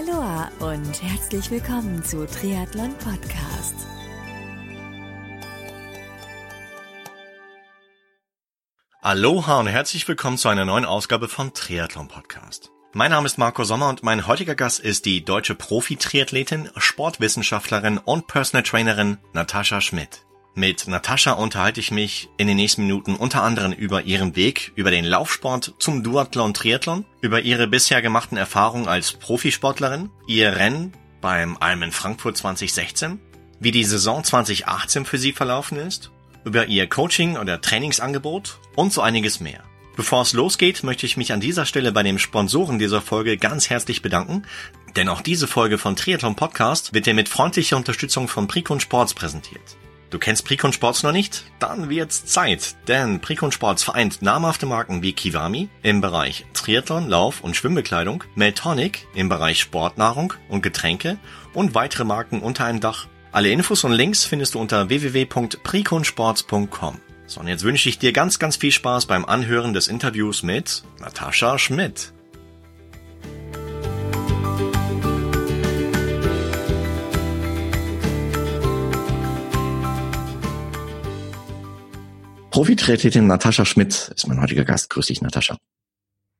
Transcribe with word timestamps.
Aloha 0.00 0.50
und 0.60 1.02
herzlich 1.02 1.50
willkommen 1.50 2.02
zu 2.02 2.26
Triathlon 2.26 2.94
Podcast. 2.94 3.74
Aloha 9.02 9.60
und 9.60 9.66
herzlich 9.66 10.08
willkommen 10.08 10.38
zu 10.38 10.48
einer 10.48 10.64
neuen 10.64 10.86
Ausgabe 10.86 11.28
von 11.28 11.52
Triathlon 11.52 12.08
Podcast. 12.08 12.70
Mein 12.94 13.10
Name 13.10 13.26
ist 13.26 13.36
Marco 13.36 13.64
Sommer 13.64 13.90
und 13.90 14.02
mein 14.02 14.26
heutiger 14.26 14.54
Gast 14.54 14.80
ist 14.80 15.04
die 15.04 15.22
deutsche 15.22 15.54
Profi-Triathletin, 15.54 16.70
Sportwissenschaftlerin 16.76 17.98
und 17.98 18.26
Personal 18.26 18.62
Trainerin 18.62 19.18
Natascha 19.34 19.82
Schmidt. 19.82 20.24
Mit 20.54 20.88
Natascha 20.88 21.32
unterhalte 21.32 21.78
ich 21.78 21.92
mich 21.92 22.28
in 22.36 22.48
den 22.48 22.56
nächsten 22.56 22.82
Minuten 22.82 23.14
unter 23.14 23.42
anderem 23.42 23.72
über 23.72 24.02
ihren 24.02 24.34
Weg, 24.34 24.72
über 24.74 24.90
den 24.90 25.04
Laufsport 25.04 25.74
zum 25.78 26.02
Duathlon 26.02 26.54
Triathlon, 26.54 27.04
über 27.20 27.40
ihre 27.42 27.68
bisher 27.68 28.02
gemachten 28.02 28.36
Erfahrungen 28.36 28.88
als 28.88 29.12
Profisportlerin, 29.12 30.10
ihr 30.26 30.56
Rennen 30.56 30.92
beim 31.20 31.56
Ironman 31.60 31.92
Frankfurt 31.92 32.36
2016, 32.36 33.20
wie 33.60 33.70
die 33.70 33.84
Saison 33.84 34.24
2018 34.24 35.04
für 35.04 35.18
sie 35.18 35.32
verlaufen 35.32 35.78
ist, 35.78 36.10
über 36.44 36.66
ihr 36.66 36.88
Coaching 36.88 37.36
oder 37.36 37.60
Trainingsangebot 37.60 38.58
und 38.74 38.92
so 38.92 39.02
einiges 39.02 39.38
mehr. 39.38 39.62
Bevor 39.96 40.22
es 40.22 40.32
losgeht, 40.32 40.82
möchte 40.82 41.06
ich 41.06 41.16
mich 41.16 41.32
an 41.32 41.40
dieser 41.40 41.66
Stelle 41.66 41.92
bei 41.92 42.02
dem 42.02 42.18
Sponsoren 42.18 42.78
dieser 42.78 43.02
Folge 43.02 43.36
ganz 43.36 43.70
herzlich 43.70 44.02
bedanken, 44.02 44.46
denn 44.96 45.08
auch 45.08 45.20
diese 45.20 45.46
Folge 45.46 45.78
von 45.78 45.94
Triathlon 45.94 46.36
Podcast 46.36 46.92
wird 46.92 47.06
dir 47.06 47.14
mit 47.14 47.28
freundlicher 47.28 47.76
Unterstützung 47.76 48.26
von 48.26 48.48
Precon 48.48 48.80
Sports 48.80 49.14
präsentiert. 49.14 49.76
Du 50.10 50.18
kennst 50.18 50.44
Precon 50.44 50.72
Sports 50.72 51.04
noch 51.04 51.12
nicht? 51.12 51.44
Dann 51.60 51.88
wird's 51.88 52.26
Zeit, 52.26 52.74
denn 52.88 53.20
Precon 53.20 53.52
Sports 53.52 53.84
vereint 53.84 54.22
namhafte 54.22 54.66
Marken 54.66 55.02
wie 55.02 55.12
Kiwami 55.12 55.68
im 55.82 56.00
Bereich 56.00 56.46
Triathlon, 56.52 57.08
Lauf- 57.08 57.42
und 57.42 57.56
Schwimmbekleidung, 57.56 58.24
Meltonic 58.34 59.06
im 59.14 59.28
Bereich 59.28 59.60
Sportnahrung 59.60 60.34
und 60.48 60.62
Getränke 60.62 61.16
und 61.54 61.76
weitere 61.76 62.04
Marken 62.04 62.40
unter 62.40 62.64
einem 62.64 62.80
Dach. 62.80 63.06
Alle 63.30 63.50
Infos 63.50 63.84
und 63.84 63.92
Links 63.92 64.24
findest 64.24 64.54
du 64.54 64.58
unter 64.58 64.88
www.preconsports.com. 64.88 67.00
So, 67.26 67.40
und 67.40 67.46
jetzt 67.46 67.62
wünsche 67.62 67.88
ich 67.88 68.00
dir 68.00 68.12
ganz, 68.12 68.40
ganz 68.40 68.56
viel 68.56 68.72
Spaß 68.72 69.06
beim 69.06 69.24
Anhören 69.24 69.72
des 69.72 69.86
Interviews 69.86 70.42
mit 70.42 70.82
Natascha 70.98 71.58
Schmidt. 71.58 72.12
Profi-Triathletin 82.50 83.26
Natascha 83.26 83.64
Schmidt 83.64 84.12
ist 84.14 84.26
mein 84.26 84.40
heutiger 84.40 84.64
Gast. 84.64 84.90
Grüß 84.90 85.06
dich, 85.06 85.22
Natascha. 85.22 85.56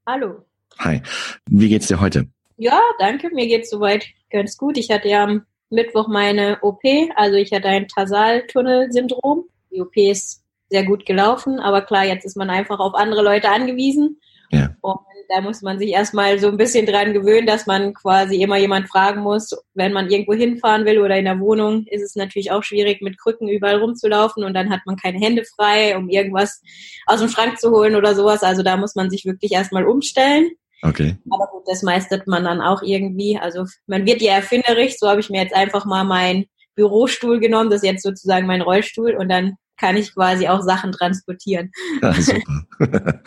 Hallo. 0.07 0.45
Hi. 0.79 1.03
Wie 1.49 1.69
geht's 1.69 1.87
dir 1.87 2.01
heute? 2.01 2.27
Ja, 2.57 2.81
danke. 2.99 3.31
Mir 3.33 3.47
geht's 3.47 3.71
soweit 3.71 4.07
ganz 4.31 4.57
gut. 4.57 4.77
Ich 4.77 4.91
hatte 4.91 5.09
ja 5.09 5.25
am 5.25 5.47
Mittwoch 5.71 6.09
meine 6.09 6.59
OP, 6.63 6.83
also 7.15 7.37
ich 7.37 7.53
hatte 7.53 7.69
ein 7.69 7.87
Tasaltunnel-Syndrom. 7.87 9.45
Die 9.71 9.81
OP 9.81 9.97
ist 9.97 10.43
sehr 10.69 10.85
gut 10.85 11.07
gelaufen, 11.07 11.61
aber 11.61 11.83
klar, 11.83 12.05
jetzt 12.05 12.25
ist 12.25 12.37
man 12.37 12.51
einfach 12.51 12.81
auf 12.81 12.95
andere 12.95 13.23
Leute 13.23 13.51
angewiesen. 13.51 14.21
Ja. 14.51 14.75
Und 14.81 14.99
da 15.29 15.41
muss 15.41 15.63
man 15.63 15.79
sich 15.79 15.91
erstmal 15.91 16.39
so 16.41 16.49
ein 16.49 16.57
bisschen 16.57 16.87
dran 16.87 17.13
gewöhnen, 17.13 17.47
dass 17.47 17.67
man 17.67 17.95
quasi 17.95 18.43
immer 18.43 18.57
jemand 18.57 18.89
fragen 18.89 19.21
muss, 19.21 19.51
wenn 19.75 19.93
man 19.93 20.11
irgendwo 20.11 20.35
hinfahren 20.35 20.85
will 20.85 20.99
oder 20.99 21.17
in 21.17 21.25
der 21.25 21.39
Wohnung, 21.39 21.85
ist 21.87 22.03
es 22.03 22.17
natürlich 22.17 22.51
auch 22.51 22.65
schwierig, 22.65 23.01
mit 23.01 23.19
Krücken 23.19 23.49
überall 23.49 23.77
rumzulaufen 23.77 24.43
und 24.43 24.55
dann 24.55 24.71
hat 24.71 24.81
man 24.87 24.97
keine 24.97 25.19
Hände 25.19 25.45
frei, 25.45 25.97
um 25.97 26.09
irgendwas 26.09 26.61
aus 27.07 27.21
dem 27.21 27.29
Schrank 27.29 27.61
zu 27.61 27.71
holen 27.71 27.95
oder 27.95 28.15
sowas. 28.15 28.43
Also 28.43 28.63
da 28.63 28.77
muss 28.77 28.97
man 28.97 29.09
sich 29.09 29.25
wirklich 29.25 29.53
erstmal 29.53 29.85
umstellen. 29.87 30.51
Okay. 30.83 31.17
Aber 31.31 31.47
gut, 31.53 31.63
das 31.67 31.83
meistert 31.83 32.27
man 32.27 32.45
dann 32.45 32.61
auch 32.61 32.83
irgendwie. 32.83 33.39
Also 33.39 33.67
man 33.87 34.07
wird 34.07 34.23
ja 34.23 34.33
erfinderisch. 34.33 34.97
So 34.99 35.09
habe 35.09 35.21
ich 35.21 35.31
mir 35.31 35.43
jetzt 35.43 35.55
einfach 35.55 35.85
mal 35.85 36.05
meinen 36.05 36.47
Bürostuhl 36.75 37.39
genommen, 37.41 37.71
das 37.71 37.83
ist 37.83 37.89
jetzt 37.89 38.03
sozusagen 38.03 38.47
mein 38.47 38.63
Rollstuhl 38.63 39.15
und 39.15 39.29
dann 39.29 39.57
kann 39.81 39.97
ich 39.97 40.15
quasi 40.15 40.47
auch 40.47 40.61
Sachen 40.61 40.93
transportieren. 40.93 41.73
Ja, 42.03 42.13
super. 42.13 42.67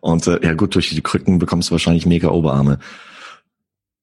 Und 0.00 0.26
äh, 0.26 0.40
ja 0.42 0.54
gut, 0.54 0.74
durch 0.74 0.88
die 0.88 1.02
Krücken 1.02 1.38
bekommst 1.38 1.68
du 1.68 1.72
wahrscheinlich 1.72 2.06
mega 2.06 2.28
Oberarme. 2.28 2.78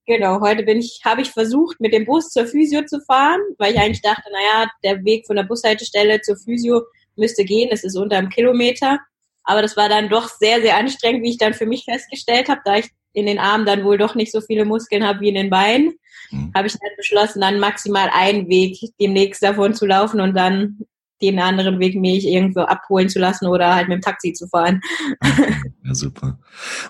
Genau, 0.05 0.39
heute 0.39 0.63
bin 0.63 0.77
ich, 0.77 1.01
habe 1.03 1.21
ich 1.21 1.31
versucht, 1.31 1.79
mit 1.79 1.93
dem 1.93 2.05
Bus 2.05 2.29
zur 2.29 2.45
Physio 2.45 2.85
zu 2.85 2.99
fahren, 3.01 3.39
weil 3.57 3.73
ich 3.73 3.79
eigentlich 3.79 4.01
dachte, 4.01 4.23
naja, 4.31 4.69
der 4.83 5.03
Weg 5.03 5.25
von 5.27 5.35
der 5.35 5.43
Bushaltestelle 5.43 6.21
zur 6.21 6.37
Physio 6.37 6.83
müsste 7.15 7.43
gehen, 7.43 7.69
das 7.69 7.83
ist 7.83 7.95
unter 7.95 8.17
einem 8.17 8.29
Kilometer. 8.29 8.99
Aber 9.43 9.61
das 9.61 9.75
war 9.75 9.89
dann 9.89 10.09
doch 10.09 10.29
sehr, 10.29 10.61
sehr 10.61 10.77
anstrengend, 10.77 11.23
wie 11.23 11.31
ich 11.31 11.37
dann 11.37 11.53
für 11.53 11.65
mich 11.65 11.85
festgestellt 11.85 12.49
habe, 12.49 12.61
da 12.65 12.77
ich 12.77 12.89
in 13.13 13.25
den 13.25 13.39
Armen 13.39 13.65
dann 13.65 13.83
wohl 13.83 13.97
doch 13.97 14.13
nicht 14.13 14.31
so 14.31 14.41
viele 14.41 14.65
Muskeln 14.65 15.05
habe 15.05 15.21
wie 15.21 15.29
in 15.29 15.35
den 15.35 15.49
Beinen, 15.49 15.95
mhm. 16.29 16.51
habe 16.55 16.67
ich 16.67 16.73
dann 16.73 16.91
beschlossen, 16.97 17.41
dann 17.41 17.59
maximal 17.59 18.09
einen 18.13 18.47
Weg 18.47 18.77
demnächst 18.99 19.41
davon 19.41 19.73
zu 19.73 19.87
laufen 19.87 20.21
und 20.21 20.35
dann 20.35 20.79
den 21.21 21.39
anderen 21.39 21.79
Weg, 21.79 21.95
mich 21.95 22.25
irgendwo 22.25 22.61
abholen 22.61 23.09
zu 23.09 23.19
lassen 23.19 23.47
oder 23.47 23.75
halt 23.75 23.87
mit 23.89 23.97
dem 23.97 24.01
Taxi 24.01 24.33
zu 24.33 24.47
fahren. 24.47 24.81
Ja, 25.85 25.95
super. 25.95 26.37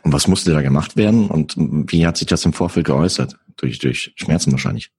Und 0.03 0.11
was 0.11 0.27
musste 0.27 0.51
da 0.51 0.61
gemacht 0.61 0.97
werden 0.97 1.29
und 1.29 1.55
wie 1.57 2.05
hat 2.05 2.17
sich 2.17 2.27
das 2.27 2.43
im 2.43 2.51
Vorfeld 2.51 2.85
geäußert? 2.85 3.37
Durch, 3.55 3.79
durch 3.79 4.11
Schmerzen 4.17 4.51
wahrscheinlich? 4.51 4.91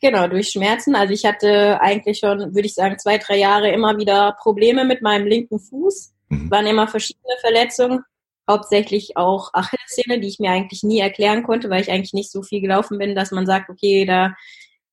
Genau, 0.00 0.28
durch 0.28 0.48
Schmerzen. 0.48 0.94
Also 0.94 1.12
ich 1.12 1.24
hatte 1.24 1.80
eigentlich 1.80 2.18
schon, 2.20 2.38
würde 2.54 2.66
ich 2.66 2.74
sagen, 2.74 2.98
zwei, 2.98 3.18
drei 3.18 3.36
Jahre 3.36 3.70
immer 3.70 3.98
wieder 3.98 4.36
Probleme 4.40 4.84
mit 4.84 5.02
meinem 5.02 5.26
linken 5.26 5.58
Fuß. 5.58 6.14
Mhm. 6.28 6.50
Waren 6.50 6.66
immer 6.66 6.86
verschiedene 6.86 7.34
Verletzungen, 7.40 8.04
hauptsächlich 8.48 9.16
auch 9.16 9.50
Achillessehne, 9.52 10.20
die 10.20 10.28
ich 10.28 10.38
mir 10.38 10.50
eigentlich 10.50 10.82
nie 10.82 11.00
erklären 11.00 11.42
konnte, 11.42 11.68
weil 11.68 11.82
ich 11.82 11.90
eigentlich 11.90 12.14
nicht 12.14 12.30
so 12.30 12.42
viel 12.42 12.60
gelaufen 12.60 12.98
bin, 12.98 13.14
dass 13.14 13.32
man 13.32 13.46
sagt, 13.46 13.70
okay, 13.70 14.04
da 14.04 14.34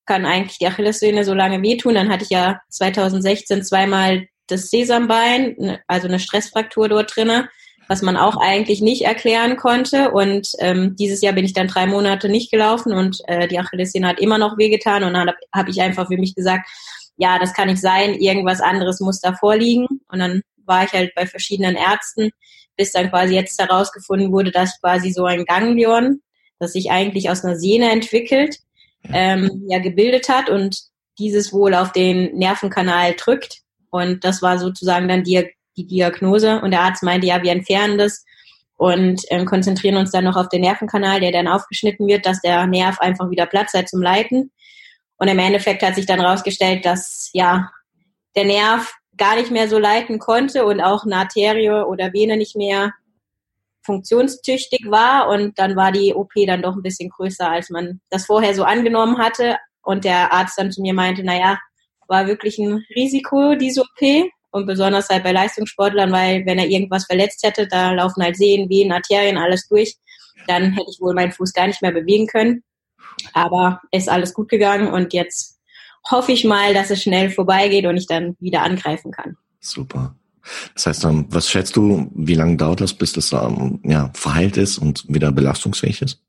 kann 0.05 0.25
eigentlich 0.25 0.57
die 0.57 0.67
Achillessehne 0.67 1.23
so 1.23 1.33
lange 1.33 1.61
wehtun. 1.61 1.95
Dann 1.95 2.09
hatte 2.09 2.23
ich 2.23 2.29
ja 2.29 2.59
2016 2.69 3.63
zweimal 3.63 4.27
das 4.47 4.69
Sesambein, 4.69 5.55
ne, 5.57 5.79
also 5.87 6.07
eine 6.07 6.19
Stressfraktur 6.19 6.89
dort 6.89 7.15
drinne, 7.15 7.49
was 7.87 8.01
man 8.01 8.17
auch 8.17 8.37
eigentlich 8.37 8.81
nicht 8.81 9.03
erklären 9.03 9.57
konnte. 9.57 10.11
Und 10.11 10.49
ähm, 10.59 10.95
dieses 10.97 11.21
Jahr 11.21 11.33
bin 11.33 11.45
ich 11.45 11.53
dann 11.53 11.67
drei 11.67 11.87
Monate 11.87 12.29
nicht 12.29 12.51
gelaufen 12.51 12.93
und 12.93 13.21
äh, 13.27 13.47
die 13.47 13.59
Achillessehne 13.59 14.07
hat 14.07 14.19
immer 14.19 14.37
noch 14.37 14.57
wehgetan. 14.57 15.03
Und 15.03 15.13
dann 15.13 15.27
habe 15.27 15.37
hab 15.53 15.67
ich 15.67 15.81
einfach 15.81 16.07
für 16.07 16.17
mich 16.17 16.35
gesagt, 16.35 16.67
ja, 17.17 17.39
das 17.39 17.53
kann 17.53 17.69
nicht 17.69 17.81
sein, 17.81 18.13
irgendwas 18.15 18.61
anderes 18.61 18.99
muss 18.99 19.21
da 19.21 19.33
vorliegen. 19.33 19.87
Und 20.09 20.19
dann 20.19 20.41
war 20.65 20.83
ich 20.83 20.93
halt 20.93 21.13
bei 21.15 21.25
verschiedenen 21.25 21.75
Ärzten, 21.75 22.31
bis 22.75 22.91
dann 22.91 23.09
quasi 23.09 23.35
jetzt 23.35 23.59
herausgefunden 23.59 24.31
wurde, 24.31 24.51
dass 24.51 24.79
quasi 24.81 25.11
so 25.11 25.25
ein 25.25 25.45
Ganglion, 25.45 26.21
das 26.59 26.73
sich 26.73 26.91
eigentlich 26.91 27.29
aus 27.29 27.43
einer 27.43 27.55
Sehne 27.55 27.91
entwickelt, 27.91 28.57
ähm, 29.13 29.65
ja 29.67 29.79
gebildet 29.79 30.29
hat 30.29 30.49
und 30.49 30.77
dieses 31.17 31.53
wohl 31.53 31.73
auf 31.73 31.91
den 31.91 32.35
Nervenkanal 32.37 33.13
drückt. 33.13 33.59
Und 33.89 34.23
das 34.23 34.41
war 34.41 34.59
sozusagen 34.59 35.07
dann 35.07 35.23
die, 35.23 35.49
die 35.77 35.87
Diagnose. 35.87 36.59
Und 36.61 36.71
der 36.71 36.81
Arzt 36.81 37.03
meinte, 37.03 37.27
ja, 37.27 37.41
wir 37.41 37.51
entfernen 37.51 37.97
das 37.97 38.25
und 38.77 39.21
ähm, 39.29 39.45
konzentrieren 39.45 39.95
uns 39.95 40.11
dann 40.11 40.25
noch 40.25 40.35
auf 40.35 40.49
den 40.49 40.61
Nervenkanal, 40.61 41.21
der 41.21 41.31
dann 41.31 41.47
aufgeschnitten 41.47 42.07
wird, 42.07 42.25
dass 42.25 42.41
der 42.41 42.67
Nerv 42.67 42.99
einfach 42.99 43.29
wieder 43.29 43.45
Platz 43.45 43.73
hat 43.73 43.87
zum 43.87 44.01
Leiten. 44.01 44.51
Und 45.17 45.29
im 45.29 45.39
Endeffekt 45.39 45.81
hat 45.81 45.95
sich 45.95 46.05
dann 46.05 46.19
rausgestellt, 46.19 46.85
dass 46.85 47.29
ja 47.33 47.71
der 48.35 48.43
Nerv 48.43 48.93
gar 49.17 49.35
nicht 49.35 49.49
mehr 49.49 49.69
so 49.69 49.79
leiten 49.79 50.19
konnte 50.19 50.65
und 50.65 50.81
auch 50.81 51.05
eine 51.05 51.15
Arterie 51.15 51.69
oder 51.69 52.11
Vene 52.11 52.35
nicht 52.35 52.57
mehr 52.57 52.91
funktionstüchtig 53.85 54.85
war 54.89 55.29
und 55.29 55.57
dann 55.59 55.75
war 55.75 55.91
die 55.91 56.13
OP 56.13 56.31
dann 56.47 56.61
doch 56.61 56.75
ein 56.75 56.81
bisschen 56.81 57.09
größer, 57.09 57.49
als 57.49 57.69
man 57.69 58.01
das 58.09 58.25
vorher 58.25 58.53
so 58.53 58.63
angenommen 58.63 59.17
hatte. 59.17 59.57
Und 59.81 60.03
der 60.03 60.33
Arzt 60.33 60.57
dann 60.57 60.71
zu 60.71 60.81
mir 60.81 60.93
meinte, 60.93 61.23
naja, 61.23 61.59
war 62.07 62.27
wirklich 62.27 62.57
ein 62.57 62.83
Risiko, 62.95 63.55
diese 63.55 63.81
OP. 63.81 64.31
Und 64.51 64.65
besonders 64.65 65.09
halt 65.09 65.23
bei 65.23 65.33
Leistungssportlern, 65.33 66.11
weil 66.11 66.45
wenn 66.45 66.57
er 66.57 66.67
irgendwas 66.67 67.05
verletzt 67.05 67.43
hätte, 67.43 67.67
da 67.67 67.91
laufen 67.91 68.23
halt 68.23 68.37
Sehnen, 68.37 68.69
Venen, 68.69 68.93
Arterien, 68.93 69.37
alles 69.37 69.67
durch, 69.67 69.95
dann 70.47 70.71
hätte 70.71 70.89
ich 70.89 71.01
wohl 71.01 71.13
meinen 71.13 71.33
Fuß 71.33 71.51
gar 71.53 71.67
nicht 71.67 71.81
mehr 71.81 71.91
bewegen 71.91 72.27
können. 72.27 72.63
Aber 73.33 73.81
ist 73.91 74.09
alles 74.09 74.33
gut 74.33 74.49
gegangen 74.49 74.87
und 74.87 75.13
jetzt 75.13 75.59
hoffe 76.09 76.31
ich 76.31 76.45
mal, 76.45 76.73
dass 76.73 76.89
es 76.89 77.01
schnell 77.01 77.31
vorbeigeht 77.31 77.85
und 77.85 77.97
ich 77.97 78.07
dann 78.07 78.35
wieder 78.39 78.61
angreifen 78.61 79.11
kann. 79.11 79.35
Super. 79.59 80.15
Das 80.73 80.85
heißt, 80.85 81.05
ähm, 81.05 81.25
was 81.29 81.49
schätzt 81.49 81.75
du, 81.75 82.09
wie 82.13 82.35
lange 82.35 82.57
dauert 82.57 82.81
das, 82.81 82.93
bis 82.93 83.13
das 83.13 83.31
ähm, 83.31 83.79
ja, 83.83 84.11
verheilt 84.13 84.57
ist 84.57 84.77
und 84.77 85.05
wieder 85.07 85.31
belastungsfähig 85.31 86.01
ist? 86.01 86.21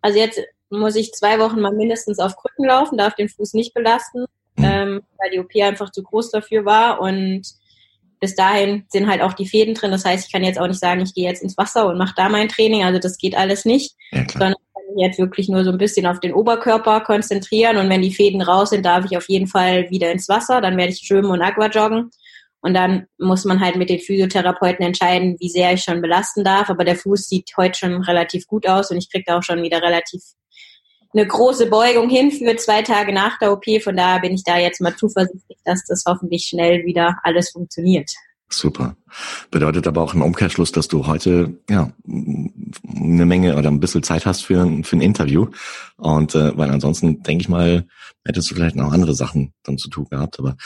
Also 0.00 0.18
jetzt 0.18 0.40
muss 0.70 0.96
ich 0.96 1.12
zwei 1.12 1.38
Wochen 1.38 1.60
mal 1.60 1.72
mindestens 1.72 2.18
auf 2.18 2.36
Krücken 2.36 2.66
laufen, 2.66 2.98
darf 2.98 3.14
den 3.14 3.28
Fuß 3.28 3.54
nicht 3.54 3.74
belasten, 3.74 4.26
mhm. 4.56 4.64
ähm, 4.64 5.00
weil 5.18 5.30
die 5.30 5.40
OP 5.40 5.50
einfach 5.62 5.90
zu 5.90 6.02
groß 6.02 6.30
dafür 6.30 6.64
war 6.64 7.00
und 7.00 7.42
bis 8.20 8.34
dahin 8.34 8.84
sind 8.88 9.08
halt 9.08 9.22
auch 9.22 9.32
die 9.32 9.46
Fäden 9.46 9.74
drin. 9.74 9.92
Das 9.92 10.04
heißt, 10.04 10.26
ich 10.26 10.32
kann 10.32 10.42
jetzt 10.42 10.58
auch 10.58 10.66
nicht 10.66 10.80
sagen, 10.80 11.00
ich 11.00 11.14
gehe 11.14 11.28
jetzt 11.28 11.42
ins 11.42 11.56
Wasser 11.56 11.86
und 11.86 11.98
mache 11.98 12.14
da 12.16 12.28
mein 12.28 12.48
Training. 12.48 12.82
Also 12.82 12.98
das 12.98 13.16
geht 13.16 13.36
alles 13.36 13.64
nicht, 13.64 13.94
ja, 14.10 14.26
sondern 14.28 14.54
ich 14.54 14.74
kann 14.74 14.94
mich 14.94 15.06
jetzt 15.06 15.18
wirklich 15.18 15.48
nur 15.48 15.64
so 15.64 15.70
ein 15.70 15.78
bisschen 15.78 16.06
auf 16.06 16.18
den 16.18 16.34
Oberkörper 16.34 17.00
konzentrieren. 17.00 17.76
Und 17.76 17.88
wenn 17.88 18.02
die 18.02 18.12
Fäden 18.12 18.42
raus 18.42 18.70
sind, 18.70 18.84
darf 18.84 19.04
ich 19.04 19.16
auf 19.16 19.28
jeden 19.28 19.46
Fall 19.46 19.88
wieder 19.90 20.10
ins 20.10 20.28
Wasser. 20.28 20.60
Dann 20.60 20.76
werde 20.76 20.92
ich 20.92 20.98
schwimmen 20.98 21.30
und 21.30 21.42
Aqua 21.42 21.68
joggen. 21.68 22.10
Und 22.60 22.74
dann 22.74 23.06
muss 23.18 23.44
man 23.44 23.60
halt 23.60 23.76
mit 23.76 23.88
den 23.88 24.00
Physiotherapeuten 24.00 24.84
entscheiden, 24.84 25.36
wie 25.38 25.48
sehr 25.48 25.72
ich 25.72 25.82
schon 25.82 26.02
belasten 26.02 26.44
darf. 26.44 26.70
Aber 26.70 26.84
der 26.84 26.96
Fuß 26.96 27.28
sieht 27.28 27.52
heute 27.56 27.78
schon 27.78 28.02
relativ 28.02 28.46
gut 28.46 28.66
aus 28.68 28.90
und 28.90 28.96
ich 28.98 29.10
kriege 29.10 29.24
da 29.26 29.38
auch 29.38 29.42
schon 29.42 29.62
wieder 29.62 29.80
relativ 29.82 30.22
eine 31.14 31.26
große 31.26 31.66
Beugung 31.66 32.10
hinführt, 32.10 32.60
zwei 32.60 32.82
Tage 32.82 33.12
nach 33.12 33.38
der 33.38 33.52
OP. 33.52 33.64
Von 33.82 33.96
daher 33.96 34.20
bin 34.20 34.34
ich 34.34 34.44
da 34.44 34.58
jetzt 34.58 34.80
mal 34.80 34.94
zuversichtlich, 34.94 35.58
dass 35.64 35.84
das 35.86 36.04
hoffentlich 36.06 36.44
schnell 36.44 36.84
wieder 36.84 37.18
alles 37.22 37.50
funktioniert. 37.50 38.10
Super. 38.50 38.96
Bedeutet 39.50 39.86
aber 39.86 40.02
auch 40.02 40.14
im 40.14 40.22
Umkehrschluss, 40.22 40.72
dass 40.72 40.88
du 40.88 41.06
heute 41.06 41.58
ja 41.68 41.92
eine 42.06 43.26
Menge 43.26 43.56
oder 43.56 43.70
ein 43.70 43.80
bisschen 43.80 44.02
Zeit 44.02 44.24
hast 44.24 44.42
für, 44.42 44.82
für 44.84 44.96
ein 44.96 45.02
Interview. 45.02 45.48
Und 45.96 46.34
äh, 46.34 46.56
weil 46.56 46.70
ansonsten 46.70 47.22
denke 47.22 47.42
ich 47.42 47.48
mal, 47.48 47.86
hättest 48.24 48.50
du 48.50 48.54
vielleicht 48.54 48.76
noch 48.76 48.92
andere 48.92 49.14
Sachen 49.14 49.52
dann 49.64 49.76
zu 49.76 49.90
tun 49.90 50.06
gehabt. 50.10 50.38
Aber 50.38 50.56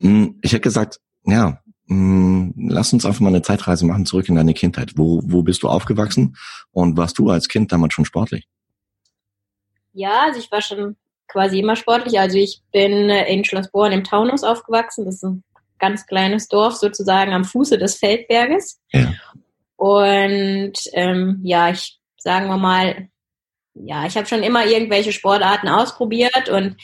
mh, 0.00 0.10
hm, 0.10 0.38
ich 0.42 0.52
hätte 0.52 0.60
gesagt, 0.60 1.00
ja, 1.24 1.60
mh, 1.86 1.94
hm, 1.94 2.54
lass 2.68 2.92
uns 2.92 3.04
einfach 3.04 3.20
mal 3.20 3.28
eine 3.28 3.42
Zeitreise 3.42 3.86
machen 3.86 4.06
zurück 4.06 4.28
in 4.28 4.36
deine 4.36 4.54
Kindheit. 4.54 4.92
Wo, 4.96 5.22
wo 5.24 5.42
bist 5.42 5.62
du 5.62 5.68
aufgewachsen 5.68 6.36
und 6.70 6.96
warst 6.96 7.18
du 7.18 7.30
als 7.30 7.48
Kind 7.48 7.72
damals 7.72 7.94
schon 7.94 8.04
sportlich? 8.04 8.46
Ja, 9.92 10.24
also 10.26 10.40
ich 10.40 10.50
war 10.50 10.62
schon 10.62 10.96
quasi 11.28 11.60
immer 11.60 11.76
sportlich. 11.76 12.18
Also 12.18 12.38
ich 12.38 12.62
bin 12.72 13.08
in 13.10 13.44
Schlossborn 13.44 13.92
im 13.92 14.04
Taunus 14.04 14.44
aufgewachsen. 14.44 15.04
Das 15.04 15.16
ist 15.16 15.24
ein 15.24 15.44
ganz 15.78 16.06
kleines 16.06 16.48
Dorf 16.48 16.76
sozusagen 16.76 17.32
am 17.32 17.44
Fuße 17.44 17.78
des 17.78 17.96
Feldberges. 17.96 18.80
Ja. 18.92 19.12
Und 19.76 20.74
ähm, 20.92 21.40
ja, 21.42 21.70
ich 21.70 21.98
sagen 22.16 22.46
wir 22.46 22.56
mal, 22.56 23.08
ja, 23.74 24.06
ich 24.06 24.16
habe 24.16 24.26
schon 24.26 24.42
immer 24.42 24.66
irgendwelche 24.66 25.12
Sportarten 25.12 25.68
ausprobiert 25.68 26.48
und 26.48 26.76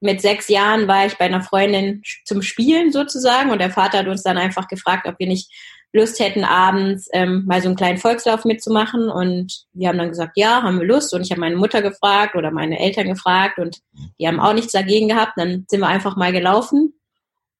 mit 0.00 0.20
sechs 0.20 0.48
Jahren 0.48 0.88
war 0.88 1.06
ich 1.06 1.16
bei 1.16 1.24
einer 1.24 1.42
Freundin 1.42 2.02
zum 2.24 2.42
Spielen 2.42 2.92
sozusagen 2.92 3.50
und 3.50 3.60
der 3.60 3.70
Vater 3.70 3.98
hat 3.98 4.08
uns 4.08 4.22
dann 4.22 4.38
einfach 4.38 4.68
gefragt, 4.68 5.06
ob 5.08 5.18
wir 5.18 5.26
nicht 5.26 5.50
Lust 5.92 6.20
hätten, 6.20 6.44
abends 6.44 7.08
ähm, 7.12 7.44
mal 7.46 7.62
so 7.62 7.68
einen 7.68 7.76
kleinen 7.76 7.98
Volkslauf 7.98 8.44
mitzumachen. 8.44 9.08
Und 9.08 9.64
wir 9.72 9.88
haben 9.88 9.98
dann 9.98 10.10
gesagt, 10.10 10.32
ja, 10.36 10.62
haben 10.62 10.80
wir 10.80 10.86
Lust. 10.86 11.14
Und 11.14 11.22
ich 11.22 11.30
habe 11.30 11.40
meine 11.40 11.56
Mutter 11.56 11.82
gefragt 11.82 12.36
oder 12.36 12.50
meine 12.50 12.78
Eltern 12.78 13.08
gefragt 13.08 13.58
und 13.58 13.78
die 14.20 14.28
haben 14.28 14.40
auch 14.40 14.52
nichts 14.52 14.72
dagegen 14.72 15.08
gehabt. 15.08 15.32
Dann 15.36 15.64
sind 15.68 15.80
wir 15.80 15.88
einfach 15.88 16.16
mal 16.16 16.32
gelaufen. 16.32 16.92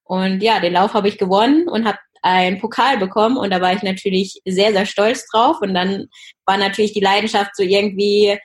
Und 0.04 0.42
ja, 0.42 0.60
den 0.60 0.74
Lauf 0.74 0.94
habe 0.94 1.08
ich 1.08 1.18
gewonnen 1.18 1.68
und 1.68 1.86
habe 1.86 1.98
einen 2.22 2.58
Pokal 2.58 2.98
bekommen 2.98 3.36
und 3.36 3.50
da 3.50 3.60
war 3.60 3.72
ich 3.72 3.82
natürlich 3.82 4.40
sehr, 4.44 4.72
sehr 4.72 4.86
stolz 4.86 5.26
drauf. 5.28 5.60
Und 5.60 5.74
dann 5.74 6.08
war 6.44 6.58
natürlich 6.58 6.92
die 6.92 7.00
Leidenschaft 7.00 7.56
so 7.56 7.62
irgendwie 7.62 8.38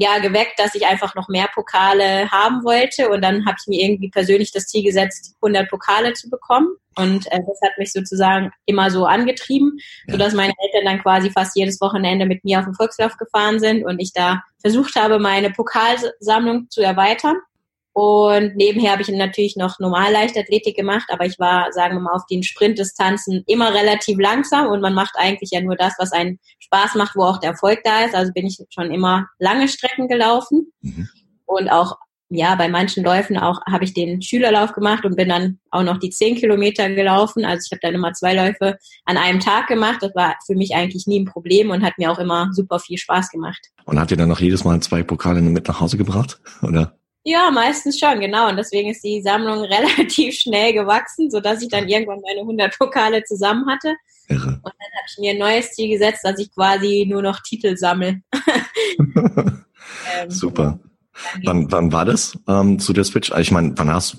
ja 0.00 0.18
geweckt, 0.18 0.58
dass 0.58 0.74
ich 0.74 0.86
einfach 0.86 1.14
noch 1.14 1.28
mehr 1.28 1.48
Pokale 1.54 2.30
haben 2.30 2.64
wollte. 2.64 3.10
Und 3.10 3.22
dann 3.22 3.44
habe 3.44 3.56
ich 3.60 3.66
mir 3.68 3.84
irgendwie 3.84 4.08
persönlich 4.08 4.50
das 4.50 4.66
Ziel 4.66 4.82
gesetzt, 4.82 5.36
100 5.42 5.68
Pokale 5.68 6.14
zu 6.14 6.30
bekommen. 6.30 6.68
Und 6.96 7.26
äh, 7.30 7.38
das 7.46 7.60
hat 7.62 7.78
mich 7.78 7.92
sozusagen 7.92 8.50
immer 8.64 8.90
so 8.90 9.04
angetrieben, 9.04 9.78
ja. 10.06 10.12
sodass 10.12 10.32
meine 10.34 10.54
Eltern 10.58 10.86
dann 10.86 11.02
quasi 11.02 11.30
fast 11.30 11.54
jedes 11.54 11.80
Wochenende 11.80 12.26
mit 12.26 12.44
mir 12.44 12.58
auf 12.58 12.64
den 12.64 12.74
Volkslauf 12.74 13.16
gefahren 13.16 13.60
sind 13.60 13.84
und 13.84 14.00
ich 14.00 14.12
da 14.12 14.42
versucht 14.60 14.96
habe, 14.96 15.18
meine 15.18 15.50
Pokalsammlung 15.50 16.68
zu 16.70 16.80
erweitern. 16.80 17.36
Und 17.92 18.54
nebenher 18.56 18.92
habe 18.92 19.02
ich 19.02 19.08
natürlich 19.08 19.56
noch 19.56 19.78
Normalleichtathletik 19.80 20.76
gemacht, 20.76 21.08
aber 21.10 21.26
ich 21.26 21.38
war, 21.38 21.72
sagen 21.72 21.96
wir 21.96 22.00
mal, 22.00 22.14
auf 22.14 22.26
den 22.30 22.44
Sprintdistanzen 22.44 23.42
immer 23.46 23.74
relativ 23.74 24.18
langsam 24.18 24.68
und 24.68 24.80
man 24.80 24.94
macht 24.94 25.14
eigentlich 25.16 25.50
ja 25.50 25.60
nur 25.60 25.76
das, 25.76 25.94
was 25.98 26.12
einen 26.12 26.38
Spaß 26.60 26.94
macht, 26.94 27.16
wo 27.16 27.22
auch 27.24 27.38
der 27.38 27.50
Erfolg 27.50 27.80
da 27.82 28.04
ist. 28.04 28.14
Also 28.14 28.32
bin 28.32 28.46
ich 28.46 28.58
schon 28.70 28.92
immer 28.92 29.26
lange 29.38 29.66
Strecken 29.66 30.06
gelaufen 30.06 30.72
mhm. 30.82 31.08
und 31.46 31.68
auch 31.68 31.96
ja, 32.32 32.54
bei 32.54 32.68
manchen 32.68 33.02
Läufen 33.02 33.36
auch 33.36 33.60
habe 33.68 33.82
ich 33.82 33.92
den 33.92 34.22
Schülerlauf 34.22 34.72
gemacht 34.72 35.04
und 35.04 35.16
bin 35.16 35.28
dann 35.28 35.58
auch 35.72 35.82
noch 35.82 35.98
die 35.98 36.10
zehn 36.10 36.36
Kilometer 36.36 36.88
gelaufen. 36.88 37.44
Also 37.44 37.64
ich 37.66 37.72
habe 37.72 37.80
dann 37.82 37.94
immer 37.94 38.12
zwei 38.12 38.34
Läufe 38.34 38.78
an 39.04 39.16
einem 39.16 39.40
Tag 39.40 39.66
gemacht. 39.66 39.98
Das 40.00 40.14
war 40.14 40.36
für 40.46 40.54
mich 40.54 40.76
eigentlich 40.76 41.08
nie 41.08 41.18
ein 41.18 41.24
Problem 41.24 41.70
und 41.70 41.82
hat 41.82 41.98
mir 41.98 42.10
auch 42.10 42.20
immer 42.20 42.50
super 42.52 42.78
viel 42.78 42.98
Spaß 42.98 43.30
gemacht. 43.30 43.58
Und 43.84 43.98
hat 43.98 44.12
ihr 44.12 44.16
dann 44.16 44.28
noch 44.28 44.38
jedes 44.38 44.62
Mal 44.62 44.80
zwei 44.80 45.02
Pokale 45.02 45.42
mit 45.42 45.66
nach 45.66 45.80
Hause 45.80 45.96
gebracht, 45.96 46.40
oder? 46.62 46.99
Ja, 47.24 47.50
meistens 47.50 47.98
schon, 47.98 48.20
genau. 48.20 48.48
Und 48.48 48.56
deswegen 48.56 48.90
ist 48.90 49.04
die 49.04 49.22
Sammlung 49.22 49.60
relativ 49.64 50.34
schnell 50.34 50.72
gewachsen, 50.72 51.30
so 51.30 51.40
dass 51.40 51.62
ich 51.62 51.68
dann 51.68 51.88
irgendwann 51.88 52.20
meine 52.20 52.40
100 52.40 52.78
Pokale 52.78 53.22
zusammen 53.24 53.66
hatte. 53.68 53.94
Irre. 54.28 54.48
Und 54.48 54.64
dann 54.64 54.72
habe 54.72 55.06
ich 55.08 55.18
mir 55.18 55.32
ein 55.32 55.38
neues 55.38 55.72
Ziel 55.72 55.90
gesetzt, 55.90 56.20
dass 56.22 56.38
ich 56.38 56.52
quasi 56.54 57.06
nur 57.08 57.22
noch 57.22 57.40
Titel 57.40 57.76
sammle. 57.76 58.22
ähm, 58.98 59.64
Super. 60.28 60.78
Wann, 61.44 61.70
wann 61.70 61.92
war 61.92 62.06
das 62.06 62.38
ähm, 62.48 62.78
zu 62.78 62.92
der 62.92 63.04
Switch? 63.04 63.30
Ich 63.36 63.50
meine, 63.50 63.76
wann 63.76 63.92
hast 63.92 64.16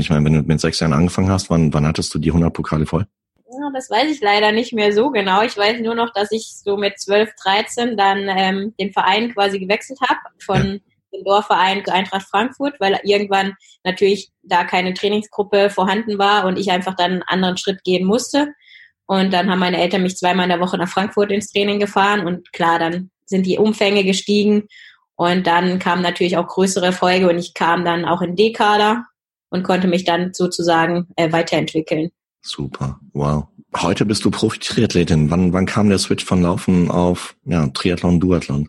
ich 0.00 0.10
meine, 0.10 0.24
wenn 0.24 0.34
du 0.34 0.42
mit 0.42 0.60
sechs 0.60 0.80
Jahren 0.80 0.92
angefangen 0.92 1.30
hast, 1.30 1.50
wann, 1.50 1.72
wann 1.72 1.86
hattest 1.86 2.14
du 2.14 2.18
die 2.18 2.30
100 2.30 2.52
Pokale 2.52 2.86
voll? 2.86 3.06
Ja, 3.50 3.70
das 3.72 3.90
weiß 3.90 4.10
ich 4.10 4.20
leider 4.20 4.52
nicht 4.52 4.72
mehr 4.72 4.92
so 4.92 5.10
genau. 5.10 5.42
Ich 5.42 5.56
weiß 5.56 5.80
nur 5.80 5.94
noch, 5.94 6.12
dass 6.12 6.30
ich 6.30 6.52
so 6.62 6.76
mit 6.76 6.98
12, 7.00 7.30
13 7.42 7.96
dann 7.96 8.28
ähm, 8.28 8.74
den 8.78 8.92
Verein 8.92 9.32
quasi 9.32 9.58
gewechselt 9.58 9.98
habe 10.06 10.20
von 10.38 10.74
ja 10.74 10.78
dem 11.16 11.24
Dorfverein 11.24 11.84
Eintracht 11.88 12.28
Frankfurt, 12.28 12.74
weil 12.80 12.98
irgendwann 13.04 13.54
natürlich 13.84 14.30
da 14.42 14.64
keine 14.64 14.94
Trainingsgruppe 14.94 15.70
vorhanden 15.70 16.18
war 16.18 16.44
und 16.46 16.58
ich 16.58 16.70
einfach 16.70 16.94
dann 16.94 17.12
einen 17.12 17.22
anderen 17.22 17.56
Schritt 17.56 17.82
gehen 17.84 18.06
musste. 18.06 18.48
Und 19.06 19.32
dann 19.32 19.50
haben 19.50 19.60
meine 19.60 19.80
Eltern 19.80 20.02
mich 20.02 20.16
zweimal 20.16 20.44
in 20.44 20.50
der 20.50 20.60
Woche 20.60 20.78
nach 20.78 20.88
Frankfurt 20.88 21.30
ins 21.30 21.50
Training 21.50 21.78
gefahren 21.78 22.26
und 22.26 22.52
klar, 22.52 22.78
dann 22.78 23.10
sind 23.24 23.46
die 23.46 23.58
Umfänge 23.58 24.04
gestiegen 24.04 24.64
und 25.16 25.46
dann 25.46 25.78
kamen 25.78 26.02
natürlich 26.02 26.36
auch 26.36 26.46
größere 26.46 26.86
Erfolge 26.86 27.28
und 27.28 27.38
ich 27.38 27.54
kam 27.54 27.84
dann 27.84 28.04
auch 28.04 28.20
in 28.20 28.36
D-Kader 28.36 29.04
und 29.50 29.62
konnte 29.62 29.88
mich 29.88 30.04
dann 30.04 30.34
sozusagen 30.34 31.08
äh, 31.16 31.32
weiterentwickeln. 31.32 32.10
Super, 32.42 33.00
wow. 33.12 33.46
Heute 33.76 34.06
bist 34.06 34.24
du 34.24 34.30
Profi-Triathletin. 34.30 35.30
Wann, 35.30 35.52
wann 35.52 35.66
kam 35.66 35.88
der 35.88 35.98
Switch 35.98 36.24
von 36.24 36.42
Laufen 36.42 36.90
auf 36.90 37.36
ja, 37.44 37.66
Triathlon, 37.68 38.20
Duathlon? 38.20 38.68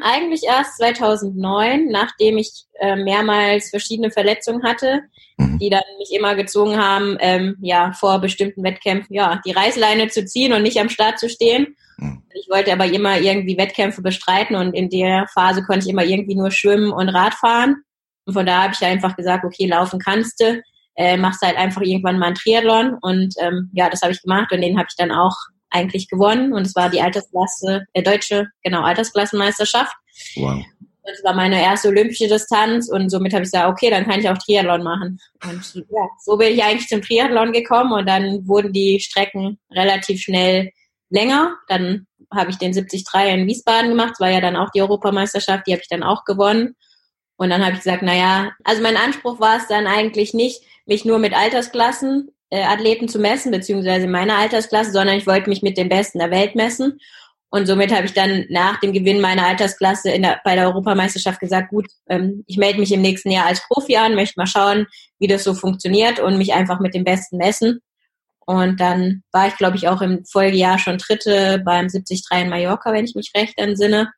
Eigentlich 0.00 0.44
erst 0.44 0.76
2009, 0.76 1.88
nachdem 1.88 2.38
ich 2.38 2.66
äh, 2.78 2.94
mehrmals 2.94 3.70
verschiedene 3.70 4.10
Verletzungen 4.12 4.62
hatte, 4.62 5.02
mhm. 5.36 5.58
die 5.58 5.70
dann 5.70 5.82
mich 5.98 6.12
immer 6.12 6.36
gezwungen 6.36 6.80
haben, 6.80 7.16
ähm, 7.20 7.56
ja 7.60 7.92
vor 7.92 8.20
bestimmten 8.20 8.62
Wettkämpfen 8.62 9.14
ja 9.14 9.40
die 9.44 9.50
Reißleine 9.50 10.08
zu 10.08 10.24
ziehen 10.24 10.52
und 10.52 10.62
nicht 10.62 10.78
am 10.78 10.88
Start 10.88 11.18
zu 11.18 11.28
stehen. 11.28 11.74
Mhm. 11.96 12.22
Ich 12.32 12.48
wollte 12.48 12.72
aber 12.72 12.86
immer 12.86 13.18
irgendwie 13.18 13.58
Wettkämpfe 13.58 14.00
bestreiten 14.00 14.54
und 14.54 14.72
in 14.72 14.88
der 14.88 15.26
Phase 15.34 15.64
konnte 15.64 15.86
ich 15.86 15.92
immer 15.92 16.04
irgendwie 16.04 16.36
nur 16.36 16.52
schwimmen 16.52 16.92
und 16.92 17.08
Radfahren. 17.08 17.82
Und 18.24 18.34
von 18.34 18.46
da 18.46 18.62
habe 18.62 18.74
ich 18.74 18.86
einfach 18.86 19.16
gesagt, 19.16 19.44
okay, 19.44 19.66
laufen 19.66 19.98
kannst 19.98 20.40
du, 20.40 20.62
äh, 20.96 21.16
machst 21.16 21.42
halt 21.42 21.56
einfach 21.56 21.82
irgendwann 21.82 22.20
mal 22.20 22.26
einen 22.26 22.34
Triathlon 22.36 22.98
und 23.00 23.34
ähm, 23.40 23.70
ja, 23.72 23.90
das 23.90 24.02
habe 24.02 24.12
ich 24.12 24.22
gemacht 24.22 24.52
und 24.52 24.60
den 24.60 24.78
habe 24.78 24.86
ich 24.88 24.96
dann 24.96 25.10
auch 25.10 25.34
eigentlich 25.70 26.08
gewonnen 26.08 26.52
und 26.52 26.66
es 26.66 26.74
war 26.74 26.90
die 26.90 27.00
Altersklasse, 27.00 27.84
der 27.94 28.02
äh, 28.02 28.02
deutsche, 28.02 28.48
genau, 28.62 28.82
Altersklassenmeisterschaft. 28.82 29.94
Wow. 30.36 30.62
Das 31.04 31.24
war 31.24 31.34
meine 31.34 31.62
erste 31.62 31.88
olympische 31.88 32.28
Distanz 32.28 32.90
und 32.90 33.08
somit 33.08 33.32
habe 33.32 33.42
ich 33.42 33.50
gesagt, 33.50 33.68
okay, 33.70 33.88
dann 33.88 34.06
kann 34.06 34.20
ich 34.20 34.28
auch 34.28 34.36
Triathlon 34.36 34.82
machen. 34.82 35.18
Und 35.42 35.74
ja, 35.74 36.06
so 36.22 36.36
bin 36.36 36.52
ich 36.52 36.62
eigentlich 36.62 36.88
zum 36.88 37.00
Triathlon 37.00 37.52
gekommen 37.52 37.92
und 37.92 38.06
dann 38.06 38.46
wurden 38.46 38.72
die 38.72 39.00
Strecken 39.00 39.58
relativ 39.70 40.20
schnell 40.20 40.70
länger. 41.08 41.56
Dann 41.68 42.06
habe 42.30 42.50
ich 42.50 42.58
den 42.58 42.72
73 42.72 43.04
in 43.26 43.46
Wiesbaden 43.46 43.90
gemacht, 43.90 44.12
das 44.12 44.20
war 44.20 44.30
ja 44.30 44.42
dann 44.42 44.56
auch 44.56 44.70
die 44.70 44.82
Europameisterschaft, 44.82 45.66
die 45.66 45.72
habe 45.72 45.80
ich 45.80 45.88
dann 45.88 46.02
auch 46.02 46.24
gewonnen. 46.24 46.76
Und 47.36 47.50
dann 47.50 47.62
habe 47.62 47.72
ich 47.72 47.78
gesagt, 47.78 48.02
naja, 48.02 48.52
also 48.64 48.82
mein 48.82 48.96
Anspruch 48.96 49.40
war 49.40 49.56
es 49.56 49.68
dann 49.68 49.86
eigentlich 49.86 50.34
nicht, 50.34 50.60
mich 50.84 51.04
nur 51.04 51.18
mit 51.18 51.34
Altersklassen 51.34 52.32
äh, 52.50 52.62
Athleten 52.62 53.08
zu 53.08 53.18
messen, 53.18 53.52
beziehungsweise 53.52 54.06
in 54.06 54.10
meiner 54.10 54.36
Altersklasse, 54.36 54.92
sondern 54.92 55.16
ich 55.16 55.26
wollte 55.26 55.48
mich 55.48 55.62
mit 55.62 55.76
den 55.76 55.88
Besten 55.88 56.18
der 56.18 56.30
Welt 56.30 56.54
messen. 56.54 56.98
Und 57.50 57.66
somit 57.66 57.92
habe 57.92 58.04
ich 58.04 58.12
dann 58.12 58.44
nach 58.50 58.78
dem 58.80 58.92
Gewinn 58.92 59.20
meiner 59.20 59.46
Altersklasse 59.46 60.10
in 60.10 60.22
der, 60.22 60.40
bei 60.44 60.54
der 60.54 60.66
Europameisterschaft 60.66 61.40
gesagt, 61.40 61.70
gut, 61.70 61.86
ähm, 62.08 62.44
ich 62.46 62.58
melde 62.58 62.78
mich 62.78 62.92
im 62.92 63.00
nächsten 63.00 63.30
Jahr 63.30 63.46
als 63.46 63.66
Profi 63.66 63.96
an, 63.96 64.14
möchte 64.14 64.34
mal 64.36 64.46
schauen, 64.46 64.86
wie 65.18 65.26
das 65.26 65.44
so 65.44 65.54
funktioniert 65.54 66.20
und 66.20 66.36
mich 66.36 66.52
einfach 66.52 66.78
mit 66.80 66.94
den 66.94 67.04
Besten 67.04 67.38
messen. 67.38 67.80
Und 68.44 68.80
dann 68.80 69.22
war 69.32 69.48
ich, 69.48 69.56
glaube 69.56 69.76
ich, 69.76 69.88
auch 69.88 70.00
im 70.00 70.24
Folgejahr 70.24 70.78
schon 70.78 70.98
Dritte 70.98 71.62
beim 71.64 71.88
73 71.88 72.22
in 72.32 72.48
Mallorca, 72.48 72.92
wenn 72.92 73.04
ich 73.04 73.14
mich 73.14 73.30
recht 73.34 73.58
entsinne. 73.58 74.10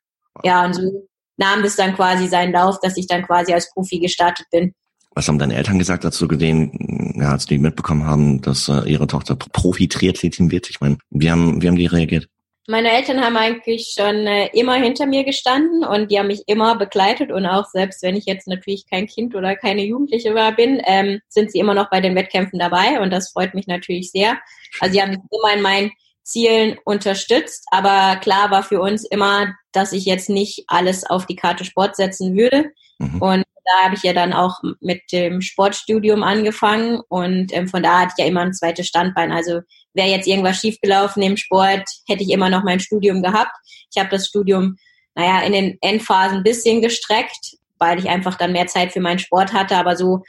Ja, 0.43 0.65
und 0.65 0.73
so 0.73 1.07
nahm 1.37 1.63
das 1.63 1.75
dann 1.75 1.95
quasi 1.95 2.27
seinen 2.27 2.53
Lauf, 2.53 2.79
dass 2.81 2.97
ich 2.97 3.07
dann 3.07 3.25
quasi 3.25 3.53
als 3.53 3.71
Profi 3.73 3.99
gestartet 3.99 4.45
bin. 4.51 4.73
Was 5.13 5.27
haben 5.27 5.39
deine 5.39 5.55
Eltern 5.55 5.77
gesagt, 5.77 6.05
als 6.05 6.17
du 6.17 6.27
gesehen, 6.27 7.13
ja, 7.19 7.31
als 7.31 7.45
die 7.45 7.57
mitbekommen 7.57 8.05
haben, 8.05 8.41
dass 8.41 8.69
äh, 8.69 8.89
ihre 8.89 9.07
Tochter 9.07 9.35
Profi-Triathletin 9.35 10.51
wird? 10.51 10.69
Ich 10.69 10.79
meine, 10.79 10.97
wie 11.09 11.29
haben, 11.29 11.61
wie 11.61 11.67
haben 11.67 11.75
die 11.75 11.85
reagiert? 11.85 12.27
Meine 12.67 12.91
Eltern 12.91 13.19
haben 13.19 13.35
eigentlich 13.35 13.93
schon 13.97 14.27
äh, 14.27 14.47
immer 14.53 14.75
hinter 14.75 15.05
mir 15.07 15.23
gestanden 15.23 15.83
und 15.83 16.11
die 16.11 16.19
haben 16.19 16.27
mich 16.27 16.43
immer 16.45 16.77
begleitet 16.77 17.31
und 17.31 17.45
auch 17.45 17.65
selbst 17.65 18.03
wenn 18.03 18.15
ich 18.15 18.25
jetzt 18.25 18.47
natürlich 18.47 18.85
kein 18.87 19.07
Kind 19.07 19.35
oder 19.35 19.55
keine 19.55 19.83
Jugendliche 19.83 20.35
war 20.35 20.55
bin, 20.55 20.79
ähm, 20.85 21.19
sind 21.27 21.51
sie 21.51 21.59
immer 21.59 21.73
noch 21.73 21.89
bei 21.89 21.99
den 21.99 22.15
Wettkämpfen 22.15 22.59
dabei 22.59 23.01
und 23.01 23.11
das 23.11 23.31
freut 23.31 23.55
mich 23.55 23.67
natürlich 23.67 24.11
sehr. 24.11 24.37
Also 24.79 24.93
sie 24.93 25.01
haben 25.01 25.09
mich 25.09 25.19
immer 25.31 25.53
in 25.53 25.61
meinen 25.61 25.91
Zielen 26.23 26.77
unterstützt, 26.85 27.65
aber 27.71 28.17
klar 28.17 28.51
war 28.51 28.63
für 28.63 28.79
uns 28.79 29.05
immer, 29.05 29.53
dass 29.71 29.91
ich 29.91 30.05
jetzt 30.05 30.29
nicht 30.29 30.63
alles 30.67 31.03
auf 31.03 31.25
die 31.25 31.35
Karte 31.35 31.65
Sport 31.65 31.95
setzen 31.95 32.37
würde. 32.37 32.71
Mhm. 32.99 33.21
Und 33.21 33.43
da 33.63 33.85
habe 33.85 33.95
ich 33.95 34.03
ja 34.03 34.13
dann 34.13 34.33
auch 34.33 34.59
mit 34.79 35.01
dem 35.11 35.41
Sportstudium 35.41 36.23
angefangen 36.23 37.01
und 37.09 37.53
ähm, 37.53 37.67
von 37.67 37.83
da 37.83 38.01
hatte 38.01 38.13
ich 38.17 38.23
ja 38.23 38.29
immer 38.29 38.41
ein 38.41 38.53
zweites 38.53 38.87
Standbein. 38.87 39.31
Also 39.31 39.61
wäre 39.93 40.09
jetzt 40.09 40.27
irgendwas 40.27 40.59
schiefgelaufen 40.59 41.21
im 41.23 41.37
Sport, 41.37 41.87
hätte 42.07 42.23
ich 42.23 42.29
immer 42.29 42.49
noch 42.49 42.63
mein 42.63 42.79
Studium 42.79 43.21
gehabt. 43.21 43.55
Ich 43.93 43.99
habe 43.99 44.09
das 44.09 44.27
Studium, 44.27 44.77
naja, 45.15 45.41
in 45.41 45.53
den 45.53 45.77
Endphasen 45.81 46.37
ein 46.37 46.43
bisschen 46.43 46.81
gestreckt, 46.81 47.57
weil 47.77 47.99
ich 47.99 48.09
einfach 48.09 48.35
dann 48.35 48.53
mehr 48.53 48.67
Zeit 48.67 48.93
für 48.93 49.01
meinen 49.01 49.19
Sport 49.19 49.53
hatte. 49.53 49.75
Aber 49.75 49.95
so 49.95 50.23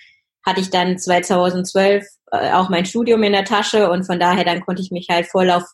hatte 0.45 0.61
ich 0.61 0.71
dann 0.71 0.99
2012 0.99 2.05
äh, 2.33 2.53
auch 2.53 2.69
mein 2.69 2.87
Studium 2.87 3.23
in 3.23 3.33
der 3.33 3.45
Tasche 3.45 3.91
und 3.91 4.05
von 4.05 4.19
daher 4.19 4.45
dann 4.45 4.61
konnte 4.61 4.83
ich 4.83 4.91
mich 4.91 5.09
halt 5.11 5.27
voll 5.27 5.51
auf 5.51 5.65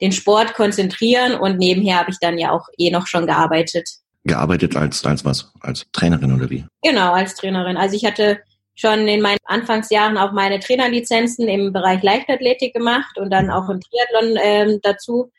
den 0.00 0.12
Sport 0.12 0.54
konzentrieren 0.54 1.34
und 1.34 1.58
nebenher 1.58 1.98
habe 1.98 2.10
ich 2.10 2.18
dann 2.20 2.38
ja 2.38 2.50
auch 2.50 2.66
eh 2.78 2.90
noch 2.90 3.06
schon 3.06 3.26
gearbeitet. 3.26 3.88
Gearbeitet 4.24 4.76
als, 4.76 5.04
als 5.04 5.24
was? 5.24 5.52
Als 5.60 5.86
Trainerin 5.92 6.32
oder 6.32 6.48
wie? 6.50 6.64
Genau, 6.82 7.12
als 7.12 7.34
Trainerin. 7.34 7.76
Also 7.76 7.96
ich 7.96 8.04
hatte 8.04 8.40
schon 8.74 9.06
in 9.06 9.20
meinen 9.20 9.38
Anfangsjahren 9.44 10.16
auch 10.16 10.32
meine 10.32 10.60
Trainerlizenzen 10.60 11.48
im 11.48 11.72
Bereich 11.72 12.02
Leichtathletik 12.02 12.74
gemacht 12.74 13.18
und 13.18 13.30
dann 13.30 13.50
auch 13.50 13.68
im 13.68 13.80
Triathlon 13.80 14.38
ähm, 14.42 14.80
dazu 14.82 15.30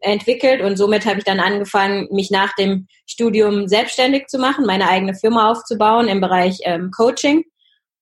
entwickelt 0.00 0.60
und 0.60 0.76
somit 0.76 1.06
habe 1.06 1.18
ich 1.18 1.24
dann 1.24 1.38
angefangen, 1.38 2.08
mich 2.10 2.30
nach 2.30 2.54
dem 2.56 2.88
Studium 3.06 3.68
selbstständig 3.68 4.26
zu 4.26 4.38
machen, 4.38 4.66
meine 4.66 4.88
eigene 4.88 5.14
Firma 5.14 5.50
aufzubauen 5.50 6.08
im 6.08 6.20
Bereich 6.20 6.58
ähm, 6.64 6.90
Coaching 6.90 7.44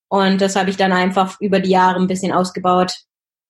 und 0.09 0.41
das 0.41 0.57
habe 0.57 0.71
ich 0.71 0.77
dann 0.77 0.93
einfach 0.93 1.39
über 1.41 1.61
die 1.61 1.71
Jahre 1.71 2.01
ein 2.01 2.07
bisschen 2.07 2.33
ausgebaut 2.33 2.95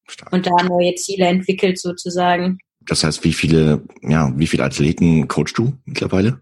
Stark. 0.08 0.32
und 0.32 0.46
da 0.46 0.62
neue 0.64 0.94
Ziele 0.94 1.26
entwickelt 1.26 1.78
sozusagen. 1.78 2.58
Das 2.80 3.04
heißt, 3.04 3.24
wie 3.24 3.32
viele, 3.32 3.82
ja, 4.02 4.32
wie 4.36 4.46
viele 4.46 4.64
Athleten 4.64 5.28
coachst 5.28 5.58
du 5.58 5.74
mittlerweile? 5.84 6.40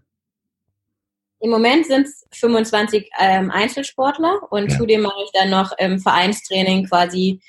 Im 1.45 1.51
Moment 1.51 1.85
sind 1.85 2.07
es 2.07 2.25
25 2.39 3.07
ähm, 3.19 3.51
Einzelsportler 3.51 4.39
und 4.49 4.71
ja. 4.71 4.77
zudem 4.79 5.03
mache 5.03 5.21
ich 5.23 5.29
dann 5.31 5.51
noch 5.51 5.73
im 5.77 5.99
Vereinstraining 5.99 6.87
quasi 6.87 7.39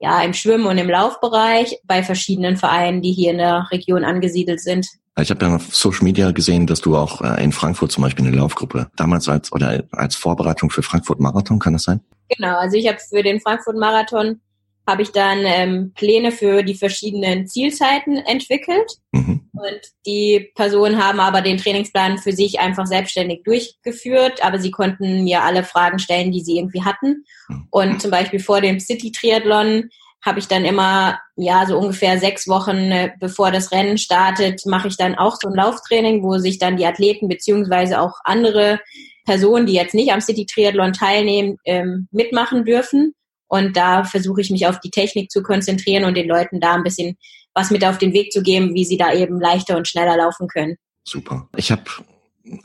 ja 0.00 0.22
im 0.22 0.32
Schwimmen 0.32 0.64
und 0.64 0.78
im 0.78 0.88
Laufbereich 0.88 1.76
bei 1.84 2.02
verschiedenen 2.02 2.56
Vereinen, 2.56 3.02
die 3.02 3.12
hier 3.12 3.32
in 3.32 3.36
der 3.36 3.68
Region 3.70 4.04
angesiedelt 4.04 4.62
sind. 4.62 4.88
Ich 5.20 5.28
habe 5.28 5.44
ja 5.44 5.56
auf 5.56 5.76
Social 5.76 6.02
Media 6.02 6.30
gesehen, 6.30 6.66
dass 6.66 6.80
du 6.80 6.96
auch 6.96 7.20
äh, 7.20 7.44
in 7.44 7.52
Frankfurt 7.52 7.92
zum 7.92 8.02
Beispiel 8.04 8.26
eine 8.26 8.34
Laufgruppe 8.34 8.90
damals 8.96 9.28
als 9.28 9.52
oder 9.52 9.84
als 9.92 10.16
Vorbereitung 10.16 10.70
für 10.70 10.82
Frankfurt 10.82 11.20
Marathon, 11.20 11.58
kann 11.58 11.74
das 11.74 11.82
sein? 11.82 12.00
Genau, 12.34 12.56
also 12.56 12.78
ich 12.78 12.88
habe 12.88 13.00
für 13.06 13.22
den 13.22 13.38
Frankfurt 13.38 13.76
Marathon 13.76 14.40
habe 14.86 15.02
ich 15.02 15.12
dann 15.12 15.42
ähm, 15.44 15.92
Pläne 15.94 16.32
für 16.32 16.62
die 16.62 16.74
verschiedenen 16.74 17.46
Zielzeiten 17.46 18.16
entwickelt. 18.16 18.90
Mhm. 19.12 19.48
Und 19.52 19.80
die 20.06 20.50
Personen 20.54 21.02
haben 21.02 21.20
aber 21.20 21.40
den 21.40 21.58
Trainingsplan 21.58 22.18
für 22.18 22.32
sich 22.32 22.58
einfach 22.58 22.86
selbstständig 22.86 23.42
durchgeführt, 23.44 24.44
aber 24.44 24.58
sie 24.58 24.70
konnten 24.70 25.24
mir 25.24 25.42
alle 25.42 25.62
Fragen 25.62 25.98
stellen, 25.98 26.32
die 26.32 26.40
sie 26.40 26.58
irgendwie 26.58 26.82
hatten. 26.82 27.24
Mhm. 27.48 27.68
Und 27.70 28.02
zum 28.02 28.10
Beispiel 28.10 28.40
vor 28.40 28.60
dem 28.60 28.80
City-Triathlon 28.80 29.88
habe 30.24 30.38
ich 30.38 30.46
dann 30.46 30.64
immer, 30.64 31.18
ja, 31.36 31.66
so 31.66 31.76
ungefähr 31.78 32.18
sechs 32.18 32.46
Wochen 32.48 32.92
äh, 32.92 33.10
bevor 33.18 33.50
das 33.50 33.72
Rennen 33.72 33.98
startet, 33.98 34.62
mache 34.66 34.88
ich 34.88 34.96
dann 34.96 35.16
auch 35.16 35.36
so 35.40 35.48
ein 35.48 35.54
Lauftraining, 35.54 36.22
wo 36.22 36.38
sich 36.38 36.58
dann 36.58 36.76
die 36.76 36.86
Athleten 36.86 37.28
beziehungsweise 37.28 38.00
auch 38.00 38.14
andere 38.24 38.80
Personen, 39.24 39.66
die 39.66 39.74
jetzt 39.74 39.94
nicht 39.94 40.12
am 40.12 40.20
City 40.20 40.46
Triathlon 40.46 40.92
teilnehmen, 40.92 41.58
ähm, 41.64 42.08
mitmachen 42.10 42.64
dürfen. 42.64 43.14
Und 43.52 43.76
da 43.76 44.02
versuche 44.04 44.40
ich 44.40 44.48
mich 44.48 44.66
auf 44.66 44.80
die 44.80 44.88
Technik 44.88 45.30
zu 45.30 45.42
konzentrieren 45.42 46.04
und 46.04 46.16
den 46.16 46.26
Leuten 46.26 46.58
da 46.58 46.72
ein 46.72 46.82
bisschen 46.82 47.18
was 47.52 47.70
mit 47.70 47.84
auf 47.84 47.98
den 47.98 48.14
Weg 48.14 48.32
zu 48.32 48.42
geben, 48.42 48.72
wie 48.72 48.86
sie 48.86 48.96
da 48.96 49.12
eben 49.12 49.38
leichter 49.38 49.76
und 49.76 49.86
schneller 49.86 50.16
laufen 50.16 50.48
können. 50.48 50.76
Super. 51.04 51.50
Ich 51.54 51.70
habe 51.70 51.82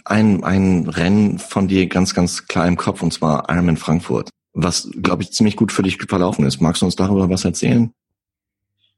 ein, 0.06 0.46
ein 0.46 0.88
Rennen 0.88 1.40
von 1.40 1.68
dir 1.68 1.88
ganz, 1.88 2.14
ganz 2.14 2.48
klar 2.48 2.66
im 2.70 2.78
Kopf, 2.78 3.02
und 3.02 3.12
zwar 3.12 3.50
Ironman 3.50 3.76
Frankfurt, 3.76 4.30
was, 4.54 4.90
glaube 5.02 5.24
ich, 5.24 5.34
ziemlich 5.34 5.58
gut 5.58 5.74
für 5.74 5.84
dich 5.84 5.98
verlaufen 5.98 6.46
ist. 6.46 6.62
Magst 6.62 6.82
du 6.82 6.86
uns 6.86 6.96
darüber 6.96 7.30
was 7.30 7.44
erzählen? 7.44 7.92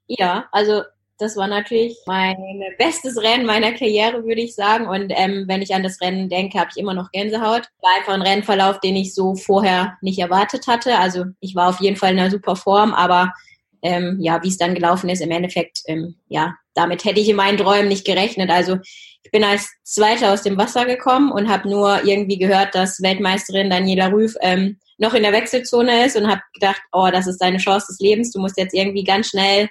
Ja, 0.05 0.47
also 0.51 0.83
das 1.19 1.35
war 1.35 1.47
natürlich 1.47 1.97
mein 2.05 2.37
bestes 2.77 3.21
Rennen 3.21 3.45
meiner 3.45 3.73
Karriere, 3.73 4.23
würde 4.23 4.41
ich 4.41 4.55
sagen. 4.55 4.87
Und 4.87 5.11
ähm, 5.15 5.43
wenn 5.47 5.61
ich 5.61 5.75
an 5.75 5.83
das 5.83 5.99
Rennen 5.99 6.29
denke, 6.29 6.57
habe 6.57 6.69
ich 6.73 6.81
immer 6.81 6.93
noch 6.93 7.11
Gänsehaut. 7.11 7.67
War 7.81 7.97
einfach 7.97 8.13
ein 8.13 8.21
Rennverlauf, 8.21 8.79
den 8.79 8.95
ich 8.95 9.13
so 9.13 9.35
vorher 9.35 9.97
nicht 10.01 10.19
erwartet 10.19 10.67
hatte. 10.67 10.97
Also 10.97 11.25
ich 11.41 11.55
war 11.55 11.67
auf 11.67 11.81
jeden 11.81 11.97
Fall 11.97 12.13
in 12.13 12.19
einer 12.19 12.31
super 12.31 12.55
Form, 12.55 12.93
aber 12.93 13.33
ähm, 13.81 14.17
ja, 14.21 14.41
wie 14.43 14.47
es 14.47 14.57
dann 14.57 14.75
gelaufen 14.75 15.09
ist, 15.09 15.21
im 15.21 15.31
Endeffekt, 15.31 15.81
ähm, 15.87 16.15
ja, 16.29 16.55
damit 16.73 17.03
hätte 17.03 17.19
ich 17.19 17.27
in 17.27 17.35
meinen 17.35 17.57
Träumen 17.57 17.89
nicht 17.89 18.05
gerechnet. 18.05 18.49
Also 18.49 18.77
ich 19.23 19.31
bin 19.31 19.43
als 19.43 19.69
Zweiter 19.83 20.31
aus 20.31 20.43
dem 20.43 20.57
Wasser 20.57 20.85
gekommen 20.85 21.31
und 21.31 21.49
habe 21.49 21.69
nur 21.69 22.03
irgendwie 22.05 22.37
gehört, 22.37 22.75
dass 22.75 23.01
Weltmeisterin 23.01 23.69
Daniela 23.69 24.07
Rüff 24.07 24.35
ähm, 24.41 24.77
noch 24.97 25.13
in 25.13 25.23
der 25.23 25.33
Wechselzone 25.33 26.05
ist 26.05 26.15
und 26.15 26.27
habe 26.27 26.41
gedacht, 26.53 26.81
oh, 26.93 27.09
das 27.11 27.27
ist 27.27 27.39
deine 27.39 27.57
Chance 27.57 27.87
des 27.89 27.99
Lebens. 27.99 28.31
Du 28.31 28.39
musst 28.39 28.57
jetzt 28.57 28.73
irgendwie 28.73 29.03
ganz 29.03 29.27
schnell 29.27 29.67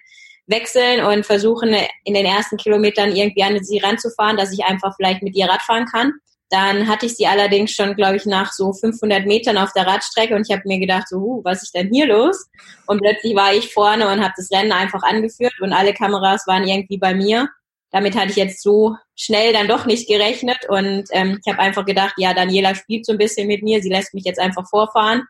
wechseln 0.48 1.04
und 1.04 1.26
versuchen, 1.26 1.74
in 2.04 2.14
den 2.14 2.26
ersten 2.26 2.56
Kilometern 2.56 3.14
irgendwie 3.14 3.42
an 3.42 3.62
sie 3.62 3.78
ranzufahren, 3.78 4.36
dass 4.36 4.52
ich 4.52 4.64
einfach 4.64 4.94
vielleicht 4.96 5.22
mit 5.22 5.36
ihr 5.36 5.46
Radfahren 5.46 5.86
kann. 5.86 6.12
Dann 6.50 6.88
hatte 6.88 7.06
ich 7.06 7.14
sie 7.14 7.26
allerdings 7.26 7.72
schon, 7.72 7.94
glaube 7.94 8.16
ich, 8.16 8.24
nach 8.24 8.52
so 8.52 8.72
500 8.72 9.26
Metern 9.26 9.58
auf 9.58 9.72
der 9.74 9.86
Radstrecke 9.86 10.34
und 10.34 10.48
ich 10.48 10.56
habe 10.56 10.62
mir 10.66 10.80
gedacht, 10.80 11.06
so, 11.08 11.16
uh, 11.18 11.44
was 11.44 11.62
ist 11.62 11.74
denn 11.74 11.90
hier 11.92 12.06
los? 12.06 12.46
Und 12.86 13.02
plötzlich 13.02 13.36
war 13.36 13.52
ich 13.52 13.72
vorne 13.72 14.08
und 14.10 14.22
habe 14.22 14.32
das 14.34 14.50
Rennen 14.50 14.72
einfach 14.72 15.02
angeführt 15.02 15.52
und 15.60 15.74
alle 15.74 15.92
Kameras 15.92 16.46
waren 16.46 16.66
irgendwie 16.66 16.96
bei 16.96 17.14
mir. 17.14 17.48
Damit 17.90 18.16
hatte 18.16 18.30
ich 18.30 18.36
jetzt 18.36 18.62
so 18.62 18.96
schnell 19.14 19.52
dann 19.52 19.68
doch 19.68 19.84
nicht 19.84 20.08
gerechnet 20.08 20.58
und 20.68 21.04
ähm, 21.10 21.38
ich 21.44 21.52
habe 21.52 21.62
einfach 21.62 21.84
gedacht, 21.84 22.14
ja, 22.16 22.32
Daniela 22.32 22.74
spielt 22.74 23.04
so 23.04 23.12
ein 23.12 23.18
bisschen 23.18 23.46
mit 23.46 23.62
mir, 23.62 23.82
sie 23.82 23.90
lässt 23.90 24.14
mich 24.14 24.24
jetzt 24.24 24.40
einfach 24.40 24.66
vorfahren 24.68 25.24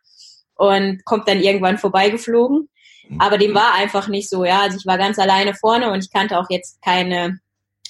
und 0.54 1.04
kommt 1.04 1.28
dann 1.28 1.40
irgendwann 1.40 1.78
vorbeigeflogen. 1.78 2.68
Aber 3.18 3.38
dem 3.38 3.54
war 3.54 3.74
einfach 3.74 4.08
nicht 4.08 4.28
so, 4.28 4.44
ja. 4.44 4.60
Also 4.60 4.78
ich 4.78 4.86
war 4.86 4.98
ganz 4.98 5.18
alleine 5.18 5.54
vorne 5.54 5.90
und 5.90 6.04
ich 6.04 6.12
kannte 6.12 6.38
auch 6.38 6.46
jetzt 6.50 6.80
keine, 6.82 7.38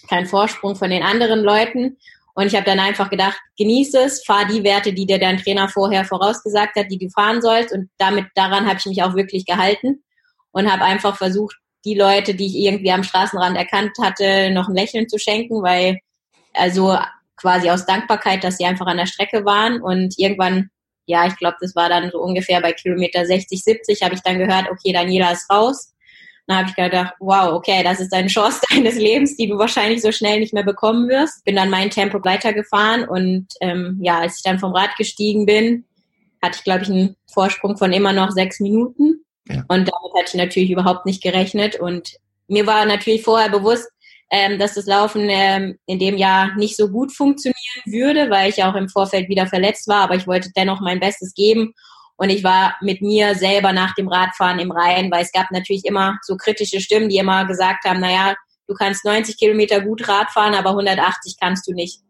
keinen 0.08 0.26
Vorsprung 0.26 0.76
von 0.76 0.90
den 0.90 1.02
anderen 1.02 1.40
Leuten. 1.40 1.96
Und 2.34 2.46
ich 2.46 2.54
habe 2.54 2.64
dann 2.64 2.78
einfach 2.78 3.10
gedacht, 3.10 3.36
genieße 3.56 3.98
es, 3.98 4.24
fahr 4.24 4.44
die 4.44 4.62
Werte, 4.62 4.92
die 4.92 5.06
dir 5.06 5.18
dein 5.18 5.38
Trainer 5.38 5.68
vorher 5.68 6.04
vorausgesagt 6.04 6.76
hat, 6.76 6.86
die 6.88 6.98
du 6.98 7.08
fahren 7.10 7.42
sollst. 7.42 7.72
Und 7.72 7.90
damit 7.98 8.26
daran 8.36 8.66
habe 8.66 8.78
ich 8.78 8.86
mich 8.86 9.02
auch 9.02 9.16
wirklich 9.16 9.44
gehalten 9.44 10.04
und 10.52 10.70
habe 10.70 10.84
einfach 10.84 11.16
versucht, 11.16 11.56
die 11.84 11.96
Leute, 11.96 12.34
die 12.34 12.46
ich 12.46 12.56
irgendwie 12.66 12.92
am 12.92 13.02
Straßenrand 13.02 13.56
erkannt 13.56 13.92
hatte, 14.00 14.50
noch 14.50 14.68
ein 14.68 14.74
Lächeln 14.74 15.08
zu 15.08 15.18
schenken, 15.18 15.62
weil 15.62 15.98
also 16.54 16.96
quasi 17.36 17.70
aus 17.70 17.86
Dankbarkeit, 17.86 18.44
dass 18.44 18.56
sie 18.56 18.66
einfach 18.66 18.86
an 18.86 18.98
der 18.98 19.06
Strecke 19.06 19.44
waren. 19.44 19.80
Und 19.80 20.14
irgendwann 20.16 20.70
ja, 21.08 21.26
ich 21.26 21.36
glaube, 21.38 21.56
das 21.60 21.74
war 21.74 21.88
dann 21.88 22.10
so 22.10 22.20
ungefähr 22.20 22.60
bei 22.60 22.72
Kilometer 22.72 23.24
60, 23.24 23.64
70, 23.64 24.02
habe 24.02 24.14
ich 24.14 24.20
dann 24.20 24.38
gehört, 24.38 24.70
okay, 24.70 24.92
Daniela 24.92 25.32
ist 25.32 25.50
raus. 25.50 25.94
Dann 26.46 26.58
habe 26.58 26.68
ich 26.68 26.76
gedacht, 26.76 27.14
wow, 27.18 27.54
okay, 27.54 27.82
das 27.82 27.98
ist 27.98 28.12
deine 28.12 28.28
Chance 28.28 28.60
deines 28.70 28.96
Lebens, 28.96 29.34
die 29.36 29.48
du 29.48 29.58
wahrscheinlich 29.58 30.02
so 30.02 30.12
schnell 30.12 30.38
nicht 30.38 30.52
mehr 30.52 30.64
bekommen 30.64 31.08
wirst. 31.08 31.44
Bin 31.44 31.56
dann 31.56 31.70
mein 31.70 31.88
Tempo 31.88 32.22
weitergefahren 32.22 33.08
und 33.08 33.46
ähm, 33.62 33.98
ja, 34.02 34.18
als 34.18 34.36
ich 34.36 34.42
dann 34.42 34.58
vom 34.58 34.72
Rad 34.72 34.90
gestiegen 34.98 35.46
bin, 35.46 35.84
hatte 36.42 36.58
ich, 36.58 36.64
glaube 36.64 36.82
ich, 36.82 36.90
einen 36.90 37.16
Vorsprung 37.32 37.78
von 37.78 37.92
immer 37.92 38.12
noch 38.12 38.30
sechs 38.30 38.60
Minuten. 38.60 39.24
Ja. 39.48 39.64
Und 39.68 39.88
damit 39.88 40.14
hatte 40.14 40.28
ich 40.28 40.34
natürlich 40.34 40.70
überhaupt 40.70 41.06
nicht 41.06 41.22
gerechnet. 41.22 41.80
Und 41.80 42.16
mir 42.48 42.66
war 42.66 42.84
natürlich 42.84 43.22
vorher 43.22 43.48
bewusst, 43.48 43.88
ähm, 44.30 44.58
dass 44.58 44.74
das 44.74 44.86
Laufen 44.86 45.28
ähm, 45.28 45.78
in 45.86 45.98
dem 45.98 46.16
Jahr 46.16 46.54
nicht 46.56 46.76
so 46.76 46.88
gut 46.88 47.12
funktionieren 47.12 47.82
würde, 47.86 48.30
weil 48.30 48.50
ich 48.50 48.62
auch 48.62 48.74
im 48.74 48.88
Vorfeld 48.88 49.28
wieder 49.28 49.46
verletzt 49.46 49.88
war, 49.88 50.02
aber 50.02 50.16
ich 50.16 50.26
wollte 50.26 50.50
dennoch 50.56 50.80
mein 50.80 51.00
Bestes 51.00 51.34
geben. 51.34 51.72
Und 52.16 52.30
ich 52.30 52.42
war 52.42 52.76
mit 52.80 53.00
mir 53.00 53.36
selber 53.36 53.72
nach 53.72 53.94
dem 53.94 54.08
Radfahren 54.08 54.58
im 54.58 54.72
Reihen, 54.72 55.10
weil 55.10 55.22
es 55.22 55.30
gab 55.30 55.52
natürlich 55.52 55.84
immer 55.84 56.18
so 56.22 56.36
kritische 56.36 56.80
Stimmen, 56.80 57.08
die 57.08 57.18
immer 57.18 57.46
gesagt 57.46 57.84
haben, 57.84 58.00
naja, 58.00 58.34
du 58.66 58.74
kannst 58.74 59.04
90 59.04 59.38
Kilometer 59.38 59.80
gut 59.80 60.06
Radfahren, 60.08 60.54
aber 60.54 60.70
180 60.70 61.36
kannst 61.40 61.68
du 61.68 61.72
nicht. 61.72 62.00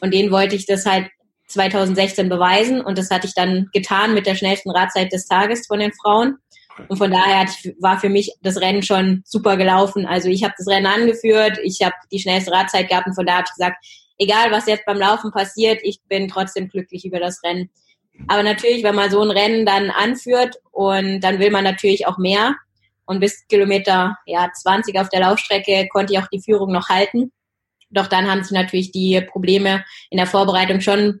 Und 0.00 0.12
denen 0.12 0.32
wollte 0.32 0.56
ich 0.56 0.66
das 0.66 0.84
halt 0.84 1.08
2016 1.46 2.28
beweisen 2.28 2.80
und 2.80 2.98
das 2.98 3.10
hatte 3.10 3.26
ich 3.26 3.34
dann 3.34 3.68
getan 3.72 4.14
mit 4.14 4.26
der 4.26 4.34
schnellsten 4.34 4.70
Radzeit 4.70 5.12
des 5.12 5.26
Tages 5.26 5.66
von 5.66 5.78
den 5.78 5.92
Frauen. 5.92 6.38
Und 6.88 6.96
von 6.96 7.10
daher 7.10 7.46
war 7.80 7.98
für 7.98 8.08
mich 8.08 8.32
das 8.42 8.60
Rennen 8.60 8.82
schon 8.82 9.22
super 9.24 9.56
gelaufen. 9.56 10.06
Also 10.06 10.28
ich 10.28 10.44
habe 10.44 10.54
das 10.56 10.68
Rennen 10.68 10.86
angeführt, 10.86 11.58
ich 11.62 11.82
habe 11.82 11.94
die 12.10 12.18
schnellste 12.18 12.52
Radzeit 12.52 12.88
gehabt 12.88 13.06
und 13.06 13.14
von 13.14 13.26
daher 13.26 13.38
habe 13.38 13.48
ich 13.48 13.54
gesagt, 13.54 13.84
egal 14.18 14.50
was 14.50 14.66
jetzt 14.66 14.84
beim 14.86 14.98
Laufen 14.98 15.30
passiert, 15.30 15.80
ich 15.82 16.00
bin 16.08 16.28
trotzdem 16.28 16.68
glücklich 16.68 17.04
über 17.04 17.20
das 17.20 17.42
Rennen. 17.42 17.70
Aber 18.28 18.42
natürlich, 18.42 18.82
wenn 18.82 18.94
man 18.94 19.10
so 19.10 19.20
ein 19.22 19.30
Rennen 19.30 19.66
dann 19.66 19.90
anführt 19.90 20.56
und 20.70 21.20
dann 21.20 21.38
will 21.38 21.50
man 21.50 21.64
natürlich 21.64 22.06
auch 22.06 22.18
mehr. 22.18 22.54
Und 23.04 23.20
bis 23.20 23.46
Kilometer 23.48 24.16
ja, 24.26 24.48
20 24.52 24.98
auf 24.98 25.08
der 25.08 25.20
Laufstrecke 25.20 25.88
konnte 25.92 26.12
ich 26.12 26.18
auch 26.18 26.28
die 26.28 26.40
Führung 26.40 26.72
noch 26.72 26.88
halten. 26.88 27.32
Doch 27.90 28.06
dann 28.06 28.30
haben 28.30 28.42
sich 28.42 28.52
natürlich 28.52 28.92
die 28.92 29.20
Probleme 29.20 29.84
in 30.10 30.16
der 30.16 30.26
Vorbereitung 30.26 30.80
schon 30.80 31.20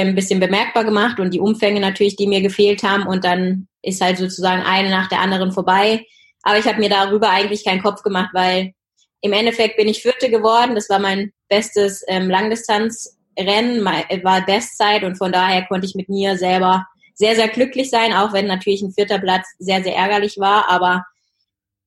ein 0.00 0.14
bisschen 0.14 0.40
bemerkbar 0.40 0.84
gemacht 0.84 1.20
und 1.20 1.34
die 1.34 1.40
Umfänge 1.40 1.80
natürlich, 1.80 2.16
die 2.16 2.26
mir 2.26 2.40
gefehlt 2.40 2.82
haben. 2.82 3.06
Und 3.06 3.24
dann 3.24 3.68
ist 3.82 4.00
halt 4.00 4.18
sozusagen 4.18 4.62
eine 4.62 4.90
nach 4.90 5.08
der 5.08 5.20
anderen 5.20 5.52
vorbei. 5.52 6.06
Aber 6.42 6.58
ich 6.58 6.66
habe 6.66 6.80
mir 6.80 6.88
darüber 6.88 7.30
eigentlich 7.30 7.64
keinen 7.64 7.82
Kopf 7.82 8.02
gemacht, 8.02 8.30
weil 8.32 8.72
im 9.20 9.32
Endeffekt 9.32 9.76
bin 9.76 9.88
ich 9.88 10.02
Vierte 10.02 10.30
geworden. 10.30 10.74
Das 10.74 10.88
war 10.88 10.98
mein 10.98 11.32
bestes 11.48 12.02
ähm, 12.08 12.28
Langdistanzrennen, 12.28 13.84
war 13.84 14.44
Bestzeit 14.44 15.04
und 15.04 15.16
von 15.16 15.30
daher 15.30 15.66
konnte 15.66 15.86
ich 15.86 15.94
mit 15.94 16.08
mir 16.08 16.36
selber 16.36 16.86
sehr, 17.14 17.36
sehr 17.36 17.48
glücklich 17.48 17.90
sein, 17.90 18.12
auch 18.12 18.32
wenn 18.32 18.46
natürlich 18.46 18.82
ein 18.82 18.92
vierter 18.92 19.18
Platz 19.18 19.46
sehr, 19.58 19.82
sehr 19.82 19.94
ärgerlich 19.94 20.38
war. 20.38 20.68
Aber 20.68 21.04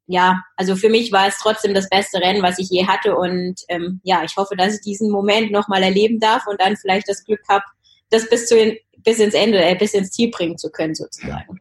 ja, 0.08 0.44
also 0.56 0.76
für 0.76 0.90
mich 0.90 1.12
war 1.12 1.28
es 1.28 1.40
trotzdem 1.40 1.74
das 1.74 1.90
beste 1.90 2.20
Rennen, 2.20 2.44
was 2.44 2.60
ich 2.60 2.70
je 2.70 2.86
hatte. 2.86 3.16
Und 3.16 3.62
ähm, 3.68 4.00
ja, 4.04 4.24
ich 4.24 4.36
hoffe, 4.38 4.56
dass 4.56 4.76
ich 4.76 4.82
diesen 4.82 5.10
Moment 5.10 5.52
nochmal 5.52 5.84
erleben 5.84 6.20
darf 6.20 6.46
und 6.48 6.62
dann 6.62 6.78
vielleicht 6.78 7.10
das 7.10 7.24
Glück 7.26 7.42
habe, 7.50 7.66
das 8.10 8.30
bis 8.30 8.48
zu 8.48 8.56
bis 9.04 9.20
ins 9.20 9.34
Ende, 9.34 9.64
äh, 9.64 9.76
bis 9.76 9.94
ins 9.94 10.12
Ziel 10.12 10.32
bringen 10.32 10.58
zu 10.58 10.70
können 10.70 10.96
sozusagen. 10.96 11.60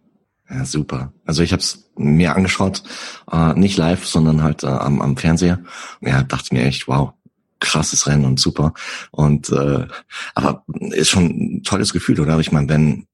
Ja, 0.49 0.65
super. 0.65 1.13
Also 1.25 1.43
ich 1.43 1.53
habe 1.53 1.61
es 1.61 1.91
mir 1.97 2.35
angeschaut, 2.37 2.83
äh, 3.31 3.55
nicht 3.55 3.77
live, 3.77 4.05
sondern 4.05 4.43
halt 4.43 4.63
äh, 4.63 4.67
am, 4.67 5.01
am 5.01 5.17
Fernseher. 5.17 5.61
Ja, 6.01 6.23
dachte 6.23 6.55
mir 6.55 6.65
echt, 6.65 6.87
wow, 6.87 7.13
krasses 7.61 8.07
Rennen 8.07 8.25
und 8.25 8.41
super. 8.41 8.75
Und 9.11 9.51
äh, 9.51 9.87
aber 10.35 10.65
ist 10.91 11.11
schon 11.11 11.25
ein 11.25 11.63
tolles 11.63 11.93
Gefühl, 11.93 12.21
oder? 12.21 12.39
Ich 12.41 12.53
meine, 12.53 12.69
wenn 12.69 13.07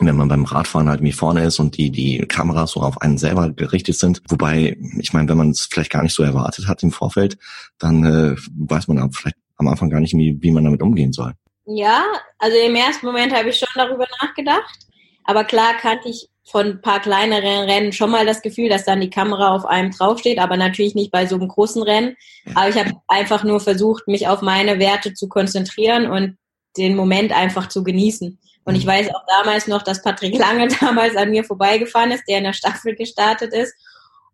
wenn 0.00 0.16
man 0.16 0.28
beim 0.28 0.44
Radfahren 0.44 0.88
halt 0.88 1.02
wie 1.02 1.12
vorne 1.12 1.42
ist 1.44 1.58
und 1.58 1.76
die 1.76 1.90
die 1.90 2.18
Kameras 2.20 2.72
so 2.72 2.80
auf 2.80 3.02
einen 3.02 3.18
selber 3.18 3.50
gerichtet 3.50 3.96
sind, 3.96 4.22
wobei 4.28 4.76
ich 4.98 5.12
meine, 5.12 5.28
wenn 5.28 5.36
man 5.36 5.50
es 5.50 5.66
vielleicht 5.68 5.90
gar 5.90 6.04
nicht 6.04 6.14
so 6.14 6.22
erwartet 6.22 6.68
hat 6.68 6.84
im 6.84 6.92
Vorfeld, 6.92 7.36
dann 7.78 8.04
äh, 8.04 8.36
weiß 8.56 8.86
man 8.86 9.00
auch 9.00 9.10
vielleicht 9.12 9.36
am 9.56 9.66
Anfang 9.66 9.90
gar 9.90 9.98
nicht, 9.98 10.14
wie, 10.16 10.38
wie 10.40 10.52
man 10.52 10.62
damit 10.62 10.82
umgehen 10.82 11.12
soll. 11.12 11.34
Ja, 11.70 12.02
also 12.38 12.56
im 12.56 12.74
ersten 12.74 13.04
Moment 13.04 13.34
habe 13.34 13.50
ich 13.50 13.58
schon 13.58 13.68
darüber 13.74 14.06
nachgedacht, 14.22 14.78
aber 15.24 15.44
klar 15.44 15.74
kannte 15.74 16.08
ich 16.08 16.28
von 16.44 16.66
ein 16.66 16.80
paar 16.80 17.00
kleineren 17.00 17.68
Rennen 17.68 17.92
schon 17.92 18.10
mal 18.10 18.24
das 18.24 18.40
Gefühl, 18.40 18.70
dass 18.70 18.86
dann 18.86 19.02
die 19.02 19.10
Kamera 19.10 19.54
auf 19.54 19.66
einem 19.66 19.90
draufsteht, 19.90 20.38
aber 20.38 20.56
natürlich 20.56 20.94
nicht 20.94 21.10
bei 21.10 21.26
so 21.26 21.36
einem 21.36 21.48
großen 21.48 21.82
Rennen. 21.82 22.16
Aber 22.54 22.70
ich 22.70 22.76
habe 22.76 22.92
einfach 23.06 23.44
nur 23.44 23.60
versucht, 23.60 24.08
mich 24.08 24.28
auf 24.28 24.40
meine 24.40 24.78
Werte 24.78 25.12
zu 25.12 25.28
konzentrieren 25.28 26.10
und 26.10 26.38
den 26.78 26.96
Moment 26.96 27.32
einfach 27.32 27.68
zu 27.68 27.84
genießen. 27.84 28.38
Und 28.64 28.74
ich 28.74 28.86
mhm. 28.86 28.88
weiß 28.88 29.14
auch 29.14 29.24
damals 29.26 29.66
noch, 29.66 29.82
dass 29.82 30.00
Patrick 30.00 30.38
Lange 30.38 30.68
damals 30.80 31.16
an 31.16 31.30
mir 31.30 31.44
vorbeigefahren 31.44 32.12
ist, 32.12 32.24
der 32.26 32.38
in 32.38 32.44
der 32.44 32.54
Staffel 32.54 32.94
gestartet 32.94 33.52
ist 33.52 33.74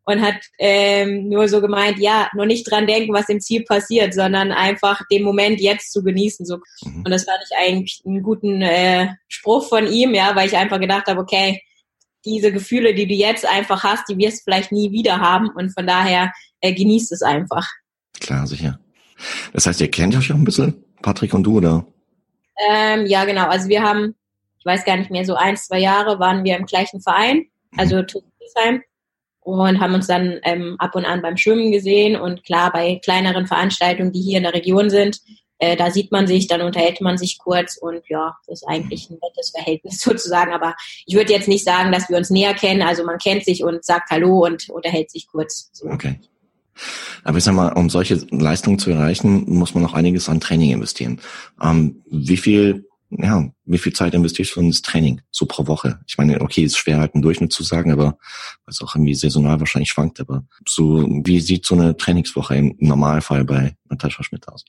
und 0.07 0.21
hat 0.21 0.37
ähm, 0.59 1.29
nur 1.29 1.49
so 1.49 1.61
gemeint, 1.61 1.99
ja, 1.99 2.29
nur 2.35 2.47
nicht 2.47 2.71
dran 2.71 2.87
denken, 2.87 3.13
was 3.13 3.29
im 3.29 3.41
Ziel 3.41 3.65
passiert, 3.65 4.15
sondern 4.15 4.53
einfach 4.53 5.01
den 5.11 5.23
Moment 5.23 5.61
jetzt 5.61 5.93
zu 5.93 6.03
genießen. 6.03 6.45
So. 6.45 6.59
Mhm. 6.83 7.05
Und 7.05 7.11
das 7.11 7.25
fand 7.25 7.39
ich 7.45 7.57
eigentlich 7.57 8.03
einen 8.05 8.23
guten 8.23 8.63
äh, 8.63 9.09
Spruch 9.29 9.69
von 9.69 9.87
ihm, 9.87 10.15
ja, 10.15 10.37
weil 10.37 10.49
ich 10.49 10.57
einfach 10.57 10.81
gedacht 10.81 11.07
habe, 11.07 11.21
okay, 11.21 11.63
diese 12.25 12.53
Gefühle, 12.53 12.95
die 12.95 13.07
du 13.07 13.15
jetzt 13.15 13.47
einfach 13.47 13.85
hast, 13.85 14.09
die 14.09 14.19
wirst 14.19 14.41
du 14.41 14.45
vielleicht 14.45 14.73
nie 14.73 14.93
wieder 14.93 15.21
haben 15.21 15.51
und 15.51 15.73
von 15.75 15.87
daher 15.87 16.33
äh, 16.61 16.73
genießt 16.73 17.13
es 17.13 17.23
einfach. 17.23 17.69
Klar, 18.21 18.47
sicher. 18.47 18.79
Das 19.53 19.67
heißt, 19.67 19.81
ihr 19.81 19.91
kennt 19.91 20.17
euch 20.17 20.33
auch 20.33 20.37
ein 20.37 20.45
bisschen, 20.45 20.85
Patrick 21.03 21.35
und 21.35 21.45
du, 21.45 21.59
oder? 21.59 21.87
Ähm, 22.69 23.07
ja, 23.07 23.25
genau. 23.25 23.47
Also 23.49 23.69
wir 23.69 23.83
haben, 23.83 24.15
ich 24.59 24.65
weiß 24.65 24.85
gar 24.85 24.97
nicht 24.97 25.11
mehr, 25.11 25.25
so 25.25 25.35
ein, 25.35 25.57
zwei 25.57 25.79
Jahre 25.79 26.19
waren 26.19 26.45
wir 26.45 26.57
im 26.57 26.67
gleichen 26.67 27.01
Verein, 27.01 27.47
also 27.77 27.97
mhm. 27.97 28.07
Und 29.45 29.79
haben 29.79 29.95
uns 29.95 30.07
dann 30.07 30.41
ähm, 30.43 30.77
ab 30.79 30.97
und 30.97 31.05
an 31.05 31.21
beim 31.21 31.37
Schwimmen 31.37 31.71
gesehen 31.71 32.19
und 32.19 32.45
klar 32.45 32.73
bei 32.73 32.99
kleineren 33.05 33.47
Veranstaltungen, 33.47 34.11
die 34.11 34.23
hier 34.23 34.39
in 34.39 34.45
der 34.45 34.55
Region 34.55 34.89
sind, 34.89 35.21
äh, 35.59 35.77
da 35.77 35.91
sieht 35.91 36.11
man 36.11 36.27
sich, 36.27 36.47
dann 36.47 36.63
unterhält 36.63 37.01
man 37.01 37.17
sich 37.17 37.39
kurz 37.39 37.77
und 37.77 38.03
ja, 38.09 38.37
das 38.47 38.63
ist 38.63 38.69
eigentlich 38.69 39.09
ein 39.09 39.19
nettes 39.23 39.51
Verhältnis 39.51 40.01
sozusagen. 40.01 40.53
Aber 40.53 40.75
ich 41.07 41.15
würde 41.15 41.33
jetzt 41.33 41.49
nicht 41.49 41.65
sagen, 41.65 41.93
dass 41.93 42.09
wir 42.09 42.17
uns 42.17 42.31
näher 42.31 42.55
kennen. 42.55 42.83
Also 42.83 43.05
man 43.05 43.19
kennt 43.19 43.45
sich 43.45 43.63
und 43.63 43.85
sagt 43.85 44.11
Hallo 44.11 44.45
und 44.45 44.69
unterhält 44.71 45.11
sich 45.11 45.27
kurz. 45.27 45.71
So. 45.73 45.89
Okay. 45.89 46.19
Aber 47.23 47.39
ich 47.39 47.45
sag 47.45 47.55
mal, 47.55 47.73
um 47.73 47.89
solche 47.89 48.17
Leistungen 48.31 48.79
zu 48.79 48.91
erreichen, 48.91 49.45
muss 49.47 49.75
man 49.75 49.83
noch 49.83 49.95
einiges 49.95 50.29
an 50.29 50.41
Training 50.41 50.73
investieren. 50.73 51.21
Ähm, 51.63 52.03
wie 52.11 52.37
viel 52.37 52.89
ja, 53.11 53.49
wie 53.65 53.79
viel 53.79 53.93
Zeit 53.93 54.15
investierst 54.15 54.57
du 54.57 54.61
ins 54.61 54.83
Training, 54.83 55.21
so 55.31 55.47
pro 55.47 55.67
Woche? 55.67 56.01
Ich 56.07 56.19
meine, 56.19 56.41
okay, 56.41 56.63
ist 56.63 56.77
schwer 56.77 56.99
halt 56.99 57.15
einen 57.15 57.23
Durchschnitt 57.23 57.53
zu 57.53 57.63
sagen, 57.63 57.93
aber 57.93 58.19
es 58.67 58.81
auch 58.83 58.95
irgendwie 58.95 59.15
saisonal 59.15 59.61
wahrscheinlich 59.61 59.91
schwankt, 59.91 60.21
aber 60.21 60.45
so, 60.67 61.07
wie 61.25 61.41
sieht 61.41 61.67
so 61.67 61.75
eine 61.75 61.97
Trainingswoche 61.97 62.57
im 62.57 62.77
Normalfall 62.79 63.45
bei 63.45 63.77
Natascha 63.89 64.23
Schmidt 64.23 64.49
aus? 64.49 64.65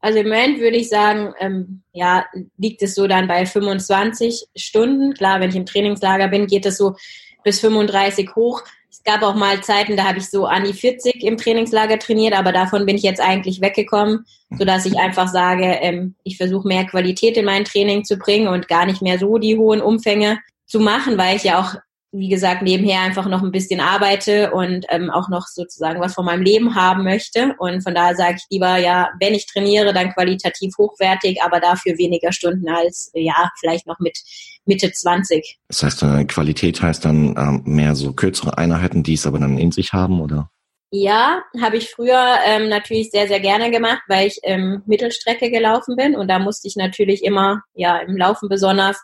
Also 0.00 0.18
im 0.18 0.28
Moment 0.28 0.60
würde 0.60 0.76
ich 0.76 0.90
sagen, 0.90 1.32
ähm, 1.40 1.82
ja, 1.92 2.26
liegt 2.58 2.82
es 2.82 2.94
so 2.94 3.06
dann 3.06 3.26
bei 3.26 3.46
25 3.46 4.48
Stunden. 4.54 5.14
Klar, 5.14 5.40
wenn 5.40 5.48
ich 5.48 5.56
im 5.56 5.64
Trainingslager 5.64 6.28
bin, 6.28 6.46
geht 6.46 6.66
es 6.66 6.76
so 6.76 6.96
bis 7.42 7.60
35 7.60 8.34
hoch. 8.36 8.62
Gab 9.04 9.22
auch 9.22 9.34
mal 9.34 9.62
Zeiten, 9.62 9.96
da 9.96 10.04
habe 10.04 10.18
ich 10.18 10.30
so 10.30 10.46
an 10.46 10.64
die 10.64 10.72
40 10.72 11.22
im 11.22 11.36
Trainingslager 11.36 11.98
trainiert, 11.98 12.34
aber 12.34 12.52
davon 12.52 12.86
bin 12.86 12.96
ich 12.96 13.02
jetzt 13.02 13.20
eigentlich 13.20 13.60
weggekommen, 13.60 14.24
so 14.58 14.64
dass 14.64 14.86
ich 14.86 14.98
einfach 14.98 15.28
sage, 15.28 15.64
ähm, 15.64 16.14
ich 16.24 16.38
versuche 16.38 16.66
mehr 16.66 16.86
Qualität 16.86 17.36
in 17.36 17.44
mein 17.44 17.64
Training 17.64 18.04
zu 18.04 18.16
bringen 18.16 18.48
und 18.48 18.68
gar 18.68 18.86
nicht 18.86 19.02
mehr 19.02 19.18
so 19.18 19.36
die 19.38 19.58
hohen 19.58 19.82
Umfänge 19.82 20.38
zu 20.66 20.80
machen, 20.80 21.18
weil 21.18 21.36
ich 21.36 21.44
ja 21.44 21.60
auch 21.60 21.74
wie 22.16 22.28
gesagt, 22.28 22.62
nebenher 22.62 23.00
einfach 23.00 23.26
noch 23.26 23.42
ein 23.42 23.50
bisschen 23.50 23.80
arbeite 23.80 24.52
und 24.52 24.86
ähm, 24.88 25.10
auch 25.10 25.28
noch 25.28 25.48
sozusagen 25.48 26.00
was 26.00 26.14
von 26.14 26.24
meinem 26.24 26.42
Leben 26.42 26.76
haben 26.76 27.02
möchte. 27.02 27.56
Und 27.58 27.82
von 27.82 27.92
daher 27.92 28.14
sage 28.14 28.36
ich 28.38 28.44
lieber, 28.50 28.76
ja, 28.76 29.10
wenn 29.18 29.34
ich 29.34 29.46
trainiere, 29.46 29.92
dann 29.92 30.12
qualitativ 30.12 30.74
hochwertig, 30.78 31.42
aber 31.42 31.58
dafür 31.58 31.98
weniger 31.98 32.32
Stunden 32.32 32.68
als, 32.68 33.10
ja, 33.14 33.50
vielleicht 33.58 33.88
noch 33.88 33.98
mit 33.98 34.16
Mitte 34.64 34.92
20. 34.92 35.58
Das 35.66 35.82
heißt, 35.82 36.02
äh, 36.04 36.24
Qualität 36.24 36.80
heißt 36.80 37.04
dann 37.04 37.34
ähm, 37.36 37.62
mehr 37.64 37.96
so 37.96 38.12
kürzere 38.12 38.56
Einheiten, 38.58 39.02
die 39.02 39.14
es 39.14 39.26
aber 39.26 39.40
dann 39.40 39.58
in 39.58 39.72
sich 39.72 39.92
haben, 39.92 40.20
oder? 40.20 40.50
Ja, 40.92 41.42
habe 41.60 41.78
ich 41.78 41.90
früher 41.90 42.36
ähm, 42.46 42.68
natürlich 42.68 43.10
sehr, 43.10 43.26
sehr 43.26 43.40
gerne 43.40 43.72
gemacht, 43.72 44.02
weil 44.06 44.28
ich 44.28 44.38
ähm, 44.44 44.82
Mittelstrecke 44.86 45.50
gelaufen 45.50 45.96
bin 45.96 46.14
und 46.14 46.28
da 46.28 46.38
musste 46.38 46.68
ich 46.68 46.76
natürlich 46.76 47.24
immer, 47.24 47.62
ja, 47.74 47.98
im 47.98 48.16
Laufen 48.16 48.48
besonders 48.48 49.02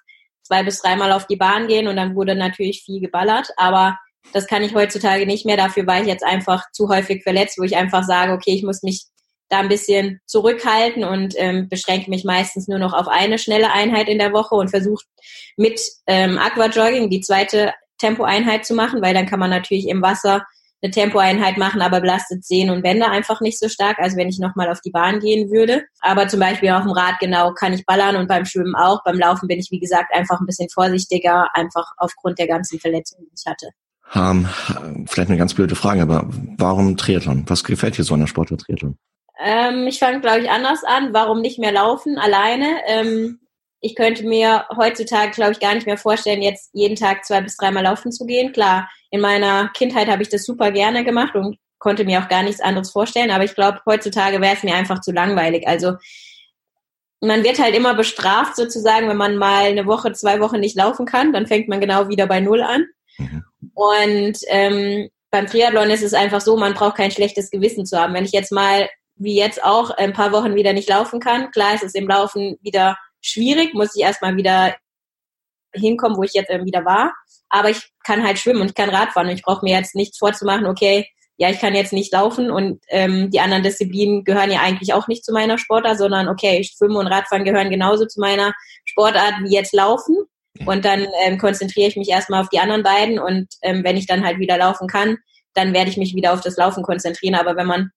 zwei 0.50 0.64
bis 0.64 0.82
dreimal 0.82 1.12
auf 1.12 1.28
die 1.28 1.36
Bahn 1.36 1.68
gehen 1.68 1.86
und 1.86 1.96
dann 1.96 2.16
wurde 2.16 2.34
natürlich 2.34 2.82
viel 2.82 3.00
geballert. 3.00 3.50
Aber 3.56 3.96
das 4.32 4.48
kann 4.48 4.62
ich 4.62 4.74
heutzutage 4.74 5.24
nicht 5.24 5.46
mehr. 5.46 5.56
Dafür 5.56 5.86
war 5.86 6.00
ich 6.00 6.08
jetzt 6.08 6.24
einfach 6.24 6.64
zu 6.72 6.88
häufig 6.88 7.22
verletzt, 7.22 7.56
wo 7.58 7.62
ich 7.62 7.76
einfach 7.76 8.02
sage, 8.02 8.32
okay, 8.32 8.52
ich 8.52 8.64
muss 8.64 8.82
mich 8.82 9.04
da 9.48 9.60
ein 9.60 9.68
bisschen 9.68 10.20
zurückhalten 10.26 11.04
und 11.04 11.34
ähm, 11.36 11.68
beschränke 11.68 12.10
mich 12.10 12.24
meistens 12.24 12.68
nur 12.68 12.78
noch 12.78 12.92
auf 12.92 13.08
eine 13.08 13.38
schnelle 13.38 13.72
Einheit 13.72 14.08
in 14.08 14.18
der 14.18 14.32
Woche 14.32 14.56
und 14.56 14.70
versuche 14.70 15.04
mit 15.56 15.80
ähm, 16.06 16.38
Aquajogging 16.38 17.10
die 17.10 17.20
zweite 17.20 17.72
Tempoeinheit 17.98 18.64
zu 18.64 18.74
machen, 18.74 19.02
weil 19.02 19.14
dann 19.14 19.26
kann 19.26 19.40
man 19.40 19.50
natürlich 19.50 19.88
im 19.88 20.02
Wasser 20.02 20.46
eine 20.82 20.90
Tempoeinheit 20.90 21.58
machen, 21.58 21.82
aber 21.82 22.00
belastet 22.00 22.44
Sehnen 22.44 22.70
und 22.70 22.82
Bänder 22.82 23.10
einfach 23.10 23.40
nicht 23.40 23.58
so 23.58 23.68
stark, 23.68 23.98
als 23.98 24.16
wenn 24.16 24.28
ich 24.28 24.38
nochmal 24.38 24.70
auf 24.70 24.80
die 24.80 24.90
Bahn 24.90 25.20
gehen 25.20 25.50
würde. 25.50 25.84
Aber 26.00 26.28
zum 26.28 26.40
Beispiel 26.40 26.70
auf 26.70 26.82
dem 26.82 26.92
Rad 26.92 27.18
genau 27.20 27.52
kann 27.52 27.72
ich 27.72 27.84
ballern 27.84 28.16
und 28.16 28.28
beim 28.28 28.46
Schwimmen 28.46 28.74
auch. 28.74 29.02
Beim 29.04 29.18
Laufen 29.18 29.46
bin 29.46 29.58
ich, 29.58 29.70
wie 29.70 29.80
gesagt, 29.80 30.14
einfach 30.14 30.40
ein 30.40 30.46
bisschen 30.46 30.68
vorsichtiger, 30.70 31.48
einfach 31.54 31.92
aufgrund 31.98 32.38
der 32.38 32.46
ganzen 32.46 32.80
Verletzungen, 32.80 33.26
die 33.26 33.34
ich 33.36 33.50
hatte. 33.50 33.70
Um, 34.12 34.48
vielleicht 35.06 35.30
eine 35.30 35.38
ganz 35.38 35.54
blöde 35.54 35.76
Frage, 35.76 36.02
aber 36.02 36.26
warum 36.58 36.96
Triathlon? 36.96 37.44
Was 37.46 37.62
gefällt 37.62 37.96
dir 37.96 38.02
so 38.02 38.14
an 38.14 38.20
der 38.20 38.26
Sportart 38.26 38.62
Triathlon? 38.62 38.96
Ähm, 39.42 39.86
ich 39.86 39.98
fange, 40.00 40.20
glaube 40.20 40.40
ich, 40.40 40.50
anders 40.50 40.82
an. 40.84 41.12
Warum 41.12 41.40
nicht 41.40 41.58
mehr 41.58 41.72
laufen 41.72 42.18
alleine? 42.18 42.66
Ähm, 42.86 43.38
ich 43.80 43.94
könnte 43.94 44.24
mir 44.26 44.66
heutzutage, 44.76 45.32
glaube 45.32 45.52
ich, 45.52 45.60
gar 45.60 45.74
nicht 45.74 45.86
mehr 45.86 45.96
vorstellen, 45.96 46.42
jetzt 46.42 46.70
jeden 46.74 46.96
Tag 46.96 47.24
zwei 47.24 47.40
bis 47.40 47.56
dreimal 47.56 47.84
laufen 47.84 48.12
zu 48.12 48.26
gehen. 48.26 48.52
Klar, 48.52 48.88
in 49.10 49.20
meiner 49.20 49.68
Kindheit 49.74 50.08
habe 50.08 50.22
ich 50.22 50.28
das 50.28 50.44
super 50.44 50.70
gerne 50.70 51.04
gemacht 51.04 51.34
und 51.34 51.56
konnte 51.78 52.04
mir 52.04 52.22
auch 52.22 52.28
gar 52.28 52.42
nichts 52.42 52.60
anderes 52.60 52.90
vorstellen, 52.90 53.30
aber 53.30 53.44
ich 53.44 53.54
glaube, 53.54 53.80
heutzutage 53.86 54.40
wäre 54.40 54.54
es 54.54 54.62
mir 54.62 54.74
einfach 54.74 55.00
zu 55.00 55.12
langweilig. 55.12 55.66
Also 55.66 55.94
man 57.22 57.42
wird 57.42 57.58
halt 57.58 57.74
immer 57.74 57.94
bestraft 57.94 58.56
sozusagen, 58.56 59.08
wenn 59.08 59.16
man 59.16 59.36
mal 59.36 59.64
eine 59.64 59.86
Woche, 59.86 60.12
zwei 60.12 60.40
Wochen 60.40 60.60
nicht 60.60 60.76
laufen 60.76 61.06
kann, 61.06 61.32
dann 61.32 61.46
fängt 61.46 61.68
man 61.68 61.80
genau 61.80 62.08
wieder 62.08 62.26
bei 62.26 62.40
Null 62.40 62.62
an. 62.62 62.84
Mhm. 63.18 63.44
Und 63.74 64.38
ähm, 64.48 65.08
beim 65.30 65.46
Triathlon 65.46 65.90
ist 65.90 66.02
es 66.02 66.14
einfach 66.14 66.40
so, 66.40 66.56
man 66.56 66.74
braucht 66.74 66.96
kein 66.96 67.10
schlechtes 67.10 67.50
Gewissen 67.50 67.86
zu 67.86 67.98
haben. 67.98 68.14
Wenn 68.14 68.24
ich 68.24 68.32
jetzt 68.32 68.52
mal, 68.52 68.88
wie 69.16 69.36
jetzt 69.36 69.62
auch, 69.64 69.90
ein 69.90 70.12
paar 70.12 70.32
Wochen 70.32 70.54
wieder 70.54 70.72
nicht 70.72 70.88
laufen 70.88 71.20
kann, 71.20 71.50
klar 71.50 71.74
ist 71.74 71.84
es 71.84 71.94
im 71.94 72.08
Laufen 72.08 72.58
wieder 72.62 72.96
schwierig, 73.20 73.74
muss 73.74 73.94
ich 73.94 74.02
erstmal 74.02 74.36
wieder 74.36 74.76
hinkommen, 75.72 76.16
wo 76.16 76.22
ich 76.22 76.34
jetzt 76.34 76.50
wieder 76.50 76.84
war. 76.84 77.12
Aber 77.48 77.70
ich 77.70 77.90
kann 78.04 78.24
halt 78.24 78.38
schwimmen 78.38 78.60
und 78.60 78.68
ich 78.68 78.74
kann 78.74 78.90
Radfahren 78.90 79.28
und 79.28 79.34
ich 79.34 79.42
brauche 79.42 79.64
mir 79.64 79.76
jetzt 79.76 79.94
nichts 79.94 80.18
vorzumachen, 80.18 80.66
okay, 80.66 81.08
ja, 81.36 81.48
ich 81.48 81.58
kann 81.58 81.74
jetzt 81.74 81.94
nicht 81.94 82.12
laufen 82.12 82.50
und 82.50 82.82
ähm, 82.88 83.30
die 83.30 83.40
anderen 83.40 83.62
Disziplinen 83.62 84.24
gehören 84.24 84.50
ja 84.50 84.60
eigentlich 84.60 84.92
auch 84.92 85.08
nicht 85.08 85.24
zu 85.24 85.32
meiner 85.32 85.56
Sportart, 85.56 85.96
sondern 85.96 86.28
okay, 86.28 86.62
Schwimmen 86.62 86.96
und 86.96 87.06
Radfahren 87.06 87.44
gehören 87.44 87.70
genauso 87.70 88.04
zu 88.04 88.20
meiner 88.20 88.52
Sportart 88.84 89.34
wie 89.42 89.54
jetzt 89.54 89.72
Laufen. 89.72 90.16
Und 90.66 90.84
dann 90.84 91.06
ähm, 91.22 91.38
konzentriere 91.38 91.88
ich 91.88 91.96
mich 91.96 92.10
erstmal 92.10 92.42
auf 92.42 92.50
die 92.50 92.58
anderen 92.58 92.82
beiden 92.82 93.18
und 93.18 93.48
ähm, 93.62 93.82
wenn 93.84 93.96
ich 93.96 94.06
dann 94.06 94.24
halt 94.24 94.38
wieder 94.38 94.58
laufen 94.58 94.86
kann, 94.86 95.16
dann 95.54 95.72
werde 95.72 95.88
ich 95.88 95.96
mich 95.96 96.14
wieder 96.14 96.34
auf 96.34 96.42
das 96.42 96.58
Laufen 96.58 96.82
konzentrieren. 96.82 97.34
Aber 97.34 97.56
wenn 97.56 97.66
man 97.66 97.90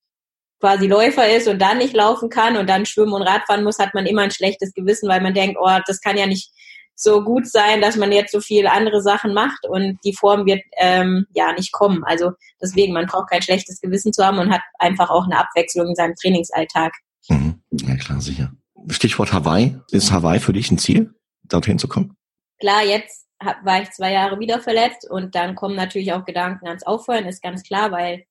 quasi 0.64 0.88
Läufer 0.88 1.30
ist 1.30 1.50
und 1.50 1.62
dann 1.62 1.80
nicht 1.80 1.94
laufen 1.94 2.30
kann 2.30 2.56
und 2.56 2.70
dann 2.70 2.86
schwimmen 2.86 3.12
und 3.12 3.22
Radfahren 3.22 3.66
muss, 3.66 3.80
hat 3.80 3.94
man 3.94 4.06
immer 4.06 4.22
ein 4.22 4.32
schlechtes 4.32 4.74
Gewissen, 4.74 5.10
weil 5.10 5.20
man 5.20 5.34
denkt, 5.34 5.58
oh, 5.62 5.78
das 5.86 6.00
kann 6.00 6.16
ja 6.16 6.26
nicht 6.26 6.52
so 6.96 7.22
gut 7.22 7.46
sein, 7.46 7.82
dass 7.82 7.98
man 7.98 8.14
jetzt 8.14 8.32
so 8.32 8.40
viele 8.40 8.72
andere 8.72 9.02
Sachen 9.02 9.34
macht 9.34 9.68
und 9.68 10.00
die 10.06 10.14
Form 10.14 10.46
wird 10.46 10.62
ähm, 10.78 11.26
ja 11.34 11.52
nicht 11.52 11.74
kommen. 11.74 12.06
Also 12.06 12.32
deswegen, 12.62 12.94
man 12.94 13.08
braucht 13.08 13.30
kein 13.30 13.42
schlechtes 13.42 13.82
Gewissen 13.82 14.14
zu 14.14 14.24
haben 14.26 14.40
und 14.40 14.54
hat 14.54 14.62
einfach 14.80 15.10
auch 15.10 15.26
eine 15.26 15.38
Abwechslung 15.38 15.88
in 15.88 15.96
seinem 15.96 16.16
Trainingsalltag. 16.16 16.94
Mhm. 17.28 17.62
Ja 17.74 17.98
klar, 17.98 18.22
sicher. 18.22 18.54
Stichwort 18.88 19.34
Hawaii. 19.34 19.76
Ist 19.92 20.14
Hawaii 20.14 20.40
für 20.40 20.54
dich 20.54 20.72
ein 20.72 20.78
Ziel, 20.78 21.14
dorthin 21.44 21.78
zu 21.78 21.90
kommen? 21.90 22.16
Klar, 22.62 22.86
jetzt 22.86 23.28
war 23.66 23.82
ich 23.82 23.92
zwei 23.92 24.14
Jahre 24.14 24.40
wieder 24.40 24.62
verletzt 24.62 25.10
und 25.10 25.36
dann 25.36 25.56
kommen 25.56 25.76
natürlich 25.76 26.14
auch 26.14 26.24
Gedanken 26.24 26.68
ans 26.68 26.84
Aufhören, 26.84 27.26
ist 27.26 27.44
ganz 27.44 27.64
klar, 27.64 27.92
weil 27.92 28.24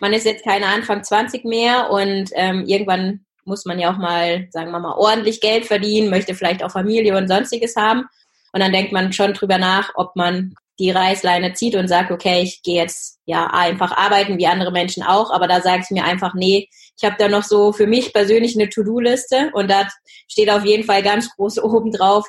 man 0.00 0.12
ist 0.12 0.24
jetzt 0.24 0.44
keine 0.44 0.66
Anfang 0.66 1.02
20 1.02 1.44
mehr 1.44 1.90
und 1.90 2.30
ähm, 2.34 2.64
irgendwann 2.66 3.24
muss 3.44 3.64
man 3.64 3.78
ja 3.78 3.92
auch 3.92 3.96
mal, 3.96 4.46
sagen 4.50 4.70
wir 4.70 4.78
mal, 4.78 4.94
ordentlich 4.94 5.40
Geld 5.40 5.66
verdienen, 5.66 6.10
möchte 6.10 6.34
vielleicht 6.34 6.62
auch 6.62 6.70
Familie 6.70 7.16
und 7.16 7.28
sonstiges 7.28 7.76
haben. 7.76 8.04
Und 8.52 8.60
dann 8.60 8.72
denkt 8.72 8.92
man 8.92 9.12
schon 9.12 9.32
drüber 9.32 9.58
nach, 9.58 9.90
ob 9.94 10.14
man 10.16 10.54
die 10.78 10.90
Reißleine 10.90 11.54
zieht 11.54 11.74
und 11.74 11.88
sagt, 11.88 12.10
okay, 12.10 12.42
ich 12.42 12.62
gehe 12.62 12.76
jetzt 12.76 13.18
ja 13.24 13.48
einfach 13.48 13.96
arbeiten, 13.96 14.38
wie 14.38 14.46
andere 14.46 14.70
Menschen 14.70 15.02
auch, 15.02 15.32
aber 15.32 15.48
da 15.48 15.60
sage 15.60 15.82
ich 15.82 15.90
mir 15.90 16.04
einfach, 16.04 16.34
nee, 16.34 16.68
ich 16.96 17.04
habe 17.04 17.16
da 17.18 17.28
noch 17.28 17.42
so 17.42 17.72
für 17.72 17.86
mich 17.86 18.12
persönlich 18.12 18.54
eine 18.54 18.68
To-Do-Liste 18.68 19.50
und 19.54 19.70
da 19.70 19.88
steht 20.28 20.50
auf 20.50 20.64
jeden 20.64 20.84
Fall 20.84 21.02
ganz 21.02 21.34
groß 21.34 21.58
oben 21.62 21.92
drauf, 21.92 22.26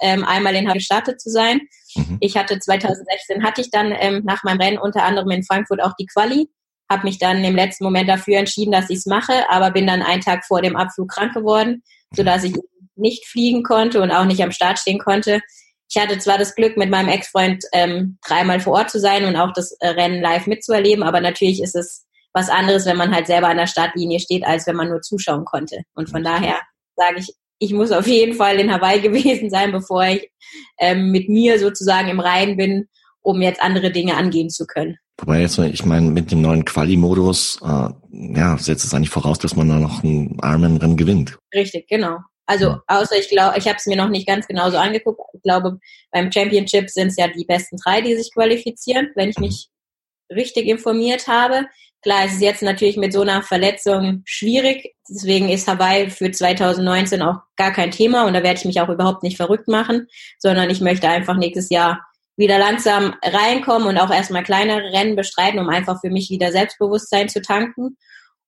ähm, 0.00 0.24
einmal 0.24 0.54
in 0.54 0.66
gestattet 0.72 1.20
zu 1.20 1.30
sein. 1.30 1.60
Mhm. 1.94 2.18
Ich 2.20 2.36
hatte 2.36 2.58
2016 2.58 3.44
hatte 3.44 3.60
ich 3.60 3.70
dann 3.70 3.92
ähm, 3.98 4.22
nach 4.24 4.42
meinem 4.44 4.60
Rennen 4.60 4.78
unter 4.78 5.04
anderem 5.04 5.30
in 5.30 5.44
Frankfurt 5.44 5.82
auch 5.82 5.94
die 5.98 6.06
Quali, 6.06 6.48
habe 6.90 7.04
mich 7.04 7.18
dann 7.18 7.42
im 7.44 7.56
letzten 7.56 7.84
Moment 7.84 8.08
dafür 8.08 8.38
entschieden, 8.38 8.72
dass 8.72 8.90
ich 8.90 8.98
es 8.98 9.06
mache, 9.06 9.48
aber 9.50 9.70
bin 9.70 9.86
dann 9.86 10.02
einen 10.02 10.22
Tag 10.22 10.44
vor 10.44 10.62
dem 10.62 10.76
Abflug 10.76 11.10
krank 11.10 11.34
geworden, 11.34 11.82
sodass 12.14 12.44
ich 12.44 12.54
nicht 12.96 13.26
fliegen 13.26 13.62
konnte 13.62 14.00
und 14.00 14.10
auch 14.10 14.24
nicht 14.24 14.42
am 14.42 14.52
Start 14.52 14.78
stehen 14.78 14.98
konnte 14.98 15.40
ich 15.94 16.02
hatte 16.02 16.18
zwar 16.18 16.38
das 16.38 16.54
Glück, 16.54 16.76
mit 16.76 16.90
meinem 16.90 17.08
Ex-Freund 17.08 17.64
ähm, 17.72 18.18
dreimal 18.26 18.60
vor 18.60 18.74
Ort 18.74 18.90
zu 18.90 18.98
sein 18.98 19.24
und 19.24 19.36
auch 19.36 19.52
das 19.52 19.72
äh, 19.80 19.88
Rennen 19.88 20.20
live 20.20 20.46
mitzuerleben, 20.46 21.04
aber 21.04 21.20
natürlich 21.20 21.62
ist 21.62 21.76
es 21.76 22.06
was 22.32 22.48
anderes, 22.48 22.84
wenn 22.84 22.96
man 22.96 23.14
halt 23.14 23.28
selber 23.28 23.48
an 23.48 23.58
der 23.58 23.68
Startlinie 23.68 24.18
steht, 24.18 24.44
als 24.44 24.66
wenn 24.66 24.74
man 24.74 24.88
nur 24.88 25.02
zuschauen 25.02 25.44
konnte. 25.44 25.82
Und 25.94 26.10
von 26.10 26.24
daher 26.24 26.60
sage 26.96 27.20
ich, 27.20 27.32
ich 27.58 27.72
muss 27.72 27.92
auf 27.92 28.06
jeden 28.06 28.34
Fall 28.34 28.58
in 28.58 28.72
Hawaii 28.72 29.00
gewesen 29.02 29.50
sein, 29.50 29.72
bevor 29.72 30.04
ich 30.04 30.30
ähm, 30.78 31.10
mit 31.10 31.28
mir 31.28 31.58
sozusagen 31.58 32.08
im 32.08 32.20
Reinen 32.20 32.56
bin, 32.56 32.88
um 33.22 33.40
jetzt 33.40 33.62
andere 33.62 33.90
Dinge 33.90 34.16
angehen 34.16 34.50
zu 34.50 34.66
können. 34.66 34.98
Wobei 35.18 35.40
jetzt, 35.40 35.58
ich 35.58 35.84
meine, 35.84 36.10
mit 36.10 36.32
dem 36.32 36.42
neuen 36.42 36.64
Quali-Modus, 36.64 37.60
äh, 37.62 37.88
ja, 38.10 38.58
setzt 38.58 38.84
es 38.84 38.92
eigentlich 38.92 39.10
voraus, 39.10 39.38
dass 39.38 39.54
man 39.54 39.68
da 39.68 39.78
noch 39.78 40.02
ein 40.02 40.36
Ironman-Rennen 40.42 40.96
gewinnt. 40.96 41.38
Richtig, 41.54 41.86
genau. 41.88 42.18
Also 42.46 42.76
außer 42.88 43.16
ich 43.18 43.28
glaube, 43.28 43.56
ich 43.58 43.66
habe 43.66 43.76
es 43.78 43.86
mir 43.86 43.96
noch 43.96 44.10
nicht 44.10 44.26
ganz 44.26 44.46
genau 44.46 44.70
so 44.70 44.76
angeguckt. 44.76 45.20
Ich 45.32 45.42
glaube, 45.42 45.78
beim 46.10 46.30
Championship 46.30 46.90
sind 46.90 47.08
es 47.08 47.16
ja 47.16 47.28
die 47.28 47.44
besten 47.44 47.76
drei, 47.82 48.02
die 48.02 48.16
sich 48.16 48.32
qualifizieren, 48.34 49.10
wenn 49.14 49.30
ich 49.30 49.38
mich 49.38 49.68
richtig 50.30 50.66
informiert 50.66 51.26
habe. 51.26 51.66
Klar, 52.04 52.26
es 52.26 52.34
ist 52.34 52.42
jetzt 52.42 52.62
natürlich 52.62 52.98
mit 52.98 53.14
so 53.14 53.22
einer 53.22 53.42
Verletzung 53.42 54.20
schwierig. 54.26 54.94
Deswegen 55.08 55.48
ist 55.48 55.66
Hawaii 55.66 56.10
für 56.10 56.30
2019 56.30 57.22
auch 57.22 57.38
gar 57.56 57.72
kein 57.72 57.92
Thema 57.92 58.26
und 58.26 58.34
da 58.34 58.42
werde 58.42 58.58
ich 58.58 58.66
mich 58.66 58.78
auch 58.82 58.90
überhaupt 58.90 59.22
nicht 59.22 59.38
verrückt 59.38 59.68
machen, 59.68 60.06
sondern 60.38 60.68
ich 60.68 60.82
möchte 60.82 61.08
einfach 61.08 61.38
nächstes 61.38 61.70
Jahr 61.70 62.06
wieder 62.36 62.58
langsam 62.58 63.14
reinkommen 63.22 63.88
und 63.88 63.96
auch 63.96 64.10
erstmal 64.10 64.42
kleinere 64.42 64.92
Rennen 64.92 65.16
bestreiten, 65.16 65.58
um 65.58 65.70
einfach 65.70 65.98
für 66.02 66.10
mich 66.10 66.28
wieder 66.28 66.52
Selbstbewusstsein 66.52 67.30
zu 67.30 67.40
tanken. 67.40 67.96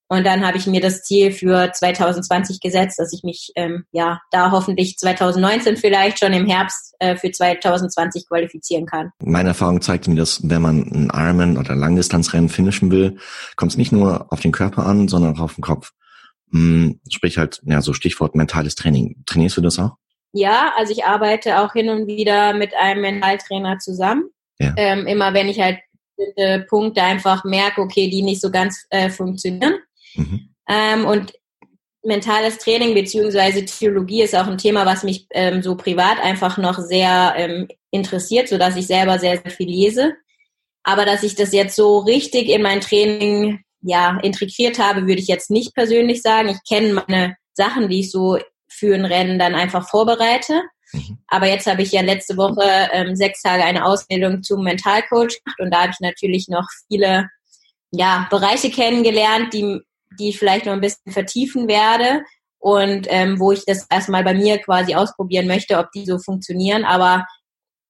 Und 0.09 0.25
dann 0.25 0.45
habe 0.45 0.57
ich 0.57 0.67
mir 0.67 0.79
das 0.79 1.03
Ziel 1.03 1.31
für 1.31 1.71
2020 1.73 2.61
gesetzt, 2.61 2.97
dass 2.97 3.11
ich 3.11 3.23
mich 3.23 3.51
ähm, 3.55 3.85
ja 3.91 4.21
da 4.31 4.51
hoffentlich 4.51 4.97
2019 4.97 5.75
vielleicht 5.75 6.19
schon 6.19 6.31
im 6.31 6.45
Herbst 6.47 6.95
äh, 6.99 7.17
für 7.17 7.29
2020 7.29 8.27
qualifizieren 8.27 8.85
kann. 8.85 9.11
Meine 9.21 9.49
Erfahrung 9.49 9.81
zeigt 9.81 10.07
mir, 10.07 10.15
dass 10.15 10.49
wenn 10.49 10.61
man 10.61 10.83
ein 10.83 11.11
Ironman 11.13 11.57
oder 11.57 11.75
Langdistanzrennen 11.75 12.47
finishen 12.47 12.89
will, 12.89 13.17
kommt 13.57 13.73
es 13.73 13.77
nicht 13.77 13.91
nur 13.91 14.31
auf 14.31 14.39
den 14.39 14.53
Körper 14.53 14.85
an, 14.85 15.09
sondern 15.09 15.35
auch 15.35 15.41
auf 15.41 15.55
den 15.55 15.63
Kopf. 15.63 15.91
Hm, 16.51 17.01
sprich 17.09 17.37
halt, 17.37 17.61
ja, 17.65 17.81
so 17.81 17.91
Stichwort 17.91 18.33
mentales 18.33 18.75
Training. 18.75 19.23
Trainierst 19.25 19.57
du 19.57 19.61
das 19.61 19.77
auch? 19.77 19.97
Ja, 20.31 20.71
also 20.77 20.93
ich 20.93 21.03
arbeite 21.03 21.59
auch 21.59 21.73
hin 21.73 21.89
und 21.89 22.07
wieder 22.07 22.53
mit 22.53 22.73
einem 22.75 23.01
Mentaltrainer 23.01 23.79
zusammen. 23.79 24.29
Ja. 24.59 24.73
Ähm, 24.77 25.05
immer 25.05 25.33
wenn 25.33 25.49
ich 25.49 25.59
halt 25.59 25.79
Punkte 26.67 27.03
einfach 27.03 27.43
merke, 27.43 27.81
okay, 27.81 28.09
die 28.09 28.23
nicht 28.23 28.41
so 28.41 28.49
ganz 28.49 28.87
äh, 28.89 29.11
funktionieren 29.11 29.75
Mhm. 30.17 30.49
Ähm, 30.67 31.05
und 31.05 31.33
mentales 32.03 32.57
Training 32.57 32.93
beziehungsweise 32.93 33.65
Theologie 33.65 34.21
ist 34.21 34.35
auch 34.35 34.47
ein 34.47 34.57
Thema, 34.57 34.85
was 34.85 35.03
mich 35.03 35.27
ähm, 35.31 35.61
so 35.61 35.75
privat 35.75 36.19
einfach 36.19 36.57
noch 36.57 36.79
sehr 36.79 37.33
ähm, 37.37 37.67
interessiert, 37.91 38.47
so 38.47 38.57
dass 38.57 38.75
ich 38.75 38.87
selber 38.87 39.19
sehr, 39.19 39.37
sehr 39.41 39.51
viel 39.51 39.69
lese. 39.69 40.13
Aber 40.83 41.05
dass 41.05 41.23
ich 41.23 41.35
das 41.35 41.51
jetzt 41.51 41.75
so 41.75 41.99
richtig 41.99 42.49
in 42.49 42.61
mein 42.61 42.81
Training 42.81 43.61
ja 43.81 44.19
integriert 44.21 44.79
habe, 44.79 45.01
würde 45.01 45.21
ich 45.21 45.27
jetzt 45.27 45.51
nicht 45.51 45.73
persönlich 45.75 46.21
sagen. 46.21 46.49
Ich 46.49 46.59
kenne 46.67 46.93
meine 46.93 47.35
Sachen, 47.53 47.89
die 47.89 48.01
ich 48.01 48.11
so 48.11 48.37
für 48.69 48.95
ein 48.95 49.05
Rennen 49.05 49.37
dann 49.39 49.55
einfach 49.55 49.89
vorbereite. 49.89 50.61
Mhm. 50.93 51.17
Aber 51.27 51.47
jetzt 51.47 51.67
habe 51.67 51.81
ich 51.81 51.91
ja 51.91 52.01
letzte 52.01 52.37
Woche 52.37 52.63
ähm, 52.93 53.15
sechs 53.15 53.41
Tage 53.41 53.63
eine 53.63 53.85
Ausbildung 53.85 54.43
zum 54.43 54.63
Mentalcoach 54.63 55.39
gemacht 55.43 55.59
und 55.59 55.71
da 55.71 55.81
habe 55.81 55.91
ich 55.91 55.99
natürlich 55.99 56.47
noch 56.47 56.67
viele 56.87 57.27
ja, 57.91 58.27
Bereiche 58.29 58.69
kennengelernt, 58.69 59.53
die 59.53 59.81
die 60.19 60.29
ich 60.29 60.39
vielleicht 60.39 60.65
noch 60.65 60.73
ein 60.73 60.81
bisschen 60.81 61.11
vertiefen 61.11 61.67
werde 61.67 62.23
und 62.59 63.07
ähm, 63.09 63.39
wo 63.39 63.51
ich 63.51 63.65
das 63.65 63.85
erstmal 63.89 64.23
bei 64.23 64.33
mir 64.33 64.57
quasi 64.59 64.95
ausprobieren 64.95 65.47
möchte, 65.47 65.77
ob 65.77 65.91
die 65.91 66.05
so 66.05 66.17
funktionieren. 66.17 66.85
Aber 66.85 67.25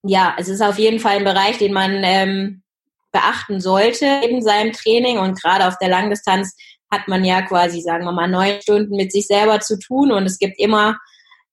ja, 0.04 0.36
es 0.38 0.50
ist 0.50 0.62
auf 0.62 0.78
jeden 0.78 1.00
Fall 1.00 1.18
ein 1.18 1.24
Bereich, 1.24 1.58
den 1.58 1.74
man 1.74 2.02
ähm, 2.04 2.64
beachten 3.12 3.60
sollte 3.60 4.06
in 4.30 4.42
seinem 4.42 4.74
Training. 4.74 5.18
Und 5.18 5.42
gerade 5.42 5.68
auf 5.68 5.78
der 5.80 5.90
Langdistanz 5.90 6.56
hat 6.92 7.08
man 7.08 7.26
ja 7.26 7.42
quasi, 7.42 7.82
sagen 7.82 8.06
wir 8.06 8.12
mal, 8.12 8.28
neun 8.28 8.62
Stunden 8.62 8.96
mit 8.96 9.12
sich 9.12 9.28
selber 9.28 9.60
zu 9.60 9.80
tun. 9.80 10.12
Und 10.12 10.26
es 10.26 10.38
gibt 10.38 10.60
immer 10.60 10.98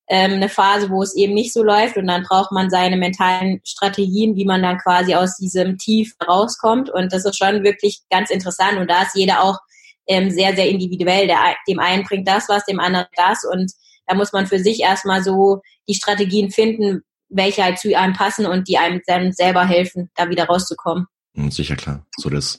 ähm, 0.08 0.34
eine 0.34 0.48
Phase, 0.48 0.90
wo 0.90 1.02
es 1.02 1.16
eben 1.16 1.34
nicht 1.34 1.52
so 1.52 1.62
läuft. 1.62 1.96
Und 1.96 2.06
dann 2.06 2.24
braucht 2.24 2.52
man 2.52 2.70
seine 2.70 2.96
mentalen 2.96 3.60
Strategien, 3.64 4.36
wie 4.36 4.44
man 4.44 4.62
dann 4.62 4.78
quasi 4.78 5.14
aus 5.14 5.36
diesem 5.36 5.78
Tief 5.78 6.14
rauskommt. 6.26 6.90
Und 6.90 7.12
das 7.12 7.24
ist 7.24 7.38
schon 7.38 7.64
wirklich 7.64 8.02
ganz 8.10 8.30
interessant. 8.30 8.78
Und 8.78 8.90
da 8.90 9.02
ist 9.02 9.14
jeder 9.14 9.42
auch 9.42 9.58
ähm, 10.06 10.30
sehr, 10.30 10.54
sehr 10.54 10.68
individuell. 10.68 11.26
Der, 11.26 11.38
dem 11.68 11.78
einen 11.78 12.04
bringt 12.04 12.28
das 12.28 12.48
was, 12.48 12.64
dem 12.64 12.80
anderen 12.80 13.06
das 13.16 13.44
und 13.44 13.72
da 14.06 14.14
muss 14.14 14.32
man 14.32 14.46
für 14.46 14.58
sich 14.58 14.80
erstmal 14.80 15.22
so 15.22 15.60
die 15.88 15.94
Strategien 15.94 16.50
finden, 16.50 17.02
welche 17.28 17.64
halt 17.64 17.78
zu 17.78 17.96
einem 17.96 18.14
passen 18.14 18.46
und 18.46 18.68
die 18.68 18.78
einem 18.78 19.00
dann 19.06 19.32
selber 19.32 19.64
helfen, 19.64 20.10
da 20.14 20.28
wieder 20.28 20.44
rauszukommen. 20.44 21.06
Hm, 21.34 21.50
sicher 21.50 21.76
klar. 21.76 22.06
So 22.16 22.28
das 22.28 22.58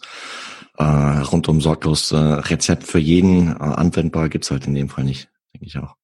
äh, 0.77 0.84
rundum 0.84 1.62
sorglos 1.62 2.12
äh, 2.12 2.17
Rezept 2.17 2.84
für 2.84 2.99
jeden 2.99 3.51
äh, 3.51 3.60
anwendbar 3.60 4.29
gibt's 4.29 4.51
halt 4.51 4.67
in 4.67 4.75
dem 4.75 4.89
Fall 4.89 5.03
nicht, 5.03 5.29
denke 5.53 5.67
ich 5.67 5.77
auch. 5.77 5.95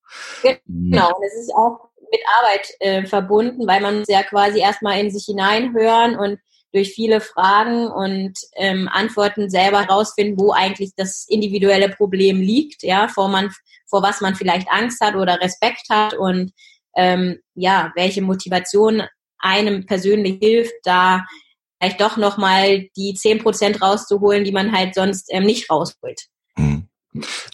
Genau, 0.43 1.19
es 1.25 1.33
ist 1.41 1.53
auch 1.55 1.89
mit 2.11 2.21
Arbeit 2.39 2.67
äh, 2.79 3.05
verbunden, 3.05 3.65
weil 3.67 3.81
man 3.81 3.99
muss 3.99 4.07
ja 4.09 4.23
quasi 4.23 4.59
erstmal 4.59 4.99
in 4.99 5.11
sich 5.11 5.25
hineinhören 5.25 6.17
und 6.17 6.39
durch 6.73 6.93
viele 6.93 7.21
Fragen 7.21 7.87
und 7.87 8.33
ähm, 8.55 8.87
Antworten 8.91 9.49
selber 9.49 9.81
herausfinden, 9.81 10.39
wo 10.39 10.51
eigentlich 10.53 10.91
das 10.95 11.25
individuelle 11.27 11.89
Problem 11.89 12.39
liegt, 12.39 12.83
ja, 12.83 13.07
vor 13.07 13.27
man, 13.27 13.51
vor 13.87 14.01
was 14.01 14.21
man 14.21 14.35
vielleicht 14.35 14.69
Angst 14.69 15.01
hat 15.01 15.15
oder 15.15 15.41
Respekt 15.41 15.89
hat 15.89 16.13
und 16.13 16.51
ähm, 16.95 17.39
ja, 17.55 17.91
welche 17.95 18.21
Motivation 18.21 19.03
einem 19.37 19.85
persönlich 19.85 20.39
hilft, 20.41 20.73
da 20.83 21.25
vielleicht 21.79 21.99
doch 21.99 22.17
nochmal 22.17 22.87
die 22.95 23.15
zehn 23.15 23.39
Prozent 23.39 23.81
rauszuholen, 23.81 24.43
die 24.43 24.51
man 24.51 24.71
halt 24.71 24.93
sonst 24.93 25.27
ähm, 25.31 25.43
nicht 25.43 25.69
rausholt. 25.69 26.27
Mhm. 26.55 26.87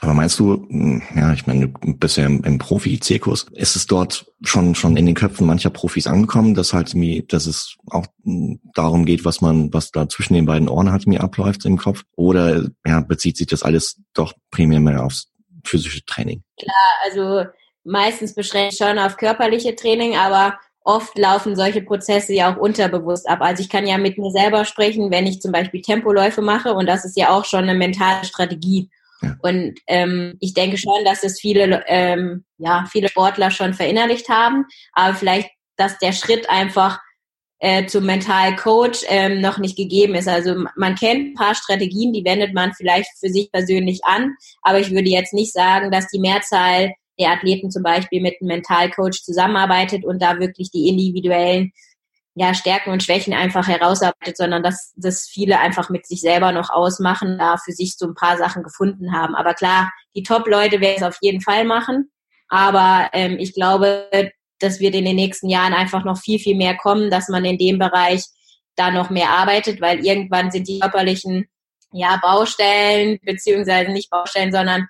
Aber 0.02 0.14
meinst 0.14 0.40
du, 0.40 0.68
hm, 0.70 1.02
ja, 1.16 1.34
ich 1.34 1.48
meine, 1.48 1.70
du 1.70 1.94
bist 1.98 2.18
ja 2.18 2.26
im, 2.26 2.44
im 2.44 2.58
Profi-Zirkus, 2.60 3.48
ist 3.54 3.76
es 3.76 3.88
dort 3.88 4.32
schon, 4.44 4.76
schon 4.76 4.98
in 4.98 5.06
den 5.06 5.16
Köpfen 5.16 5.48
mancher 5.48 5.72
Profis 5.72 6.06
angekommen, 6.06 6.54
dass 6.54 6.74
halt 6.74 6.94
mir, 6.94 7.24
dass 7.24 7.48
es 7.48 7.76
auch 7.90 8.06
hm, 8.24 8.60
darum 8.76 9.06
geht, 9.06 9.26
was 9.26 9.42
man, 9.42 9.74
was 9.74 9.92
da 9.92 10.08
zwischen 10.08 10.36
den 10.36 10.46
beiden 10.46 10.70
Ohren 10.70 10.92
halt 10.92 11.08
mir 11.08 11.22
abläuft 11.22 11.66
im 11.66 11.78
Kopf? 11.78 12.04
Oder, 12.16 12.66
ja, 12.86 13.02
bezieht 13.02 13.38
sich 13.38 13.48
das 13.48 13.64
alles 13.64 14.00
doch 14.14 14.34
primär 14.52 14.80
mehr 14.80 15.04
aufs 15.04 15.32
physische 15.66 16.06
Training? 16.06 16.44
Klar, 16.60 16.76
also 17.06 17.50
meistens 17.84 18.36
beschränkt 18.36 18.78
schon 18.78 19.00
auf 19.00 19.18
körperliche 19.18 19.76
Training, 19.76 20.16
aber 20.16 20.60
oft 20.84 21.18
laufen 21.18 21.56
solche 21.56 21.82
Prozesse 21.82 22.34
ja 22.34 22.54
auch 22.54 22.58
unterbewusst 22.58 23.28
ab. 23.28 23.40
Also 23.42 23.62
ich 23.62 23.70
kann 23.70 23.86
ja 23.86 23.98
mit 23.98 24.18
mir 24.18 24.32
selber 24.32 24.64
sprechen, 24.66 25.12
wenn 25.12 25.28
ich 25.28 25.42
zum 25.42 25.52
Beispiel 25.52 25.82
Tempoläufe 25.82 26.42
mache 26.42 26.74
und 26.74 26.88
das 26.88 27.04
ist 27.04 27.18
ja 27.18 27.30
auch 27.30 27.44
schon 27.44 27.64
eine 27.64 27.76
mentale 27.76 28.24
Strategie. 28.24 28.90
Und 29.42 29.80
ähm, 29.88 30.36
ich 30.40 30.54
denke 30.54 30.78
schon, 30.78 31.04
dass 31.06 31.24
es 31.24 31.40
viele, 31.40 31.84
ähm, 31.88 32.46
ja, 32.58 32.86
viele 32.92 33.10
Sportler 33.10 33.52
schon 33.52 33.74
verinnerlicht 33.74 34.30
haben, 34.30 34.66
aber 34.94 35.16
vielleicht, 35.16 35.50
dass 35.76 35.98
der 36.00 36.12
Schritt 36.12 36.50
einfach 36.50 37.00
äh, 37.60 37.86
zum 37.86 38.06
Mental 38.06 38.56
Coach 38.56 39.04
ähm, 39.08 39.42
noch 39.42 39.58
nicht 39.58 39.76
gegeben 39.76 40.16
ist. 40.16 40.28
Also 40.28 40.66
man 40.76 40.96
kennt 40.96 41.32
ein 41.32 41.34
paar 41.34 41.56
Strategien, 41.56 42.14
die 42.14 42.24
wendet 42.24 42.54
man 42.54 42.74
vielleicht 42.74 43.10
für 43.20 43.30
sich 43.30 43.52
persönlich 43.52 44.02
an, 44.04 44.36
aber 44.62 44.80
ich 44.80 44.92
würde 44.92 45.10
jetzt 45.10 45.34
nicht 45.34 45.54
sagen, 45.54 45.92
dass 45.92 46.08
die 46.10 46.20
Mehrzahl 46.20 46.94
der 47.20 47.32
Athleten 47.32 47.72
zum 47.72 47.82
Beispiel 47.82 48.22
mit 48.22 48.36
einem 48.40 48.50
Mental 48.50 48.92
Coach 48.92 49.24
zusammenarbeitet 49.24 50.06
und 50.06 50.22
da 50.22 50.40
wirklich 50.40 50.70
die 50.70 50.88
individuellen 50.88 51.72
ja, 52.40 52.54
Stärken 52.54 52.92
und 52.92 53.02
Schwächen 53.02 53.34
einfach 53.34 53.68
herausarbeitet, 53.68 54.38
sondern 54.38 54.62
dass 54.62 54.94
das 54.96 55.26
viele 55.26 55.60
einfach 55.60 55.90
mit 55.90 56.06
sich 56.06 56.22
selber 56.22 56.52
noch 56.52 56.70
ausmachen, 56.70 57.40
da 57.40 57.58
für 57.58 57.72
sich 57.72 57.96
so 57.98 58.06
ein 58.06 58.14
paar 58.14 58.38
Sachen 58.38 58.62
gefunden 58.62 59.12
haben. 59.12 59.34
Aber 59.34 59.56
klar, 59.56 59.92
die 60.16 60.22
Top-Leute 60.22 60.80
werden 60.80 60.98
es 60.98 61.04
auf 61.04 61.18
jeden 61.22 61.42
Fall 61.42 61.66
machen. 61.66 62.12
Aber 62.48 63.10
ähm, 63.14 63.38
ich 63.40 63.56
glaube, 63.56 64.08
das 64.60 64.80
wird 64.80 64.94
in 64.94 65.06
den 65.06 65.16
nächsten 65.16 65.50
Jahren 65.50 65.74
einfach 65.74 66.06
noch 66.06 66.20
viel, 66.20 66.38
viel 66.38 66.56
mehr 66.56 66.78
kommen, 66.78 67.10
dass 67.10 67.28
man 67.28 67.44
in 67.44 67.58
dem 67.58 67.80
Bereich 67.80 68.24
da 68.76 68.92
noch 68.92 69.10
mehr 69.10 69.32
arbeitet, 69.32 69.82
weil 69.82 70.06
irgendwann 70.06 70.52
sind 70.52 70.68
die 70.68 70.80
körperlichen 70.80 71.48
ja, 71.92 72.20
Baustellen, 72.22 73.18
beziehungsweise 73.24 73.92
nicht 73.92 74.12
Baustellen, 74.12 74.52
sondern 74.52 74.88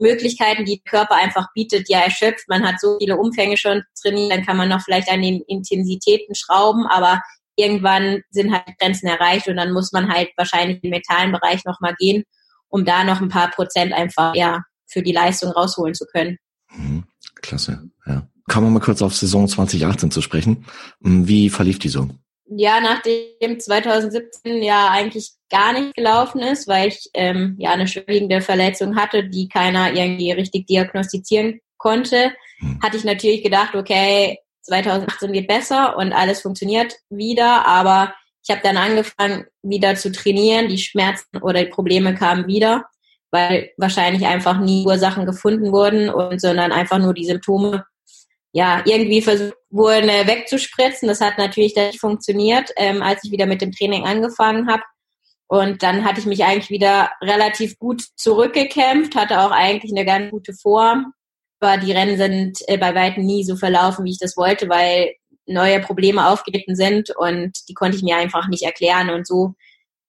Möglichkeiten, 0.00 0.64
die 0.64 0.82
der 0.84 0.90
Körper 0.90 1.16
einfach 1.16 1.48
bietet, 1.54 1.88
ja 1.88 2.00
erschöpft. 2.00 2.48
Man 2.48 2.66
hat 2.66 2.80
so 2.80 2.98
viele 2.98 3.16
Umfänge 3.16 3.56
schon 3.56 3.82
trainiert, 4.00 4.32
dann 4.32 4.44
kann 4.44 4.56
man 4.56 4.68
noch 4.68 4.82
vielleicht 4.82 5.10
an 5.10 5.22
den 5.22 5.42
Intensitäten 5.42 6.34
schrauben, 6.34 6.86
aber 6.86 7.20
irgendwann 7.56 8.22
sind 8.30 8.52
halt 8.52 8.64
Grenzen 8.78 9.06
erreicht 9.06 9.48
und 9.48 9.56
dann 9.56 9.72
muss 9.72 9.92
man 9.92 10.10
halt 10.10 10.30
wahrscheinlich 10.36 10.82
im 10.82 10.90
mentalen 10.90 11.32
Bereich 11.32 11.64
nochmal 11.64 11.94
gehen, 11.98 12.24
um 12.68 12.84
da 12.84 13.04
noch 13.04 13.20
ein 13.20 13.28
paar 13.28 13.50
Prozent 13.50 13.92
einfach 13.92 14.34
ja 14.34 14.62
für 14.86 15.02
die 15.02 15.12
Leistung 15.12 15.50
rausholen 15.50 15.94
zu 15.94 16.06
können. 16.06 16.38
Mhm. 16.74 17.04
Klasse, 17.36 17.90
ja. 18.06 18.26
Kommen 18.48 18.66
wir 18.66 18.70
mal 18.70 18.80
kurz 18.80 19.00
auf 19.00 19.14
Saison 19.14 19.46
2018 19.46 20.10
zu 20.10 20.20
sprechen. 20.20 20.66
Wie 20.98 21.50
verlief 21.50 21.78
die 21.78 21.88
so? 21.88 22.08
Ja, 22.50 22.80
nachdem 22.80 23.60
2017 23.60 24.62
ja 24.62 24.88
eigentlich 24.90 25.30
gar 25.50 25.72
nicht 25.72 25.94
gelaufen 25.94 26.40
ist, 26.40 26.66
weil 26.66 26.88
ich 26.88 27.08
ähm, 27.14 27.56
ja 27.58 27.70
eine 27.70 27.86
schwerwiegende 27.86 28.40
Verletzung 28.40 28.96
hatte, 28.96 29.24
die 29.24 29.48
keiner 29.48 29.92
irgendwie 29.92 30.32
richtig 30.32 30.66
diagnostizieren 30.66 31.60
konnte, 31.78 32.32
hm. 32.58 32.80
hatte 32.82 32.96
ich 32.96 33.04
natürlich 33.04 33.42
gedacht, 33.42 33.74
okay, 33.74 34.38
2018 34.62 35.32
wird 35.32 35.48
besser 35.48 35.96
und 35.96 36.12
alles 36.12 36.42
funktioniert 36.42 36.94
wieder, 37.08 37.66
aber 37.66 38.14
ich 38.42 38.50
habe 38.50 38.62
dann 38.62 38.76
angefangen, 38.76 39.46
wieder 39.62 39.94
zu 39.96 40.10
trainieren. 40.12 40.68
Die 40.68 40.78
Schmerzen 40.78 41.38
oder 41.42 41.64
die 41.64 41.70
Probleme 41.70 42.14
kamen 42.14 42.46
wieder, 42.46 42.86
weil 43.30 43.70
wahrscheinlich 43.76 44.26
einfach 44.26 44.58
nie 44.58 44.84
Ursachen 44.86 45.26
gefunden 45.26 45.72
wurden 45.72 46.08
und 46.10 46.40
sondern 46.40 46.72
einfach 46.72 46.98
nur 46.98 47.14
die 47.14 47.26
Symptome 47.26 47.84
ja, 48.52 48.82
irgendwie 48.84 49.22
versucht 49.22 49.54
wurden 49.70 50.08
wegzuspritzen. 50.08 51.08
Das 51.08 51.20
hat 51.20 51.38
natürlich 51.38 51.76
nicht 51.76 52.00
funktioniert, 52.00 52.70
ähm, 52.76 53.02
als 53.02 53.24
ich 53.24 53.30
wieder 53.30 53.46
mit 53.46 53.60
dem 53.60 53.72
Training 53.72 54.04
angefangen 54.04 54.68
habe. 54.68 54.82
Und 55.46 55.82
dann 55.82 56.04
hatte 56.04 56.20
ich 56.20 56.26
mich 56.26 56.44
eigentlich 56.44 56.70
wieder 56.70 57.10
relativ 57.22 57.78
gut 57.78 58.02
zurückgekämpft, 58.16 59.16
hatte 59.16 59.40
auch 59.40 59.50
eigentlich 59.50 59.92
eine 59.92 60.04
ganz 60.04 60.30
gute 60.30 60.52
Form. 60.52 61.12
Aber 61.60 61.76
die 61.76 61.92
Rennen 61.92 62.16
sind 62.16 62.58
äh, 62.68 62.78
bei 62.78 62.94
weitem 62.94 63.24
nie 63.24 63.44
so 63.44 63.56
verlaufen, 63.56 64.04
wie 64.04 64.12
ich 64.12 64.18
das 64.18 64.36
wollte, 64.36 64.68
weil 64.68 65.14
neue 65.46 65.80
Probleme 65.80 66.28
aufgetreten 66.28 66.76
sind 66.76 67.10
und 67.16 67.52
die 67.68 67.74
konnte 67.74 67.96
ich 67.96 68.02
mir 68.02 68.16
einfach 68.16 68.48
nicht 68.48 68.62
erklären. 68.62 69.10
Und 69.10 69.26
so 69.26 69.54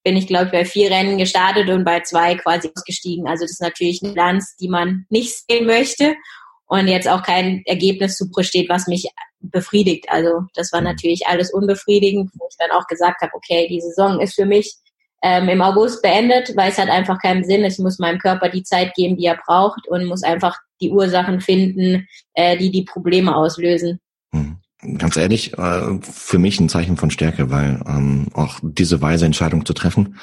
bin 0.04 0.16
ich, 0.16 0.28
glaube 0.28 0.46
ich, 0.46 0.52
bei 0.52 0.66
vier 0.66 0.92
Rennen 0.92 1.18
gestartet 1.18 1.70
und 1.70 1.84
bei 1.84 2.02
zwei 2.02 2.36
quasi 2.36 2.72
ausgestiegen. 2.76 3.28
Also 3.28 3.44
das 3.44 3.52
ist 3.52 3.62
natürlich 3.62 4.02
eine 4.04 4.14
Bilanz, 4.14 4.56
die 4.58 4.70
man 4.70 5.06
nicht 5.10 5.44
sehen 5.48 5.66
möchte 5.66 6.16
und 6.72 6.88
jetzt 6.88 7.10
auch 7.10 7.22
kein 7.22 7.64
Ergebnis 7.66 8.16
zu 8.16 8.30
steht, 8.44 8.70
was 8.70 8.88
mich 8.88 9.10
befriedigt. 9.42 10.06
Also 10.08 10.44
das 10.56 10.72
war 10.72 10.80
mhm. 10.80 10.88
natürlich 10.88 11.28
alles 11.28 11.54
unbefriedigend, 11.54 12.32
wo 12.36 12.48
ich 12.50 12.56
dann 12.58 12.72
auch 12.72 12.88
gesagt 12.88 13.22
habe, 13.22 13.34
okay, 13.34 13.68
die 13.68 13.82
Saison 13.82 14.22
ist 14.22 14.36
für 14.36 14.46
mich 14.46 14.74
ähm, 15.22 15.50
im 15.50 15.62
August 15.62 16.02
beendet, 16.02 16.56
weil 16.56 16.72
es 16.72 16.78
hat 16.78 16.88
einfach 16.88 17.20
keinen 17.20 17.44
Sinn. 17.44 17.66
Ich 17.66 17.78
muss 17.78 18.00
meinem 18.00 18.20
Körper 18.20 18.48
die 18.48 18.64
Zeit 18.64 18.94
geben, 18.96 19.18
die 19.18 19.26
er 19.26 19.38
braucht 19.46 19.86
und 19.90 20.06
muss 20.06 20.24
einfach 20.24 20.58
die 20.80 20.92
Ursachen 20.92 21.42
finden, 21.42 22.08
äh, 22.36 22.58
die 22.58 22.72
die 22.72 22.86
Probleme 22.86 23.36
auslösen. 23.36 24.00
Ganz 24.98 25.16
ehrlich, 25.16 25.54
äh, 25.60 26.00
für 26.02 26.40
mich 26.40 26.60
ein 26.60 26.68
Zeichen 26.68 26.98
von 26.98 27.12
Stärke, 27.12 27.52
weil 27.52 27.82
ähm, 27.88 28.30
auch 28.34 28.60
diese 28.64 29.00
weise 29.00 29.26
Entscheidung 29.26 29.64
zu 29.64 29.74
treffen, 29.74 30.18